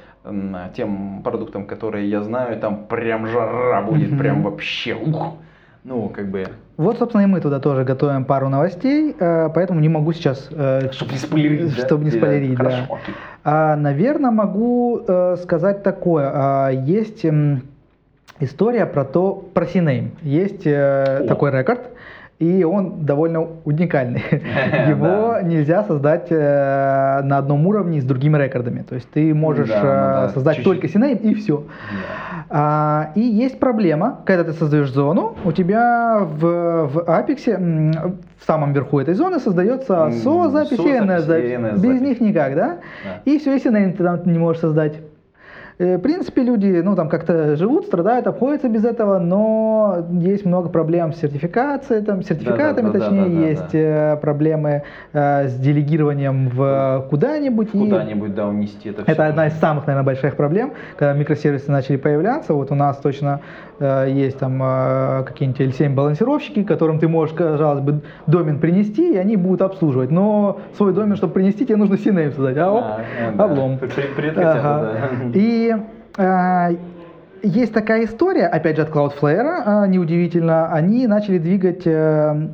тем 0.74 1.22
продуктам, 1.22 1.64
которые 1.64 2.10
я 2.10 2.22
знаю, 2.22 2.60
там 2.60 2.86
прям 2.86 3.26
жара 3.26 3.80
будет, 3.82 4.18
прям 4.18 4.42
вообще 4.42 4.94
ух. 4.94 5.36
Ну, 5.84 6.08
как 6.08 6.28
бы, 6.28 6.46
Вот, 6.76 6.98
собственно, 6.98 7.22
и 7.22 7.26
мы 7.26 7.40
туда 7.40 7.60
тоже 7.60 7.84
готовим 7.84 8.24
пару 8.24 8.48
новостей, 8.48 9.14
э, 9.18 9.48
поэтому 9.54 9.80
не 9.80 9.88
могу 9.88 10.12
сейчас... 10.12 10.48
э, 10.50 10.90
чтобы 10.92 11.12
не 11.12 11.18
спойлерить. 11.18 11.76
да? 11.76 11.86
Чтобы 11.86 12.04
не 12.04 12.10
Да, 12.10 12.16
спойлерить, 12.18 12.56
да. 12.58 12.64
Хорошо, 12.64 12.82
окей. 13.02 13.14
А, 13.44 13.76
наверное, 13.76 14.30
могу 14.30 15.00
э, 15.06 15.36
сказать 15.42 15.82
такое. 15.82 16.30
А, 16.34 16.68
есть 16.70 17.24
история 18.40 18.86
про 18.86 19.04
то, 19.04 19.32
про 19.54 19.64
CNAME. 19.64 20.10
Есть 20.22 20.66
О. 20.66 21.24
такой 21.26 21.50
рекорд, 21.52 21.80
и 22.38 22.62
он 22.64 23.04
довольно 23.04 23.46
уникальный. 23.64 24.22
Его 24.88 25.32
Да. 25.34 25.42
нельзя 25.42 25.82
создать 25.84 26.26
э, 26.30 27.20
на 27.24 27.38
одном 27.38 27.66
уровне 27.66 28.00
с 28.00 28.04
другими 28.04 28.38
рекордами. 28.38 28.82
То 28.82 28.94
есть 28.94 29.10
ты 29.10 29.34
можешь 29.34 29.68
Да, 29.68 29.80
ну 29.82 29.88
э, 29.88 29.92
да, 29.92 30.28
создать 30.30 30.56
чуть-чуть. 30.56 30.80
только 30.80 30.86
CNAME 30.98 31.18
и 31.20 31.34
все. 31.34 31.64
А, 32.50 33.10
и 33.14 33.20
есть 33.20 33.58
проблема, 33.58 34.20
когда 34.24 34.44
ты 34.44 34.52
создаешь 34.52 34.90
зону, 34.90 35.34
у 35.44 35.52
тебя 35.52 36.20
в, 36.20 36.86
в 36.86 36.98
Apex 37.06 38.14
в 38.38 38.44
самом 38.46 38.72
верху 38.72 39.00
этой 39.00 39.14
зоны 39.14 39.38
создается 39.40 39.94
М, 39.94 40.08
SO 40.12 40.48
запись 40.50 40.78
и 40.78 40.82
SO 40.82 41.04
NS 41.04 41.20
запись 41.20 41.50
и 41.50 41.56
запись. 41.56 41.78
NS 41.78 41.80
Без 41.82 42.00
них 42.00 42.20
никак, 42.20 42.54
да? 42.54 42.76
И 43.24 43.38
все, 43.38 43.52
если 43.52 43.70
ты 43.70 44.02
там 44.04 44.20
не 44.24 44.38
можешь 44.38 44.60
создать. 44.62 44.94
Э, 45.78 45.96
В 45.96 46.00
принципе, 46.00 46.42
люди, 46.42 46.80
ну, 46.84 46.96
там 46.96 47.08
как-то 47.08 47.54
живут, 47.56 47.86
страдают, 47.86 48.26
обходятся 48.26 48.68
без 48.68 48.84
этого, 48.84 49.18
но 49.20 50.04
есть 50.10 50.44
много 50.44 50.68
проблем 50.70 51.12
с 51.12 51.18
сертификацией, 51.20 52.04
там, 52.04 52.22
сертификатами, 52.22 52.86
Да-да-да-да-да-да. 52.88 53.24
точнее, 53.24 53.48
есть 53.50 53.74
э, 53.74 54.16
проблемы 54.20 54.82
э, 55.12 55.46
с 55.48 55.54
делегированием 55.54 56.48
в 56.48 57.06
куда-нибудь. 57.10 57.70
Куда-нибудь, 57.70 58.34
да, 58.34 58.48
унести 58.48 58.88
это 58.90 59.04
все. 59.04 59.12
это 59.12 59.26
одна 59.26 59.46
из 59.46 59.52
самых, 59.60 59.86
наверное, 59.86 60.04
больших 60.06 60.34
проблем, 60.36 60.72
когда 60.96 61.12
микросервисы 61.12 61.70
начали 61.70 61.96
появляться. 61.96 62.54
Вот 62.54 62.72
у 62.72 62.74
нас 62.74 62.96
точно 62.98 63.40
э, 63.78 64.08
есть 64.10 64.38
там 64.38 64.60
э, 64.60 65.22
какие-нибудь 65.26 65.60
L7 65.60 65.94
балансировщики, 65.94 66.64
которым 66.64 66.98
ты 66.98 67.06
можешь, 67.06 67.36
казалось 67.36 67.82
бы, 67.82 68.00
домен 68.26 68.58
принести, 68.58 69.14
и 69.14 69.16
они 69.16 69.36
будут 69.36 69.62
обслуживать. 69.62 70.10
Но 70.10 70.58
свой 70.76 70.92
домен, 70.92 71.14
чтобы 71.14 71.34
принести, 71.34 71.64
тебе 71.66 71.76
нужно 71.76 71.94
CNAME 71.94 72.32
создать. 72.34 72.56
А 72.56 72.72
оп, 72.72 72.82
А, 72.84 72.98
да. 73.36 73.44
облом. 73.44 73.78
При- 73.78 73.88
при- 73.88 74.30
при- 74.30 74.42
Ага. 74.42 74.92
да. 75.32 75.38
И 75.38 75.67
э, 76.16 76.76
есть 77.42 77.72
такая 77.72 78.04
история, 78.04 78.46
опять 78.46 78.76
же, 78.76 78.82
от 78.82 78.90
Cloudflare, 78.90 79.62
а, 79.64 79.86
неудивительно, 79.86 80.72
они 80.72 81.06
начали 81.06 81.38
двигать, 81.38 81.82
э, 81.86 82.48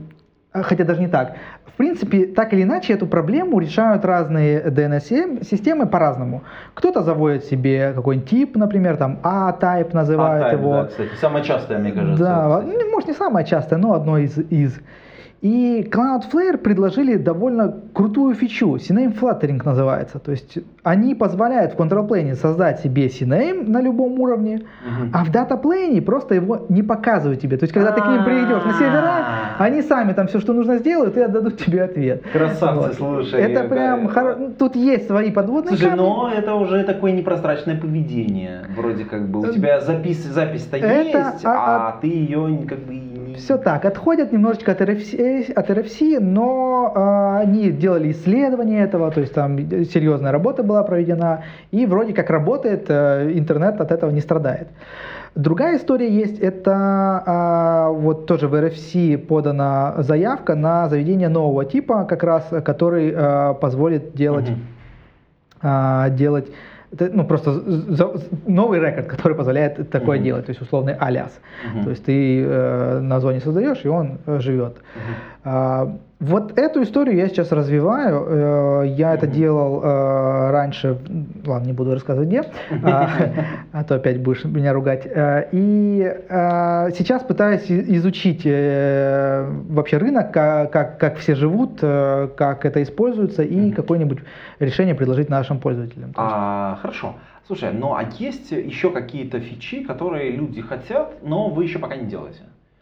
хотя 0.52 0.84
даже 0.84 1.00
не 1.00 1.08
так, 1.08 1.36
в 1.74 1.76
принципе, 1.76 2.26
так 2.26 2.52
или 2.52 2.62
иначе, 2.62 2.92
эту 2.92 3.08
проблему 3.08 3.58
решают 3.58 4.04
разные 4.04 4.62
DNS-системы 4.62 5.86
по-разному. 5.86 6.44
Кто-то 6.74 7.02
заводит 7.02 7.46
себе 7.46 7.92
какой-нибудь 7.92 8.30
тип, 8.30 8.56
например, 8.56 8.96
там 8.96 9.18
A-type 9.24 9.92
называют 9.92 10.44
А, 10.44 10.50
type, 10.50 10.60
его. 10.60 10.72
да, 10.72 10.84
кстати, 10.84 11.10
самое 11.20 11.44
частое, 11.44 11.78
мне 11.78 11.90
кажется. 11.90 12.22
Да, 12.22 12.60
кстати. 12.60 12.76
ну, 12.80 12.90
может 12.92 13.08
не 13.08 13.14
самое 13.14 13.44
частое, 13.44 13.78
но 13.78 13.94
одно 13.94 14.18
из. 14.18 14.38
из. 14.38 14.78
И 15.44 15.86
Cloudflare 15.92 16.56
предложили 16.56 17.16
довольно 17.18 17.74
крутую 17.92 18.34
фичу, 18.34 18.76
CNAME 18.76 19.12
Fluttering 19.20 19.60
называется. 19.62 20.18
То 20.18 20.30
есть 20.30 20.56
они 20.82 21.14
позволяют 21.14 21.74
в 21.74 21.76
контролплейне 21.76 22.34
создать 22.34 22.80
себе 22.80 23.08
CNAME 23.08 23.68
на 23.68 23.82
любом 23.82 24.18
уровне, 24.20 24.62
а 25.12 25.22
в 25.22 25.30
датаплейне 25.30 26.00
просто 26.00 26.34
его 26.34 26.64
не 26.70 26.82
показывают 26.82 27.42
тебе. 27.42 27.58
То 27.58 27.64
есть 27.64 27.74
когда 27.74 27.92
ты 27.92 28.00
к 28.00 28.06
ним 28.06 28.24
придешь 28.24 28.64
на 28.64 28.72
сервера, 28.72 29.04
А. 29.58 29.62
они 29.64 29.82
сами 29.82 30.14
там 30.14 30.28
все, 30.28 30.40
что 30.40 30.54
нужно 30.54 30.78
сделают, 30.78 31.18
и 31.18 31.20
отдадут 31.20 31.58
тебе 31.58 31.82
ответ. 31.82 32.22
Красавцы, 32.32 32.94
слушай, 32.94 33.38
Это 33.38 33.64
э, 33.64 33.68
прям 33.68 34.06
да. 34.14 34.36
ну, 34.38 34.54
Тут 34.58 34.76
есть 34.76 35.08
свои 35.08 35.30
подводные 35.30 35.76
Слушай, 35.76 35.90
камни. 35.90 36.00
но 36.00 36.32
это 36.34 36.54
уже 36.54 36.84
такое 36.84 37.12
непрозрачное 37.12 37.76
поведение. 37.78 38.62
Вроде 38.74 39.04
как 39.04 39.28
бы 39.28 39.40
у 39.40 39.52
тебя 39.52 39.82
запись, 39.82 40.24
запись-то 40.24 40.78
Это, 40.78 41.18
есть, 41.18 41.44
а- 41.44 41.88
а, 41.96 41.98
ты 42.00 42.06
ее 42.06 42.64
как 42.66 42.78
бы. 42.78 42.94
Все 43.36 43.58
так, 43.58 43.84
отходят 43.84 44.32
немножечко 44.32 44.72
от 44.72 44.80
RFC, 44.80 45.52
от 45.52 45.70
RFC 45.70 46.20
но 46.20 46.92
э, 46.94 47.42
они 47.42 47.70
делали 47.70 48.12
исследование 48.12 48.84
этого, 48.84 49.10
то 49.10 49.20
есть 49.20 49.34
там 49.34 49.58
серьезная 49.58 50.32
работа 50.32 50.62
была 50.62 50.82
проведена, 50.82 51.44
и 51.70 51.86
вроде 51.86 52.12
как 52.12 52.30
работает, 52.30 52.86
э, 52.88 53.30
интернет 53.34 53.80
от 53.80 53.92
этого 53.92 54.10
не 54.10 54.20
страдает. 54.20 54.68
Другая 55.34 55.78
история 55.78 56.08
есть, 56.08 56.38
это 56.38 57.22
а, 57.26 57.88
вот 57.90 58.26
тоже 58.26 58.46
в 58.46 58.54
RFC 58.54 59.18
подана 59.18 59.94
заявка 59.98 60.54
на 60.54 60.88
заведение 60.88 61.28
нового 61.28 61.64
типа, 61.64 62.04
как 62.04 62.22
раз, 62.22 62.48
который 62.64 63.12
а, 63.16 63.54
позволит 63.54 64.14
делать, 64.14 64.48
Мгм. 64.50 64.60
а, 65.60 66.10
делать 66.10 66.46
это, 66.94 67.10
ну, 67.12 67.24
просто 67.24 67.52
за- 67.52 68.12
новый 68.46 68.80
рекорд, 68.80 69.06
который 69.06 69.36
позволяет 69.36 69.90
такое 69.90 70.16
Мгм. 70.16 70.24
делать, 70.24 70.46
то 70.46 70.50
есть 70.50 70.62
условный 70.62 70.94
алиас. 70.94 71.40
Мгм. 71.74 71.84
То 71.84 71.90
есть 71.90 72.04
ты 72.04 72.44
э, 72.44 73.00
на 73.00 73.20
зоне 73.20 73.40
создаешь, 73.40 73.84
и 73.84 73.88
он 73.88 74.18
э, 74.26 74.40
живет. 74.40 74.76
А, 75.44 75.96
вот 76.20 76.58
эту 76.58 76.82
историю 76.82 77.16
я 77.16 77.28
сейчас 77.28 77.52
развиваю. 77.52 78.26
Э, 78.82 78.86
я 78.86 79.14
это 79.14 79.26
делал 79.26 79.82
э, 79.82 80.50
раньше, 80.52 80.96
ладно, 81.46 81.66
не 81.66 81.72
буду 81.72 81.92
рассказывать 81.92 82.28
где, 82.28 82.44
а, 82.82 83.08
а 83.72 83.84
то 83.84 83.96
опять 83.96 84.20
будешь 84.22 84.44
меня 84.44 84.72
ругать. 84.72 85.02
Э, 85.06 85.48
И 85.52 86.14
сейчас 86.94 87.22
пытаюсь 87.22 87.70
изучить 87.70 88.44
вообще 88.44 89.98
рынок, 89.98 90.32
ка- 90.32 90.68
как, 90.72 90.98
как 90.98 91.16
все 91.16 91.34
живут, 91.34 91.80
как 91.80 92.64
это 92.64 92.82
используется, 92.82 93.42
и 93.42 93.70
какое-нибудь 93.72 94.18
решение 94.60 94.94
предложить 94.94 95.28
нашим 95.28 95.58
пользователям. 95.58 96.12
А, 96.16 96.78
хорошо. 96.80 97.14
Слушай, 97.46 97.72
ну 97.72 97.94
а 97.94 98.04
есть 98.18 98.52
еще 98.52 98.90
какие-то 98.90 99.38
фичи, 99.40 99.84
которые 99.84 100.30
люди 100.30 100.62
хотят, 100.62 101.16
но 101.22 101.48
вы 101.50 101.64
еще 101.64 101.78
пока 101.78 101.96
не 101.96 102.06
делаете? 102.06 102.40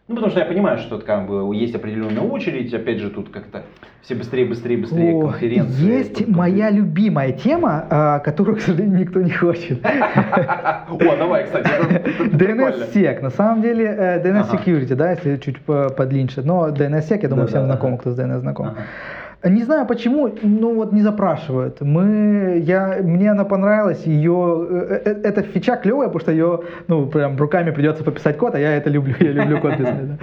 Ну, 0.09 0.15
потому 0.15 0.31
что 0.31 0.41
я 0.41 0.45
понимаю, 0.45 0.79
что 0.79 0.99
как 0.99 1.27
бы 1.27 1.55
есть 1.55 1.73
определенная 1.73 2.23
очередь, 2.23 2.73
опять 2.73 2.99
же, 2.99 3.09
тут 3.09 3.29
как-то 3.29 3.63
все 4.01 4.15
быстрее, 4.15 4.45
быстрее, 4.45 4.75
быстрее 4.75 5.13
О, 5.15 5.29
конференции. 5.29 5.81
Есть 5.81 6.17
Тут- 6.17 6.27
моя 6.27 6.69
любимая 6.71 7.31
тема, 7.31 7.85
а, 7.89 8.19
которую, 8.19 8.57
к 8.57 8.59
сожалению, 8.61 8.99
никто 8.99 9.21
не 9.21 9.31
хочет. 9.31 9.79
О, 9.85 11.15
давай, 11.17 11.45
кстати. 11.45 11.69
DNS-сек, 12.35 13.21
на 13.21 13.29
самом 13.29 13.61
деле 13.61 13.85
э, 13.85 14.21
DNS 14.21 14.41
Ага. 14.49 14.57
Security, 14.57 14.93
да, 14.95 15.11
если 15.11 15.37
чуть 15.37 15.61
по- 15.61 15.87
подлиннее. 15.89 16.27
Но 16.43 16.67
DNS-сек, 16.67 17.23
я 17.23 17.29
думаю, 17.29 17.47
всем 17.47 17.63
знаком, 17.63 17.93
ага. 17.93 18.01
кто 18.01 18.11
с 18.11 18.19
DNS 18.19 18.39
знаком. 18.41 18.71
Не 19.43 19.63
знаю 19.63 19.85
почему, 19.85 20.33
ну 20.41 20.73
вот 20.73 20.93
не 20.93 21.01
запрашивают. 21.01 21.81
Мы, 21.81 22.61
я, 22.65 22.99
мне 23.03 23.31
она 23.31 23.43
понравилась, 23.43 24.05
ее, 24.05 24.67
э, 24.69 25.01
э, 25.03 25.21
эта 25.23 25.41
фича 25.41 25.75
клевая, 25.75 26.07
потому 26.07 26.21
что 26.21 26.31
ее, 26.31 26.61
ну, 26.87 27.07
прям 27.07 27.35
руками 27.37 27.71
придется 27.71 28.05
пописать 28.05 28.37
код, 28.37 28.55
а 28.55 28.59
я 28.59 28.77
это 28.77 28.89
люблю, 28.89 29.15
я 29.19 29.31
люблю 29.31 29.59
код 29.59 29.75
писать. 29.77 30.07
да. 30.07 30.17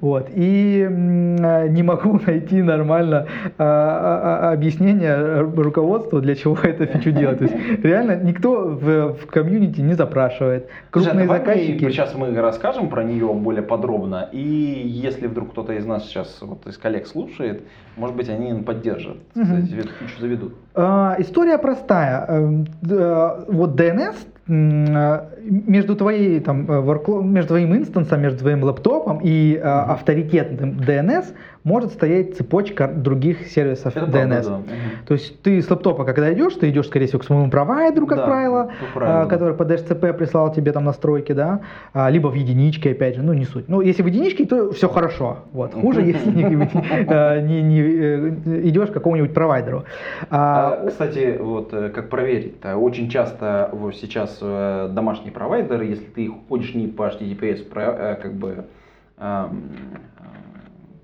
Вот, 0.00 0.30
и 0.34 0.84
э, 0.84 1.68
не 1.68 1.82
могу 1.84 2.18
найти 2.26 2.60
нормально 2.60 3.28
а, 3.56 4.50
объяснение 4.52 5.42
руководству, 5.42 6.20
для 6.20 6.34
чего 6.34 6.56
эту 6.60 6.86
фичу 6.86 7.12
делать. 7.12 7.38
То 7.38 7.44
есть 7.44 7.84
реально 7.84 8.16
никто 8.16 8.62
в, 8.66 9.12
в 9.12 9.26
комьюнити 9.26 9.80
не 9.80 9.94
запрашивает. 9.94 10.66
Слушай, 10.90 11.04
Крупные 11.06 11.28
мы- 11.28 11.38
заказчики. 11.38 11.88
сейчас 11.90 12.16
мы 12.16 12.34
расскажем 12.34 12.88
про 12.88 13.04
нее 13.04 13.32
более 13.32 13.62
подробно, 13.62 14.28
и 14.32 14.40
если 14.40 15.28
вдруг 15.28 15.52
кто-то 15.52 15.72
из 15.72 15.86
нас 15.86 16.04
сейчас, 16.06 16.38
вот 16.40 16.66
из 16.66 16.76
коллег 16.78 17.06
слушает, 17.06 17.62
может 17.96 18.16
быть, 18.16 18.28
они 18.28 18.55
поддержат, 18.62 19.16
Мгм. 19.34 19.44
кстати, 19.62 19.80
эту 19.80 19.88
фичу 20.00 20.20
заведут. 20.20 20.54
А, 20.74 21.16
История 21.18 21.58
простая. 21.58 22.24
Эм, 22.28 22.66
э, 22.88 23.44
Вот 23.48 23.80
DNS 23.80 24.14
э, 24.48 25.20
между 25.66 25.96
твоей 25.96 26.40
там 26.40 26.66
э, 26.70 26.80
worklo- 26.82 27.22
между 27.22 27.48
твоим 27.48 27.74
инстансом, 27.74 28.20
между 28.22 28.38
твоим 28.40 28.62
лэптопом 28.64 29.20
и 29.24 29.54
э, 29.56 29.60
авторитетным 29.62 30.78
DNS 30.78 31.24
может 31.66 31.92
стоять 31.92 32.36
цепочка 32.36 32.86
других 32.86 33.48
сервисов 33.48 33.96
Это 33.96 34.06
DNS. 34.06 34.28
правда, 34.28 34.62
да. 34.68 34.74
То 35.08 35.14
есть 35.14 35.42
ты 35.42 35.60
с 35.60 35.68
лэптопа, 35.68 36.04
когда 36.04 36.32
идешь, 36.32 36.54
ты 36.54 36.70
идешь, 36.70 36.86
скорее 36.86 37.06
всего, 37.06 37.18
к 37.18 37.24
своему 37.24 37.50
провайдеру, 37.50 38.06
как 38.06 38.18
Да, 38.18 38.26
правило, 38.26 38.70
по 38.92 38.98
правилу, 39.00 39.20
а, 39.24 39.26
который 39.26 39.54
по 39.56 39.64
DHCP 39.64 40.12
прислал 40.12 40.52
тебе 40.54 40.70
там 40.70 40.84
настройки, 40.84 41.32
да, 41.32 41.62
а, 41.92 42.08
либо 42.08 42.28
в 42.28 42.34
единичке, 42.34 42.92
опять 42.92 43.16
же, 43.16 43.22
ну 43.22 43.32
не 43.32 43.44
суть. 43.44 43.68
Ну, 43.68 43.80
если 43.80 44.02
в 44.02 44.06
единичке, 44.06 44.46
то 44.46 44.70
все 44.70 44.88
хорошо. 44.88 45.38
Вот. 45.52 45.74
Хуже, 45.74 46.02
если 46.06 46.30
не, 46.30 46.44
не- 46.44 47.62
не, 47.62 47.80
э, 47.80 48.28
идешь 48.68 48.90
к 48.90 48.92
какому-нибудь 48.92 49.34
провайдеру. 49.34 49.82
А, 50.30 50.78
А, 50.84 50.86
кстати, 50.86 51.36
вот 51.40 51.74
э, 51.74 51.88
как 51.88 52.10
проверить-то, 52.10 52.76
очень 52.76 53.10
часто 53.10 53.72
сейчас 53.94 54.38
э, 54.40 54.88
домашние 54.92 55.32
провайдеры, 55.32 55.84
если 55.84 56.04
ты 56.04 56.30
ходишь 56.48 56.74
не 56.74 56.86
по 56.86 57.08
HTTPS 57.08 58.16
как 58.22 58.34
бы 58.34 58.66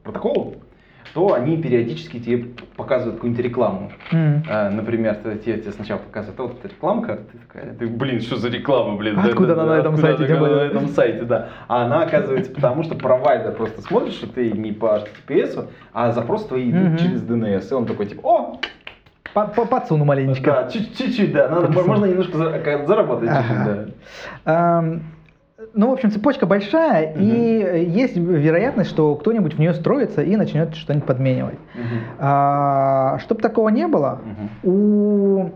протоколу, 0.03 0.57
то 1.15 1.35
они 1.35 1.61
периодически 1.61 2.19
тебе 2.19 2.45
показывают 2.77 3.17
какую-нибудь 3.17 3.45
рекламу. 3.45 3.93
м. 4.13 4.43
Э, 4.49 4.71
Например, 4.71 5.15
тебе, 5.17 5.59
тебе 5.59 5.73
сначала 5.73 5.99
показывают, 5.99 6.41
«А 6.41 6.43
вот 6.45 6.59
эта 6.59 6.69
рекламка, 6.69 7.17
ты 7.31 7.39
такая, 7.39 7.75
ты, 7.75 7.87
блин, 7.87 8.21
что 8.23 8.37
за 8.37 8.49
реклама, 8.49 8.97
блин? 8.97 9.17
да, 9.17 9.25
Откуда 9.29 9.49
да, 9.49 9.53
она 9.55 9.65
да, 9.65 9.69
на 9.75 9.81
этом 9.81 9.95
откуда 9.95 10.17
сайте, 10.17 10.35
более?» 10.37 10.57
на 10.57 10.61
этом 10.63 10.89
сайте, 10.89 11.23
да. 11.25 11.49
А 11.69 11.85
она 11.85 12.03
оказывается 12.03 12.51
потому, 12.53 12.83
что 12.83 12.95
провайдер 12.95 13.53
просто 13.53 13.83
смотрит, 13.83 14.15
что 14.15 14.27
ты 14.27 14.53
не 14.53 14.73
по 14.73 14.97
HTTPS, 15.29 15.69
а 15.93 16.13
запросы 16.13 16.49
твои 16.49 16.71
идут 16.71 16.83
Мгм. 16.91 16.97
через 16.99 17.23
DNS. 17.23 17.71
И 17.71 17.75
он 17.75 17.85
такой, 17.87 18.07
типа, 18.07 18.21
о, 18.25 18.61
По- 19.35 19.47
по- 19.47 19.65
Подсуну 19.67 20.05
маленечко. 20.05 20.45
да, 20.45 20.71
чуть- 20.71 20.97
чуть-чуть, 20.97 21.33
да, 21.33 21.49
надо, 21.49 21.69
можно 21.73 22.05
немножко 22.05 22.37
заработать 22.37 23.31
чуть-чуть, 23.31 23.51
Ага. 23.61 23.87
да. 24.45 24.79
Эм, 24.79 25.03
Ну, 25.75 25.89
в 25.89 25.93
общем, 25.93 26.11
цепочка 26.11 26.45
большая, 26.47 27.15
и 27.15 27.91
есть 27.91 28.17
вероятность, 28.17 28.91
что 28.91 29.15
кто-нибудь 29.15 29.55
в 29.55 29.59
нее 29.59 29.73
строится 29.75 30.23
и 30.23 30.37
начнет 30.37 30.75
что-нибудь 30.75 31.07
подменивать. 31.07 31.59
Мгм. 31.75 33.19
чтобы 33.21 33.41
такого 33.41 33.69
не 33.71 33.87
было, 33.87 34.21
Мгм. 34.25 34.51
у 34.71 35.51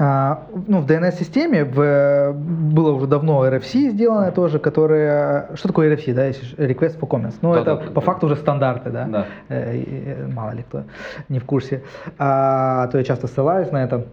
а, 0.00 0.44
ну, 0.68 0.80
в 0.80 0.86
DNS-системе 0.86 1.64
в- 1.64 2.32
было 2.32 2.92
уже 2.92 3.08
давно 3.08 3.44
RFC 3.44 3.90
сделано 3.90 4.30
тоже, 4.30 4.60
которое... 4.60 5.48
Что 5.56 5.68
такое 5.68 5.92
RFC, 5.96 6.14
да, 6.14 6.28
Request 6.28 7.00
for 7.00 7.08
Comments? 7.08 7.34
Ну, 7.42 7.52
Да, 7.54 7.60
это 7.62 7.74
да, 7.74 7.82
по 7.88 7.94
да. 7.94 8.00
факту 8.02 8.26
уже 8.26 8.36
стандарты, 8.36 8.90
да? 8.90 9.06
Да. 9.06 9.26
Э, 9.48 9.82
э, 9.84 10.26
Мало 10.32 10.52
ли 10.52 10.62
кто 10.62 10.84
не 11.28 11.40
в 11.40 11.44
курсе. 11.44 11.82
А, 12.16 12.86
то 12.88 12.98
я 12.98 13.02
часто 13.02 13.26
ссылаюсь 13.26 13.72
на 13.72 13.82
это. 13.82 14.04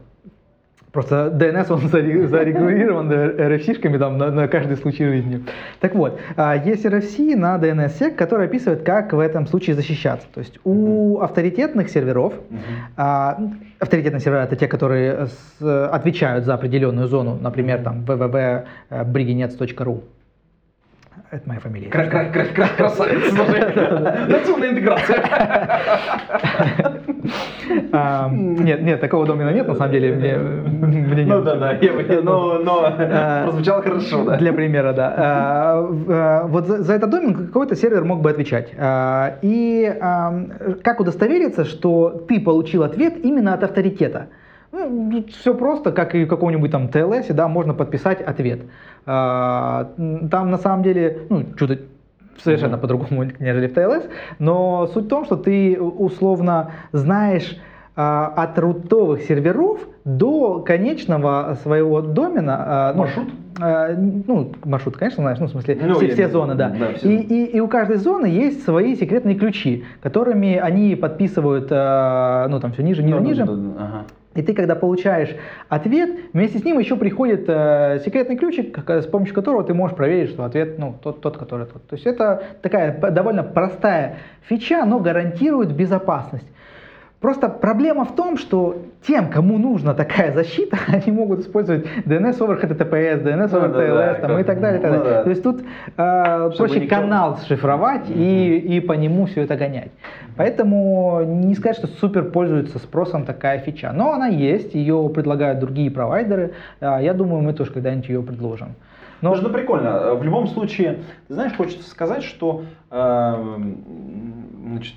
Просто 0.96 1.28
DNS, 1.28 1.72
он 1.74 1.82
заре- 1.88 2.26
зарегулирован 2.30 3.12
RFC-шками 3.12 3.98
там 4.00 4.18
на, 4.18 4.32
на 4.32 4.48
каждый 4.48 4.78
случай 4.78 5.04
жизни. 5.06 5.44
Так 5.82 5.94
вот, 5.94 6.18
а, 6.38 6.56
есть 6.56 6.86
RFC 6.86 7.36
на 7.36 7.58
DNS-сек, 7.58 8.16
который 8.16 8.46
описывает, 8.46 8.84
как 8.84 9.12
в 9.12 9.20
этом 9.20 9.46
случае 9.46 9.76
защищаться. 9.76 10.26
То 10.34 10.40
есть 10.40 10.58
у 10.64 11.20
авторитетных 11.20 11.90
серверов, 11.90 12.36
а, 12.96 13.38
авторитетные 13.78 14.22
сервера 14.22 14.44
это 14.44 14.56
те, 14.56 14.70
которые 14.70 15.28
отвечают 15.60 16.46
за 16.46 16.54
определенную 16.54 17.10
зону, 17.10 17.38
например, 17.42 17.84
там 17.84 18.06
www.briginets.ru. 18.06 20.02
Это 21.32 21.48
моя 21.48 21.60
фамилия. 21.60 21.90
Кра- 21.90 22.06
кра- 22.08 22.26
кра- 22.26 22.46
кра- 22.46 22.70
Красавец, 22.78 23.30
слушай. 23.34 23.62
Нативная 24.28 24.72
интеграция. 24.72 25.18
Нет, 28.32 28.82
нет, 28.84 29.02
такого 29.02 29.26
домена 29.26 29.50
нет, 29.50 29.68
на 29.68 29.76
самом 29.76 29.92
деле, 29.92 30.16
мне, 30.16 31.26
Ну 31.26 31.42
да, 31.42 31.56
да, 31.56 31.72
я 31.74 31.94
бы- 31.94 32.22
но, 32.22 32.60
но 32.60 32.86
А, 33.00 33.44
прозвучало 33.46 33.82
хорошо, 33.82 34.24
да. 34.26 34.38
Для 34.38 34.54
примера, 34.54 34.94
да. 34.94 35.14
А, 35.18 35.90
а, 36.08 36.48
Вот 36.48 36.68
за, 36.68 36.84
за 36.84 36.94
этот 36.94 37.10
домен 37.10 37.48
какой-то 37.48 37.76
сервер 37.76 38.04
мог 38.04 38.22
бы 38.22 38.30
отвечать. 38.30 38.72
И 39.42 39.94
как 40.84 41.00
удостовериться, 41.00 41.66
что 41.66 42.26
ты 42.28 42.40
получил 42.40 42.84
ответ 42.84 43.26
именно 43.26 43.54
от 43.54 43.64
авторитета? 43.64 44.28
Ну, 44.72 45.24
все 45.30 45.54
просто, 45.54 45.92
как 45.92 46.16
и 46.16 46.26
в 46.26 46.28
каком-нибудь 46.28 46.72
там 46.72 46.88
TLS, 46.88 47.34
да, 47.34 47.48
можно 47.48 47.74
подписать 47.74 48.22
ответ. 48.22 48.62
А, 49.06 49.92
Там 50.32 50.52
на 50.52 50.58
самом 50.58 50.84
деле, 50.84 51.20
ну, 51.30 51.44
что-то 51.56 51.80
совершенно 52.44 52.78
по-другому, 52.78 53.26
нежели 53.40 53.68
в 53.68 53.74
TLS, 53.74 54.10
но 54.40 54.88
суть 54.88 55.06
в 55.06 55.10
том, 55.10 55.26
что 55.26 55.36
ты 55.38 55.80
условно 55.80 56.72
знаешь 56.92 57.58
а, 57.96 58.28
от 58.36 58.60
рутовых 58.60 59.22
серверов 59.24 59.80
до 60.04 60.60
конечного 60.60 61.58
своего 61.64 62.02
домена. 62.02 62.56
а, 62.60 62.94
ну, 62.94 63.00
Маршрут? 63.00 63.28
ну, 64.28 64.52
маршрут, 64.66 64.98
конечно, 64.98 65.24
знаешь, 65.24 65.40
ну, 65.40 65.46
в 65.46 65.50
смысле, 65.52 65.78
Ну, 65.82 65.94
все, 65.96 66.10
все 66.10 66.24
виду, 66.24 66.32
зоны, 66.34 66.56
да. 66.56 66.76
да, 66.78 66.94
все 66.96 67.10
и, 67.10 67.22
и, 67.22 67.56
и 67.56 67.60
у 67.62 67.70
каждой 67.70 67.96
зоны 67.98 68.26
есть 68.26 68.66
свои 68.66 68.96
секретные 68.98 69.36
ключи, 69.36 69.86
которыми 70.02 70.58
они 70.58 70.96
подписывают, 70.98 71.70
ну, 71.70 72.60
там 72.60 72.74
все 72.74 72.84
ниже, 72.84 73.02
ниже, 73.02 73.16
Ну, 73.18 73.24
ниже. 73.24 73.46
да, 73.46 73.54
да, 73.54 73.58
да, 73.58 73.70
ага. 73.86 74.04
И 74.36 74.42
ты, 74.42 74.54
когда 74.54 74.76
получаешь 74.76 75.34
ответ, 75.70 76.10
вместе 76.34 76.60
с 76.60 76.64
ним 76.66 76.78
еще 76.78 76.98
приходит 76.98 77.46
э, 77.48 78.00
секретный 78.04 78.36
ключик, 78.36 78.78
с 78.86 79.08
помощью 79.08 79.34
которого 79.34 79.64
ты 79.64 79.74
можешь 79.74 79.96
проверить, 79.96 80.32
что 80.32 80.44
ответ, 80.44 80.78
ну, 80.78 80.94
тот, 81.02 81.22
тот, 81.22 81.38
который 81.38 81.66
тот. 81.66 81.88
То 81.88 81.96
есть 81.96 82.06
это 82.06 82.44
такая 82.62 83.00
довольно 83.12 83.44
простая 83.44 84.18
фича, 84.42 84.86
но 84.86 85.00
гарантирует 85.00 85.74
безопасность. 85.74 86.46
Просто 87.26 87.50
проблема 87.50 88.06
в 88.06 88.14
том, 88.16 88.38
что 88.38 88.84
тем, 89.02 89.32
кому 89.32 89.58
нужна 89.58 89.96
такая 89.96 90.32
защита, 90.32 90.78
они 90.88 91.12
могут 91.12 91.40
использовать 91.40 91.84
DNS 92.06 92.38
over 92.38 92.62
HTTPS, 92.62 93.24
DNS 93.24 93.50
over 93.52 93.68
Ну 93.70 93.80
TLS 93.80 93.96
да, 93.96 94.14
там, 94.14 94.30
как- 94.30 94.40
и 94.42 94.44
так 94.44 94.60
далее. 94.62 94.80
и 94.80 94.84
так 94.84 94.92
ну 94.92 94.98
далее. 95.00 95.14
да. 95.16 95.24
То 95.24 95.30
есть 95.32 95.42
тут 95.42 95.62
э, 95.98 96.52
проще 96.56 96.82
никто- 96.82 96.96
канал 96.98 97.38
сшифровать 97.38 98.12
и, 98.12 98.58
и 98.60 98.80
по 98.80 98.94
нему 98.94 99.26
все 99.26 99.42
это 99.42 99.56
гонять. 99.56 99.90
Поэтому 100.38 101.24
не 101.26 101.56
сказать, 101.56 101.78
что 101.78 101.88
супер 101.88 102.26
пользуется 102.26 102.78
спросом 102.78 103.26
такая 103.26 103.58
фича. 103.58 103.92
Но 103.92 104.12
она 104.14 104.28
есть, 104.28 104.76
ее 104.76 105.10
предлагают 105.12 105.58
другие 105.58 105.90
провайдеры. 105.90 106.52
А, 106.80 107.02
Я 107.02 107.16
думаю, 107.16 107.42
мы 107.42 107.54
тоже 107.54 107.72
когда-нибудь 107.72 108.08
ее 108.08 108.22
предложим. 108.22 108.76
Но 109.22 109.34
Слушай, 109.34 109.48
ну 109.48 109.50
прикольно. 109.58 110.14
В 110.14 110.24
любом 110.24 110.46
случае, 110.46 111.00
ты 111.28 111.34
знаешь, 111.34 111.54
хочется 111.58 111.90
сказать, 111.90 112.22
что 112.22 112.66
э, 112.92 112.96
м, 113.00 113.78
значит, 114.74 114.94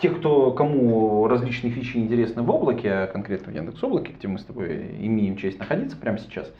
тех, 0.00 0.18
кто, 0.18 0.52
кому 0.52 1.26
различные 1.28 1.72
фичи 1.72 1.96
интересны 1.96 2.42
в 2.42 2.50
облаке, 2.50 2.90
а 2.90 3.06
конкретно 3.06 3.52
в 3.52 3.54
Яндекс 3.54 3.82
облаке, 3.82 4.12
где 4.16 4.28
мы 4.28 4.38
с 4.38 4.44
тобой 4.44 4.96
имеем 5.00 5.36
честь 5.36 5.58
находиться 5.58 5.96
прямо 5.96 6.18
сейчас, 6.18 6.52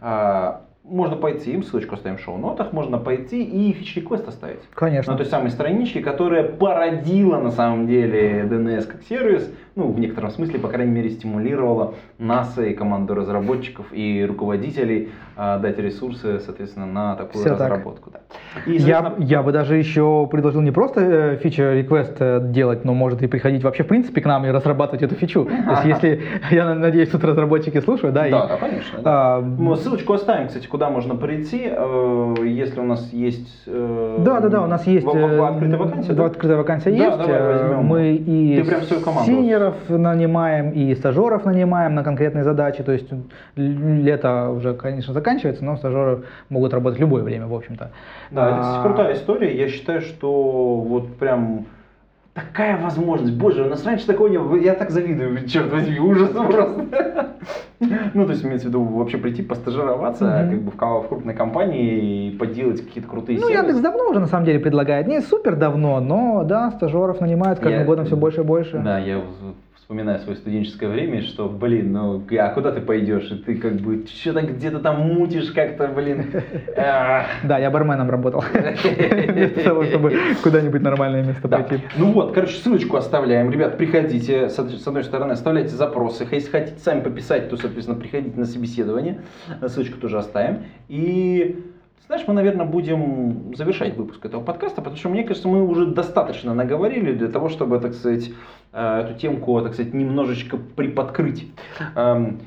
э, 0.00 0.52
можно 0.84 1.16
пойти, 1.16 1.52
им 1.52 1.62
ссылочку 1.62 1.94
оставим 1.94 2.18
в 2.18 2.20
шоу-нотах, 2.20 2.72
можно 2.72 2.98
пойти 2.98 3.42
и 3.44 3.72
фич-реквест 3.72 4.26
оставить. 4.26 4.60
Конечно. 4.74 5.12
На 5.12 5.16
той 5.16 5.26
самой 5.26 5.50
страничке, 5.50 6.00
которая 6.00 6.42
породила 6.42 7.38
на 7.38 7.50
самом 7.50 7.86
деле 7.86 8.42
DNS 8.42 8.86
как 8.86 9.02
сервис, 9.04 9.48
ну, 9.74 9.90
в 9.90 9.98
некотором 9.98 10.30
смысле, 10.30 10.58
по 10.58 10.68
крайней 10.68 10.92
мере, 10.92 11.10
стимулировала 11.10 11.94
НАСА 12.18 12.64
и 12.64 12.74
команду 12.74 13.14
разработчиков 13.14 13.86
и 13.92 14.24
руководителей 14.28 15.10
а, 15.36 15.58
дать 15.58 15.78
ресурсы, 15.78 16.40
соответственно, 16.40 16.86
на 16.86 17.14
такую 17.16 17.42
так. 17.44 17.54
разработку. 17.54 18.10
Да. 18.10 18.20
И, 18.66 18.76
Я, 18.76 19.14
я 19.18 19.42
бы 19.42 19.52
даже 19.52 19.76
еще 19.76 20.28
предложил 20.30 20.60
не 20.60 20.70
просто 20.70 21.00
э, 21.00 21.36
фича 21.36 21.72
реквест 21.72 22.16
э, 22.20 22.40
делать, 22.50 22.84
но 22.84 22.92
может 22.92 23.22
и 23.22 23.26
приходить 23.26 23.64
вообще 23.64 23.82
в 23.82 23.86
принципе 23.88 24.20
к 24.20 24.26
нам 24.26 24.44
и 24.44 24.50
разрабатывать 24.50 25.02
эту 25.02 25.14
фичу. 25.14 25.44
То 25.46 25.70
есть 25.70 25.84
если, 25.84 26.22
я 26.50 26.66
на- 26.66 26.74
надеюсь, 26.74 27.08
тут 27.08 27.24
разработчики 27.24 27.80
слушают, 27.80 28.14
да, 28.14 28.26
и, 28.26 28.30
Да, 28.30 28.46
да, 28.46 28.56
конечно. 28.58 28.98
да. 29.02 29.36
а, 29.36 29.40
Мы 29.40 29.76
ссылочку 29.76 30.12
оставим, 30.12 30.48
кстати, 30.48 30.66
куда 30.66 30.90
можно 30.90 31.14
прийти, 31.14 31.62
э, 31.64 32.34
если 32.44 32.80
у 32.80 32.84
нас 32.84 33.10
есть... 33.12 33.62
Да, 33.66 34.40
да, 34.40 34.48
да, 34.48 34.62
у 34.62 34.66
нас 34.66 34.86
есть 34.86 35.06
э, 35.06 35.38
открытая 35.40 35.78
вакансия, 35.78 36.12
да? 36.12 36.26
открытая 36.26 36.58
вакансия 36.58 36.90
Да, 36.90 37.04
есть. 37.06 37.18
давай 37.18 37.36
э, 37.36 37.52
возьмем. 37.52 37.84
Мы 37.84 38.14
и 38.14 38.56
Ты 38.60 38.64
прям 38.68 38.82
свою 38.82 39.02
команду. 39.02 39.30
Синеров 39.62 39.88
нанимаем, 39.88 40.70
и 40.70 40.94
стажеров 40.94 41.44
нанимаем 41.44 41.94
на 41.94 42.02
конкретные 42.02 42.44
задачи. 42.44 42.82
То 42.82 42.92
есть 42.92 43.08
лето 43.56 44.50
уже, 44.50 44.74
конечно, 44.74 45.14
заканчивается, 45.14 45.64
но 45.64 45.76
стажеры 45.76 46.22
могут 46.48 46.74
работать 46.74 46.98
любое 47.00 47.22
время, 47.22 47.46
в 47.46 47.54
общем-то. 47.54 47.90
Да, 48.30 48.48
это 48.48 48.60
кстати, 48.60 48.78
А, 48.78 48.82
крутая 48.82 49.14
история. 49.14 49.56
Я 49.56 49.68
считаю, 49.68 50.00
что 50.00 50.76
вот 50.80 51.16
прям 51.16 51.66
такая 52.34 52.78
возможность. 52.82 53.34
Боже, 53.34 53.64
у 53.64 53.68
нас 53.68 53.84
раньше 53.84 54.06
такого 54.06 54.28
не 54.28 54.38
было. 54.38 54.56
Я 54.56 54.74
так 54.74 54.90
завидую, 54.90 55.46
черт 55.48 55.70
возьми, 55.72 55.98
ужас 55.98 56.30
просто. 56.30 56.86
Ну, 58.14 58.24
то 58.26 58.30
есть, 58.30 58.44
имеется 58.44 58.66
в 58.68 58.70
виду 58.70 58.82
вообще 58.84 59.18
прийти, 59.18 59.42
постажироваться 59.42 60.46
как 60.50 60.62
бы 60.62 60.70
в, 60.70 60.76
в 60.76 61.08
крупной 61.08 61.34
компании 61.34 62.28
и 62.28 62.36
поделать 62.36 62.80
какие-то 62.84 63.08
крутые 63.10 63.38
Ну, 63.40 63.48
сервисы. 63.48 63.58
Яндекс 63.66 63.80
давно 63.80 64.08
уже 64.10 64.20
на 64.20 64.28
самом 64.28 64.44
деле 64.46 64.60
предлагает. 64.60 65.08
Не 65.08 65.20
супер 65.20 65.56
давно, 65.56 65.98
но 66.00 66.44
да, 66.44 66.70
стажеров 66.70 67.20
нанимают 67.20 67.58
каждым 67.58 67.80
Я- 67.80 67.86
годом 67.86 68.04
все 68.06 68.16
больше 68.16 68.42
и 68.42 68.44
больше. 68.44 68.78
Да, 68.84 68.98
я 68.98 69.20
в- 69.92 69.94
вспоминаю 69.94 70.20
свое 70.20 70.36
студенческое 70.38 70.88
время, 70.88 71.20
что, 71.22 71.48
блин, 71.48 71.92
ну, 71.92 72.22
а 72.38 72.48
куда 72.54 72.72
ты 72.72 72.80
пойдешь? 72.80 73.30
И 73.30 73.34
ты 73.36 73.56
как 73.56 73.74
бы 73.74 74.04
что-то 74.06 74.40
где-то 74.40 74.78
там 74.78 75.00
мутишь 75.00 75.50
как-то, 75.52 75.86
блин. 75.88 76.30
Да, 76.74 77.58
я 77.58 77.70
барменом 77.70 78.08
работал. 78.10 78.42
Вместо 78.52 79.62
того, 79.64 79.84
чтобы 79.84 80.16
куда-нибудь 80.42 80.80
нормальное 80.82 81.22
место 81.22 81.46
пойти. 81.48 81.82
Ну 81.98 82.12
вот, 82.12 82.32
короче, 82.32 82.54
ссылочку 82.56 82.96
оставляем. 82.96 83.50
Ребят, 83.50 83.76
приходите. 83.76 84.48
С 84.48 84.58
од- 84.58 84.70
с 84.70 84.86
одной 84.86 85.04
стороны, 85.04 85.32
оставляйте 85.32 85.70
запросы. 85.76 86.26
Если 86.30 86.50
хотите 86.50 86.78
сами 86.78 87.00
пописать, 87.00 87.50
то, 87.50 87.56
соответственно, 87.56 87.98
приходите 88.00 88.38
на 88.38 88.46
собеседование. 88.46 89.20
Ссылочку 89.66 89.98
тоже 90.00 90.18
оставим. 90.18 90.60
И 90.88 91.62
знаешь, 92.12 92.28
мы, 92.28 92.34
наверное, 92.34 92.66
будем 92.66 93.54
завершать 93.56 93.96
выпуск 93.96 94.22
этого 94.26 94.42
подкаста, 94.42 94.82
потому 94.82 94.96
что, 94.98 95.08
мне 95.08 95.24
кажется, 95.24 95.48
мы 95.48 95.66
уже 95.66 95.86
достаточно 95.86 96.52
наговорили 96.52 97.14
для 97.14 97.28
того, 97.28 97.48
чтобы, 97.48 97.78
так 97.80 97.94
сказать, 97.94 98.30
э, 98.74 99.00
эту 99.00 99.18
темку, 99.18 99.58
так 99.62 99.72
сказать, 99.72 99.94
немножечко 99.94 100.58
приподкрыть. 100.58 101.50
Эм, 101.96 102.40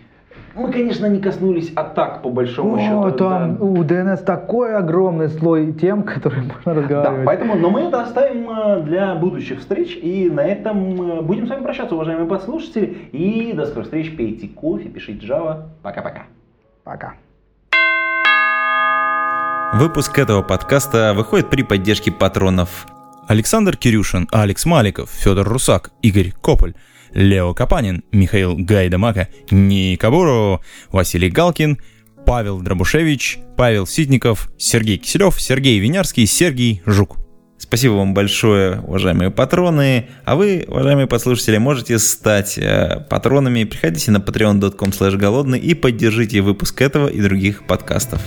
Мы, 0.53 0.71
конечно, 0.71 1.07
не 1.07 1.19
коснулись 1.19 1.73
атак, 1.75 2.21
по 2.21 2.29
большому 2.29 2.75
О, 2.75 2.79
счету. 2.79 3.17
там 3.17 3.55
да. 3.57 3.63
у 3.63 3.83
DNS 3.83 4.23
такой 4.23 4.75
огромный 4.75 5.29
слой 5.29 5.73
тем, 5.73 6.03
которые 6.13 6.43
можно 6.43 6.75
Да, 6.75 6.81
разговаривать. 6.81 7.25
поэтому, 7.25 7.55
но 7.55 7.71
мы 7.71 7.81
это 7.81 8.03
оставим 8.03 8.47
э, 8.49 8.83
для 8.83 9.15
будущих 9.15 9.61
встреч. 9.61 9.97
И 9.99 10.29
на 10.29 10.41
этом 10.41 11.01
э, 11.01 11.21
будем 11.23 11.47
с 11.47 11.49
вами 11.49 11.63
прощаться, 11.63 11.95
уважаемые 11.95 12.27
подслушатели. 12.27 13.09
И 13.13 13.51
до 13.53 13.65
скорых 13.65 13.85
встреч. 13.85 14.15
Пейте 14.15 14.47
кофе, 14.47 14.89
пишите 14.89 15.25
Java. 15.25 15.63
Пока-пока. 15.81 16.23
Пока. 16.83 17.15
Выпуск 19.73 20.17
этого 20.19 20.41
подкаста 20.41 21.13
выходит 21.13 21.49
при 21.49 21.63
поддержке 21.63 22.11
патронов 22.11 22.87
Александр 23.27 23.75
Кирюшин, 23.75 24.27
Алекс 24.31 24.65
Маликов, 24.65 25.09
Федор 25.09 25.47
Русак, 25.47 25.91
Игорь 26.01 26.31
Кополь, 26.31 26.75
Лео 27.13 27.53
Капанин, 27.53 28.03
Михаил 28.11 28.55
Гайдамака, 28.55 29.27
Ника 29.51 30.09
Бурова, 30.11 30.61
Василий 30.91 31.29
Галкин, 31.29 31.79
Павел 32.25 32.61
Дробушевич, 32.61 33.39
Павел 33.57 33.85
Ситников, 33.85 34.49
Сергей 34.57 34.97
Киселев, 34.97 35.41
Сергей 35.41 35.79
Винярский, 35.79 36.25
Сергей 36.25 36.81
Жук. 36.85 37.17
Спасибо 37.57 37.93
вам 37.93 38.13
большое, 38.13 38.81
уважаемые 38.81 39.31
патроны. 39.31 40.07
А 40.23 40.35
вы, 40.35 40.65
уважаемые 40.67 41.07
подслушатели, 41.07 41.57
можете 41.57 41.99
стать 41.99 42.57
э, 42.57 43.05
патронами. 43.09 43.63
Приходите 43.63 44.11
на 44.11 44.17
patreon.com 44.17 45.17
голодный 45.17 45.59
и 45.59 45.73
поддержите 45.73 46.41
выпуск 46.41 46.81
этого 46.81 47.07
и 47.07 47.21
других 47.21 47.65
подкастов. 47.65 48.21